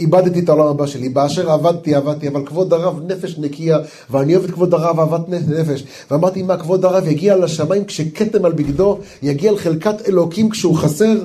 איבדתי 0.00 0.40
את 0.40 0.48
העולם 0.48 0.66
הבא 0.66 0.86
שלי. 0.86 1.08
באשר 1.08 1.50
עבדתי, 1.50 1.94
עבדתי, 1.94 2.28
אבל 2.28 2.46
כבוד 2.46 2.72
הרב 2.72 3.00
נפש 3.06 3.38
נקייה, 3.38 3.78
ואני 4.10 4.36
אוהב 4.36 4.44
את 4.44 4.50
כבוד 4.50 4.74
הרב 4.74 5.00
אהבת 5.00 5.28
נפש. 5.28 5.84
ואמרתי, 6.10 6.42
מה, 6.42 6.56
כבוד 6.56 6.84
הרב 6.84 7.08
יגיע 7.08 7.36
לשמיים 7.36 7.84
כשכתם 7.84 8.44
על 8.44 8.52
בגדו, 8.52 8.98
יגיע 9.22 9.52
לחלקת 9.52 10.08
אלוקים 10.08 10.50
כשהוא 10.50 10.76
חסר 10.76 11.24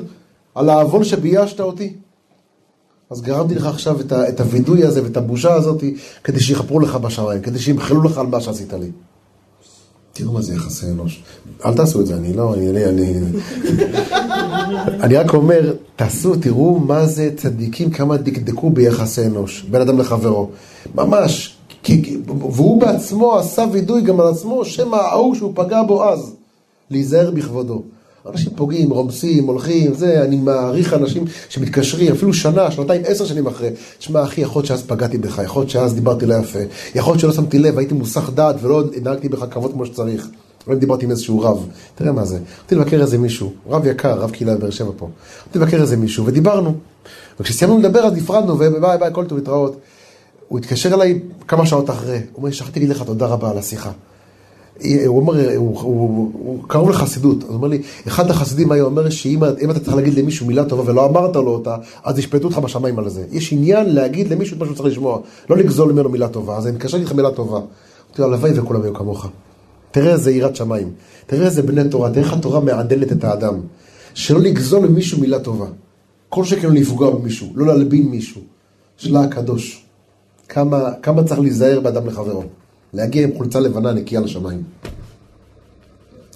על 0.56 0.70
העוון 0.70 1.04
שביישת 1.04 1.60
אותי? 1.60 1.94
אז 3.12 3.22
גרמתי 3.22 3.56
לך 3.56 3.66
עכשיו 3.66 4.02
את, 4.02 4.12
ה, 4.12 4.30
את 4.30 4.40
הווידוי 4.40 4.84
הזה 4.84 5.04
ואת 5.04 5.18
הבושה 5.18 5.54
הזאת 5.54 5.84
כדי 6.24 6.40
שיכפרו 6.40 6.80
לך 6.80 6.96
בשמיים, 6.96 7.42
כדי 7.42 7.60
שימחלו 7.60 8.04
לך 8.04 8.18
על 8.18 8.28
מה 8.28 8.42
שעשית 8.42 8.74
לי. 8.74 8.92
תראו 10.14 10.34
מה 10.34 10.42
זה 10.42 10.54
יחסי 10.54 10.86
אנוש. 10.86 11.24
אל 11.66 11.74
תעשו 11.74 12.02
את 12.02 12.08
זה, 12.08 12.16
אני 12.16 12.34
לא, 12.34 12.54
אני, 12.54 12.86
אני, 12.86 13.14
אני 14.90 15.18
רק 15.20 15.34
אומר, 15.34 15.74
תעשו, 15.96 16.36
תראו 16.36 16.80
מה 16.80 17.06
זה 17.06 17.30
צדיקים, 17.38 17.92
כמה 17.92 18.18
דקדקו 18.18 18.70
ביחסי 18.70 19.26
אנוש, 19.26 19.66
בין 19.72 19.82
אדם 19.82 20.00
לחברו. 20.00 20.50
ממש, 20.96 21.58
כי, 21.84 22.18
והוא 22.28 22.82
בעצמו 22.82 23.38
עשה 23.38 23.66
וידוי 23.72 24.02
גם 24.02 24.20
על 24.20 24.28
עצמו, 24.28 24.66
שמא 24.66 24.96
ההוא 24.96 25.36
שהוא 25.36 25.52
פגע 25.56 25.84
בו 25.84 26.10
אז, 26.10 26.34
להיזהר 26.90 27.32
בכבודו. 27.32 27.84
אנשים 28.30 28.52
פוגעים, 28.56 28.90
רומסים, 28.90 29.46
הולכים, 29.46 29.94
זה, 29.94 30.24
אני 30.24 30.36
מעריך 30.36 30.94
אנשים 30.94 31.26
שמתקשרים, 31.50 32.12
אפילו 32.12 32.34
שנה, 32.34 32.72
שנתיים, 32.72 33.02
עשר 33.06 33.26
שנים 33.26 33.48
אחרי. 33.48 33.70
תשמע, 33.98 34.24
אחי, 34.24 34.42
יכול 34.42 34.60
להיות 34.60 34.68
שאז 34.68 34.84
פגעתי 34.84 35.18
בך, 35.18 35.42
יכול 35.44 35.62
להיות 35.62 35.70
שאז 35.70 35.94
דיברתי 35.94 36.26
לא 36.26 36.36
יפה, 36.36 36.60
יכול 36.96 37.12
להיות 37.12 37.22
שלא 37.22 37.34
שמתי 37.34 37.60
לב, 37.60 37.78
הייתי 37.78 37.94
מוסך 37.94 38.30
דעת 38.34 38.56
ולא 38.62 38.84
הנהגתי 38.98 39.30
בך 39.30 39.46
כבוד 39.52 39.72
כמו 39.72 39.86
שצריך. 39.86 40.28
לא 40.68 40.76
דיברתי 40.76 41.06
עם 41.06 41.12
איזשהו 41.12 41.40
רב, 41.40 41.68
תראה 41.96 42.12
מה 42.12 42.26
זה. 42.26 42.36
רציתי 42.36 42.76
לבקר 42.76 43.02
איזה 43.02 43.18
מישהו, 43.18 43.52
רב 43.70 43.86
יקר, 43.86 44.20
רב 44.20 44.32
קהילה 44.32 44.56
בבאר 44.56 44.70
שבע 44.70 44.92
פה. 44.98 45.10
רציתי 45.42 45.60
לבקר 45.60 45.82
איזה 45.82 45.98
מישהו, 45.98 46.26
ודיברנו. 46.26 46.74
וכשסיימנו 47.40 47.80
לדבר 47.80 48.00
אז 48.00 48.14
נפרדנו, 48.14 48.54
וביי 48.60 48.98
ביי, 48.98 49.10
כל 49.14 49.26
טוב 49.26 49.38
להתראות. 49.38 49.78
הוא 50.48 50.60
התקשר 50.60 50.94
אליי 50.94 51.20
כמה 51.48 51.66
שעות 51.66 51.90
אחרי, 51.90 52.16
הוא 52.16 52.24
אומר, 52.38 52.52
שכחתי 52.52 52.80
להגיד 52.80 52.96
לך 52.96 53.04
תודה 53.04 53.26
רבה 53.26 53.52
על 53.52 53.58
השיחה. 53.58 53.92
הוא 55.06 55.18
אומר, 55.18 55.56
הוא, 55.56 55.80
הוא, 55.82 56.32
הוא 56.34 56.64
קרוב 56.68 56.90
לחסידות, 56.90 57.44
אז 57.44 57.50
הוא 57.50 57.56
אומר 57.56 57.68
לי, 57.68 57.82
אחד 58.08 58.30
החסידים 58.30 58.72
היה 58.72 58.84
אומר 58.84 59.10
שאם 59.10 59.72
אתה 59.72 59.80
צריך 59.80 59.96
להגיד 59.96 60.14
למישהו 60.14 60.46
מילה 60.46 60.66
טובה 60.66 60.92
ולא 60.92 61.06
אמרת 61.06 61.36
לו 61.36 61.52
אותה, 61.52 61.76
אז 62.04 62.20
ישפטו 62.20 62.48
אותך 62.48 62.58
בשמיים 62.58 63.00
על 63.00 63.10
זה. 63.10 63.26
יש 63.32 63.54
עניין 63.54 63.94
להגיד 63.94 64.32
למישהו 64.34 64.56
את 64.56 64.60
מה 64.60 64.66
שהוא 64.66 64.76
צריך 64.76 64.90
לשמוע, 64.90 65.20
לא 65.50 65.58
לגזול 65.58 65.92
ממנו 65.92 66.10
מילה 66.10 66.28
טובה, 66.28 66.58
אז 66.58 66.68
אני 66.68 66.76
מתקשר 66.76 66.98
להגיד 66.98 67.08
לך 67.08 67.16
מילה 67.16 67.32
טובה. 67.32 67.58
אמרתי 67.58 68.22
לו, 68.22 68.28
הלוואי 68.28 68.60
וכולם 68.60 68.82
היו 68.82 68.94
כמוך. 68.94 69.28
תראה 69.92 70.12
איזה 70.12 70.32
יראת 70.32 70.56
שמיים, 70.56 70.92
תראה 71.26 71.46
איזה 71.46 71.62
בני 71.62 71.90
תורה, 71.90 72.10
תראה 72.10 72.26
איך 72.26 72.34
התורה 72.34 72.60
מעדלת 72.60 73.12
את 73.12 73.24
האדם. 73.24 73.60
שלא 74.14 74.40
לגזול 74.40 74.86
למישהו 74.86 75.20
מילה 75.20 75.40
טובה. 75.40 75.66
כל 76.30 76.46
שקל 76.46 76.68
לא 76.68 76.74
לפגוע 76.74 77.12
במישהו, 77.12 77.48
לא 77.56 77.66
להלבין 77.66 78.04
מישהו. 78.04 78.42
שלה 78.98 79.24
הקדוש. 79.24 79.86
כמה, 80.50 80.92
כמה 81.02 81.24
צריך 81.24 81.40
להיזהר 81.40 81.80
באדם 81.80 82.08
לחברו. 82.08 82.44
להגיע 82.94 83.24
עם 83.24 83.30
חולצה 83.38 83.60
לבנה 83.60 83.94
נקייה 83.94 84.22
לשמיים. 84.22 84.64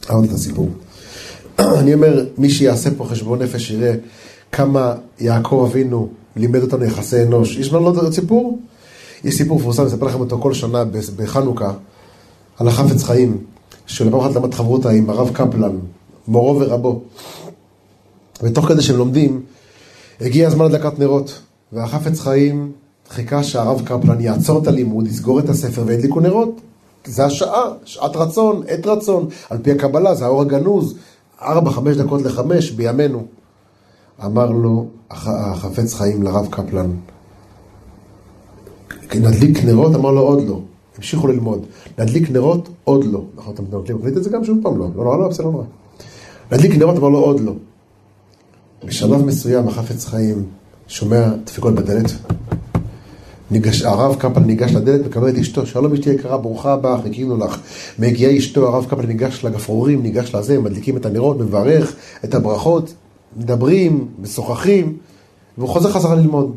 אהבתי 0.10 0.28
את 0.28 0.34
הסיפור. 0.34 0.70
אני 1.60 1.94
אומר, 1.94 2.26
מי 2.38 2.50
שיעשה 2.50 2.90
פה 2.98 3.06
חשבון 3.06 3.42
נפש 3.42 3.72
יראה 3.72 3.94
כמה 4.52 4.96
יעקב 5.20 5.68
אבינו 5.70 6.10
לימד 6.36 6.62
אותנו 6.62 6.86
יחסי 6.86 7.24
אנוש. 7.24 7.58
יש 7.58 7.74
לנו 7.74 7.86
עוד 7.86 8.14
סיפור? 8.14 8.60
יש 9.24 9.38
סיפור 9.38 9.60
מפורסם, 9.60 9.82
אני 9.82 9.92
אספר 9.92 10.06
לכם 10.06 10.20
אותו 10.20 10.40
כל 10.42 10.54
שנה 10.54 10.84
בחנוכה, 11.16 11.74
על 12.58 12.68
החפץ 12.68 13.04
חיים, 13.04 13.38
שלפעם 13.86 14.20
אחת 14.20 14.36
למד 14.36 14.54
חברותה 14.54 14.90
עם 14.90 15.10
הרב 15.10 15.30
קפלן, 15.34 15.78
מורו 16.28 16.60
ורבו. 16.60 17.02
ותוך 18.44 18.68
כדי 18.68 18.82
שהם 18.82 18.98
לומדים, 18.98 19.42
הגיע 20.22 20.48
הזמן 20.48 20.66
הדלקת 20.66 21.00
נרות, 21.00 21.40
והחפץ 21.74 22.20
חיים 22.20 22.72
חיכה 23.10 23.44
שהרב 23.44 23.82
קפלן 23.86 24.22
יעצור 24.22 24.62
את 24.62 24.68
הלימוד, 24.68 25.08
יסגור 25.08 25.40
את 25.40 25.50
הספר 25.50 25.84
וידליקו 25.86 26.20
נרות. 26.20 26.62
זה 27.06 27.26
השעה, 27.26 27.64
שעת 27.86 28.16
רצון, 28.16 28.64
עת 28.68 28.88
רצון. 28.88 29.28
על 29.50 29.58
פי 29.58 29.72
הקבלה, 29.72 30.16
זה 30.16 30.26
האור 30.26 30.42
הגנוז, 30.42 30.96
ארבע, 31.42 31.72
חמש 31.72 31.98
דקות 31.98 32.22
לחמש 32.22 32.72
בימינו. 32.72 33.26
אמר 34.26 34.52
לו 34.52 34.88
החפץ 35.12 35.94
חיים 35.94 36.24
לרב 36.24 36.48
קפלן, 36.50 36.92
נדליק 39.20 39.64
נרות? 39.64 39.96
אמר 39.96 40.12
לו 40.12 40.22
עוד 40.22 40.48
לא. 40.48 40.60
המשיכו 40.98 41.28
ללמוד. 41.28 41.66
נדליק 41.98 42.32
נרות? 42.32 42.70
עוד 42.84 43.06
לא. 43.06 43.22
נכון, 43.36 43.54
אתה 43.54 43.94
מקליט 43.94 44.18
את 44.18 44.24
זה 44.24 44.30
גם 44.30 44.44
שוב 44.44 44.58
פעם 44.64 44.78
לא. 44.78 44.88
לא, 44.96 45.06
לא, 45.06 45.20
לא, 45.20 45.28
בסדר, 45.28 45.46
לא. 45.46 45.64
נדליק 46.52 46.76
נרות? 46.76 46.98
אמר 46.98 47.10
לו 47.10 47.20
עוד 47.20 47.40
לא. 47.40 47.54
בשלב 48.86 49.26
מסוים 49.26 49.68
החפץ 49.68 50.06
חיים 50.06 50.46
שומע 50.88 51.30
דפיקות 51.46 51.76
בדלת, 51.76 52.12
ניגש, 53.52 53.82
הרב 53.82 54.16
קפל 54.16 54.40
ניגש 54.40 54.72
לדלת, 54.72 55.06
מקבל 55.06 55.30
את 55.30 55.38
אשתו, 55.38 55.66
שלום 55.66 55.94
אשתי 55.94 56.10
יקרה, 56.10 56.38
ברוכה 56.38 56.74
הבאה, 56.74 57.02
חיכינו 57.02 57.38
לך. 57.38 57.60
מגיעה 58.00 58.38
אשתו, 58.38 58.68
הרב 58.68 58.86
קפל 58.86 59.06
ניגש 59.06 59.46
לגפרורים, 59.46 60.04
ניגש 60.04 60.36
לזה, 60.36 60.60
מדליקים 60.60 60.98
את 60.98 61.06
הנרות, 61.06 61.40
מברך 61.40 61.96
את 62.24 62.36
הברכות, 62.36 62.94
מדברים, 63.38 64.08
משוחחים, 64.22 64.98
והוא 65.58 65.70
חוזר 65.70 65.92
חזרה 65.92 66.16
ללמוד. 66.16 66.56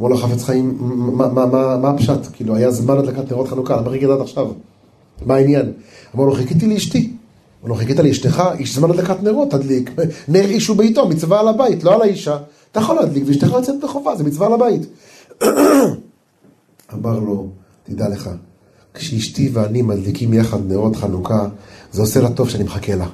אמרו 0.00 0.08
לו 0.08 0.16
חפץ 0.16 0.42
חיים, 0.42 0.76
מה, 0.80 1.28
מה, 1.28 1.46
מה, 1.46 1.76
מה 1.76 1.90
הפשט? 1.90 2.18
כאילו, 2.32 2.56
היה 2.56 2.70
זמן 2.70 2.98
הדלקת 2.98 3.32
נרות 3.32 3.48
חנוכה, 3.48 3.76
למה 3.76 3.90
חיכית 3.90 4.08
עד 4.08 4.20
עכשיו? 4.20 4.48
מה 5.26 5.34
העניין? 5.34 5.72
אמרו 6.14 6.26
לו, 6.26 6.32
חיכיתי 6.32 6.66
לאשתי. 6.66 7.10
אמרו 7.60 7.68
לו, 7.68 7.74
חיכית 7.74 7.98
לאשתך? 7.98 8.42
איש 8.58 8.74
זמן 8.74 8.90
הדלקת 8.90 9.22
נרות, 9.22 9.50
תדליק. 9.50 9.90
נר 10.28 10.44
איש 10.44 10.70
וביתו, 10.70 11.08
מצווה 11.08 11.40
על 11.40 11.48
הבית, 11.48 11.84
לא 11.84 11.94
על 11.94 12.02
האישה. 12.02 12.36
אתה 12.72 12.80
יכול 12.80 12.96
להדליק, 12.96 13.24
ואשתך 13.26 13.48
יוצאת 13.52 13.74
בחובה, 13.82 14.16
זה 14.16 14.24
מצווה 14.24 14.46
על 14.46 14.52
הבית. 14.52 14.82
אמר 16.94 17.18
לו, 17.18 17.48
תדע 17.84 18.08
לך, 18.08 18.30
כשאשתי 18.94 19.50
ואני 19.52 19.82
מדליקים 19.82 20.34
יחד 20.34 20.58
נרות 20.66 20.96
חנוכה, 20.96 21.46
זה 21.92 22.02
עושה 22.02 22.20
לה 22.20 22.30
טוב 22.30 22.48
שאני 22.48 22.64
מחכה 22.64 22.94
לה. 22.94 23.06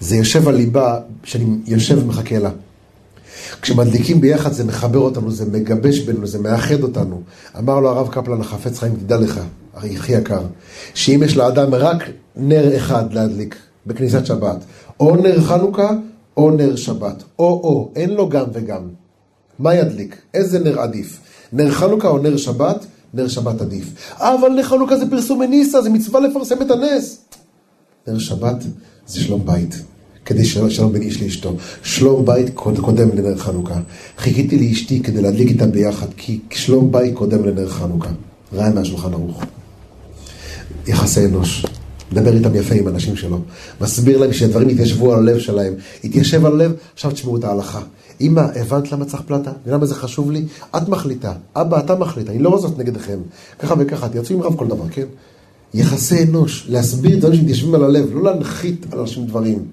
זה 0.00 0.16
יושב 0.16 0.48
על 0.48 0.54
ליבה 0.54 1.00
שאני 1.22 1.44
יושב 1.66 1.98
ומחכה 2.02 2.38
לה. 2.38 2.50
כשמדליקים 3.62 4.20
ביחד 4.20 4.52
זה 4.52 4.64
מחבר 4.64 4.98
אותנו, 4.98 5.30
זה 5.30 5.44
מגבש 5.44 5.98
בינינו, 5.98 6.26
זה 6.26 6.38
מאחד 6.38 6.82
אותנו. 6.82 7.22
אמר 7.58 7.80
לו 7.80 7.88
הרב 7.88 8.08
קפלן 8.08 8.40
החפץ 8.40 8.78
חיים, 8.78 8.94
תדע 8.94 9.16
לך, 9.16 9.40
הכי 9.74 10.12
יקר, 10.12 10.42
שאם 10.94 11.22
יש 11.24 11.36
לאדם 11.36 11.74
רק 11.74 12.02
נר 12.36 12.76
אחד 12.76 13.12
להדליק 13.12 13.56
בכניסת 13.86 14.26
שבת, 14.26 14.64
או 15.00 15.16
נר 15.16 15.40
חנוכה 15.40 15.90
או 16.36 16.50
נר 16.50 16.76
שבת, 16.76 17.22
או-או, 17.38 17.92
אין 17.96 18.10
לו 18.10 18.28
גם 18.28 18.44
וגם. 18.52 18.80
מה 19.58 19.74
ידליק? 19.74 20.16
איזה 20.34 20.58
נר 20.58 20.80
עדיף? 20.80 21.20
נר 21.52 21.70
חנוכה 21.70 22.08
או 22.08 22.18
נר 22.18 22.36
שבת? 22.36 22.86
נר 23.14 23.28
שבת 23.28 23.60
עדיף. 23.60 23.84
אבל 24.18 24.48
נר 24.48 24.62
חנוכה 24.62 24.96
זה 24.96 25.10
פרסום 25.10 25.38
מניסה, 25.38 25.82
זה 25.82 25.90
מצווה 25.90 26.20
לפרסם 26.20 26.62
את 26.62 26.70
הנס. 26.70 27.18
נר 28.06 28.18
שבת 28.18 28.56
זה 29.06 29.20
שלום 29.20 29.46
בית. 29.46 29.74
כדי 30.24 30.44
שלום, 30.44 30.70
שלום 30.70 30.92
בין 30.92 31.02
איש 31.02 31.22
לאשתו. 31.22 31.56
שלום 31.82 32.24
בית 32.24 32.54
קודם 32.54 33.08
לנר 33.16 33.36
חנוכה. 33.36 33.80
חיכיתי 34.18 34.58
לאשתי 34.58 35.02
כדי 35.02 35.22
להדליק 35.22 35.48
איתה 35.48 35.66
ביחד, 35.66 36.06
כי 36.16 36.40
שלום 36.50 36.92
בית 36.92 37.14
קודם 37.14 37.44
לנר 37.44 37.68
חנוכה. 37.68 38.10
ראה 38.52 38.70
מהשולחן 38.70 39.12
ערוך. 39.12 39.42
יחסי 40.86 41.26
אנוש. 41.26 41.66
מדבר 42.12 42.34
איתם 42.34 42.54
יפה 42.54 42.74
עם 42.74 42.88
אנשים 42.88 43.16
שלו. 43.16 43.40
מסביר 43.80 44.18
להם 44.18 44.32
שהדברים 44.32 44.70
יתיישבו 44.70 45.12
על 45.12 45.18
הלב 45.18 45.38
שלהם. 45.38 45.74
יתיישב 46.04 46.46
על 46.46 46.52
הלב, 46.52 46.72
עכשיו 46.94 47.10
תשמעו 47.10 47.36
את 47.36 47.44
ההלכה. 47.44 47.80
אמא, 48.20 48.40
הבנת 48.40 48.92
למה 48.92 49.04
צריך 49.04 49.22
פלטה? 49.26 49.52
ולמה 49.66 49.86
זה 49.86 49.94
חשוב 49.94 50.30
לי? 50.30 50.44
את 50.76 50.88
מחליטה. 50.88 51.32
אבא, 51.56 51.78
אתה 51.78 51.94
מחליט. 51.94 52.28
אני 52.28 52.38
לא 52.38 52.48
רוצה 52.48 52.64
לעשות 52.64 52.78
נגדכם. 52.78 53.18
ככה 53.58 53.74
וככה, 53.78 54.08
תרצו 54.08 54.34
עם 54.34 54.42
רב 54.42 54.56
כל 54.56 54.66
דבר, 54.66 54.88
כן? 54.90 55.06
יחסי 55.74 56.22
אנוש, 56.22 56.66
להסביר 56.68 57.18
דברים 57.18 57.34
שמתיישבים 57.34 57.74
על 57.74 57.84
הלב, 57.84 58.08
לא 58.12 58.22
להנחית 58.22 58.86
על 58.92 58.98
אנשים 58.98 59.26
דברים. 59.26 59.64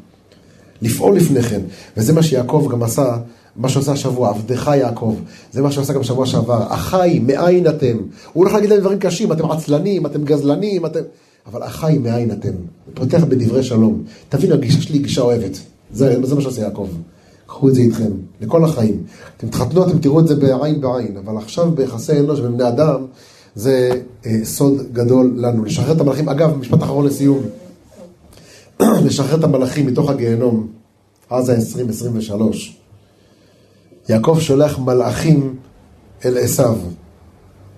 לפעול 0.81 1.15
לפני 1.15 1.41
כן. 1.43 1.61
וזה 1.97 2.13
מה 2.13 2.23
שיעקב 2.23 2.67
גם 2.71 2.83
עשה, 2.83 3.17
מה 3.55 3.69
שעושה 3.69 3.91
השבוע, 3.91 4.29
עבדך 4.29 4.71
יעקב. 4.75 5.15
זה 5.51 5.61
מה 5.61 5.71
שעושה 5.71 5.93
גם 5.93 5.99
בשבוע 5.99 6.25
שעבר. 6.25 6.65
אחי, 6.69 7.19
מאין 7.19 7.67
אתם? 7.67 7.97
הוא 7.97 8.43
הולך 8.43 8.53
להגיד 8.53 8.69
להם 8.69 8.79
דברים 8.79 8.99
קשים, 8.99 9.31
אתם 9.31 9.51
עצלנים, 9.51 10.05
אתם 10.05 10.23
גזלנים, 10.23 10.85
אתם... 10.85 10.99
אבל 11.45 11.63
אחי, 11.63 11.97
מאין 11.97 12.31
אתם? 12.31 12.53
פותח 12.93 13.23
בדברי 13.23 13.63
שלום. 13.63 14.03
תבינו, 14.29 14.53
הגישה 14.53 14.81
שלי 14.81 14.97
היא 14.97 15.03
גישה 15.03 15.21
אוהבת. 15.21 15.57
זה, 15.93 16.15
זה 16.23 16.35
מה 16.35 16.41
שעושה 16.41 16.61
יעקב. 16.61 16.87
קחו 17.51 17.69
את 17.69 17.75
זה 17.75 17.81
איתכם, 17.81 18.11
לכל 18.41 18.63
החיים. 18.63 19.03
אתם 19.37 19.47
תחתנו, 19.47 19.87
אתם 19.87 19.99
תראו 19.99 20.19
את 20.19 20.27
זה 20.27 20.35
בעין 20.35 20.81
בעין, 20.81 21.17
אבל 21.17 21.37
עכשיו 21.37 21.71
ביחסי 21.71 22.19
אנוש 22.19 22.39
ובני 22.39 22.67
אדם, 22.67 23.05
זה 23.55 23.89
אה, 24.25 24.39
סוד 24.43 24.93
גדול 24.93 25.33
לנו. 25.35 25.65
לשחרר 25.65 25.95
את 25.95 26.01
המלאכים, 26.01 26.29
אגב, 26.29 26.57
משפט 26.57 26.83
אחרון 26.83 27.05
לסיום. 27.05 27.39
לשחרר 29.05 29.39
את 29.39 29.43
המלאכים 29.43 29.85
מתוך 29.85 30.09
הגיהנום, 30.09 30.67
אז 31.29 31.49
ה-2023. 31.49 32.41
יעקב 34.09 34.37
שולח 34.39 34.79
מלאכים 34.79 35.55
אל 36.25 36.37
עשיו. 36.37 36.75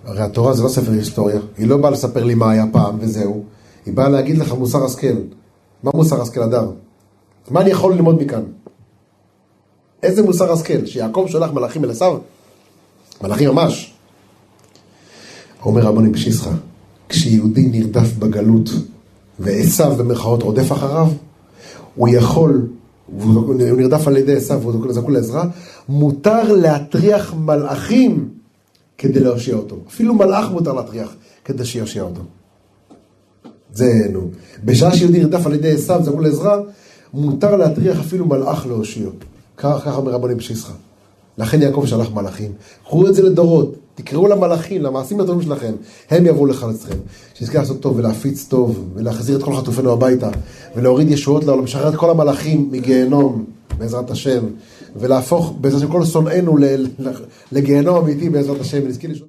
הרי 0.06 0.22
התורה 0.22 0.54
זה 0.54 0.64
לא 0.64 0.70
ספר 0.70 0.92
היסטוריה, 0.92 1.40
היא 1.58 1.68
לא 1.68 1.78
באה 1.78 1.92
לספר 1.92 2.24
לי 2.24 2.36
מה 2.36 2.52
היה 2.52 2.66
פעם 2.72 2.98
וזהו, 3.00 3.44
היא 3.86 3.94
באה 3.94 4.10
להגיד 4.10 4.38
לך 4.38 4.54
מוסר 4.54 4.86
השכל. 4.86 5.18
מה 5.84 5.92
מוסר 5.94 6.22
השכל 6.22 6.42
אדם? 6.42 6.66
מה 7.52 7.62
אני 7.62 7.70
יכול 7.70 7.94
ללמוד 7.94 8.24
מכאן? 8.24 8.44
איזה 10.04 10.24
מוסר 10.24 10.52
השכל? 10.52 10.86
שיעקב 10.86 11.26
שולח 11.30 11.52
מלאכים 11.52 11.84
אל 11.84 11.90
עשיו? 11.90 12.18
מלאכים 13.22 13.50
ממש. 13.50 13.94
אומר 15.66 15.82
רבני 15.82 16.14
פשיסחה, 16.14 16.52
כשיהודי 17.10 17.68
נרדף 17.72 18.14
בגלות 18.20 18.70
ועשיו 19.40 19.96
במרכאות 19.98 20.44
רודף 20.44 20.72
אחריו, 20.72 21.08
הוא 21.96 22.10
יכול, 22.10 22.68
הוא 23.08 23.56
נרדף 23.56 24.08
על 24.08 24.18
ידי 24.18 24.36
עשיו 24.36 24.62
והוא 24.62 24.94
זקוק 24.94 25.10
לעזרה, 25.10 25.46
מותר 25.90 26.54
להטריח 26.54 27.34
מלאכים 27.34 28.30
כדי 28.98 29.20
להושיע 29.20 29.56
אותו. 29.56 29.78
אפילו 29.88 30.14
מלאך 30.14 30.52
מותר 30.52 30.74
להטריח 30.74 31.16
כדי 31.46 31.66
שיושיע 31.66 32.04
אותו. 32.04 32.22
זה, 33.74 33.94
נו. 34.12 34.30
בשעה 34.64 34.96
שיהודי 34.96 35.20
נרדף 35.20 35.46
על 35.46 35.54
ידי 35.54 35.72
עשיו, 35.72 36.04
זקוק 36.04 36.22
לעזרה, 36.22 36.58
מותר 37.14 37.56
להטריח 37.56 38.00
אפילו 38.00 38.26
מלאך 38.26 38.68
להושיע. 39.64 39.80
ככה 39.80 39.96
אומר 39.96 40.12
רבנים 40.12 40.38
פשיסחה. 40.38 40.74
לכן 41.38 41.62
יעקב 41.62 41.84
שלח 41.86 42.12
מלאכים. 42.14 42.52
קחו 42.84 43.08
את 43.08 43.16
זה 43.16 43.24
לדורות, 43.24 43.76
תקראו 43.96 44.28
למלאכים, 44.28 44.82
למעשים 44.82 45.20
הטובים 45.20 45.42
שלכם, 45.42 45.74
הם 46.10 46.26
יבואו 46.26 46.46
לחלצכם. 46.46 46.96
שנזכה 47.34 47.60
לעשות 47.60 47.80
טוב 47.80 47.98
ולהפיץ 47.98 48.46
טוב, 48.50 48.90
ולהחזיר 48.96 49.38
את 49.38 49.44
כל 49.44 49.56
חטופינו 49.56 49.92
הביתה, 49.92 50.30
ולהוריד 50.76 51.10
ישועות 51.10 51.44
לעולם, 51.44 51.64
לשחרר 51.64 51.90
את 51.90 51.96
כל 51.96 52.10
המלאכים 52.10 52.70
מגיהנום, 52.72 53.46
בעזרת 53.78 54.12
השם, 54.12 54.46
ולהפוך 54.96 55.54
בעזרת 55.62 55.82
השם 55.82 55.92
כל 55.92 56.06
שונאינו 56.06 56.58
לגיהנום 57.52 57.98
אמיתי 57.98 58.30
בעזרת 58.30 58.62
השם, 58.62 58.80
ונזכה 58.84 59.08
לשאול... 59.08 59.28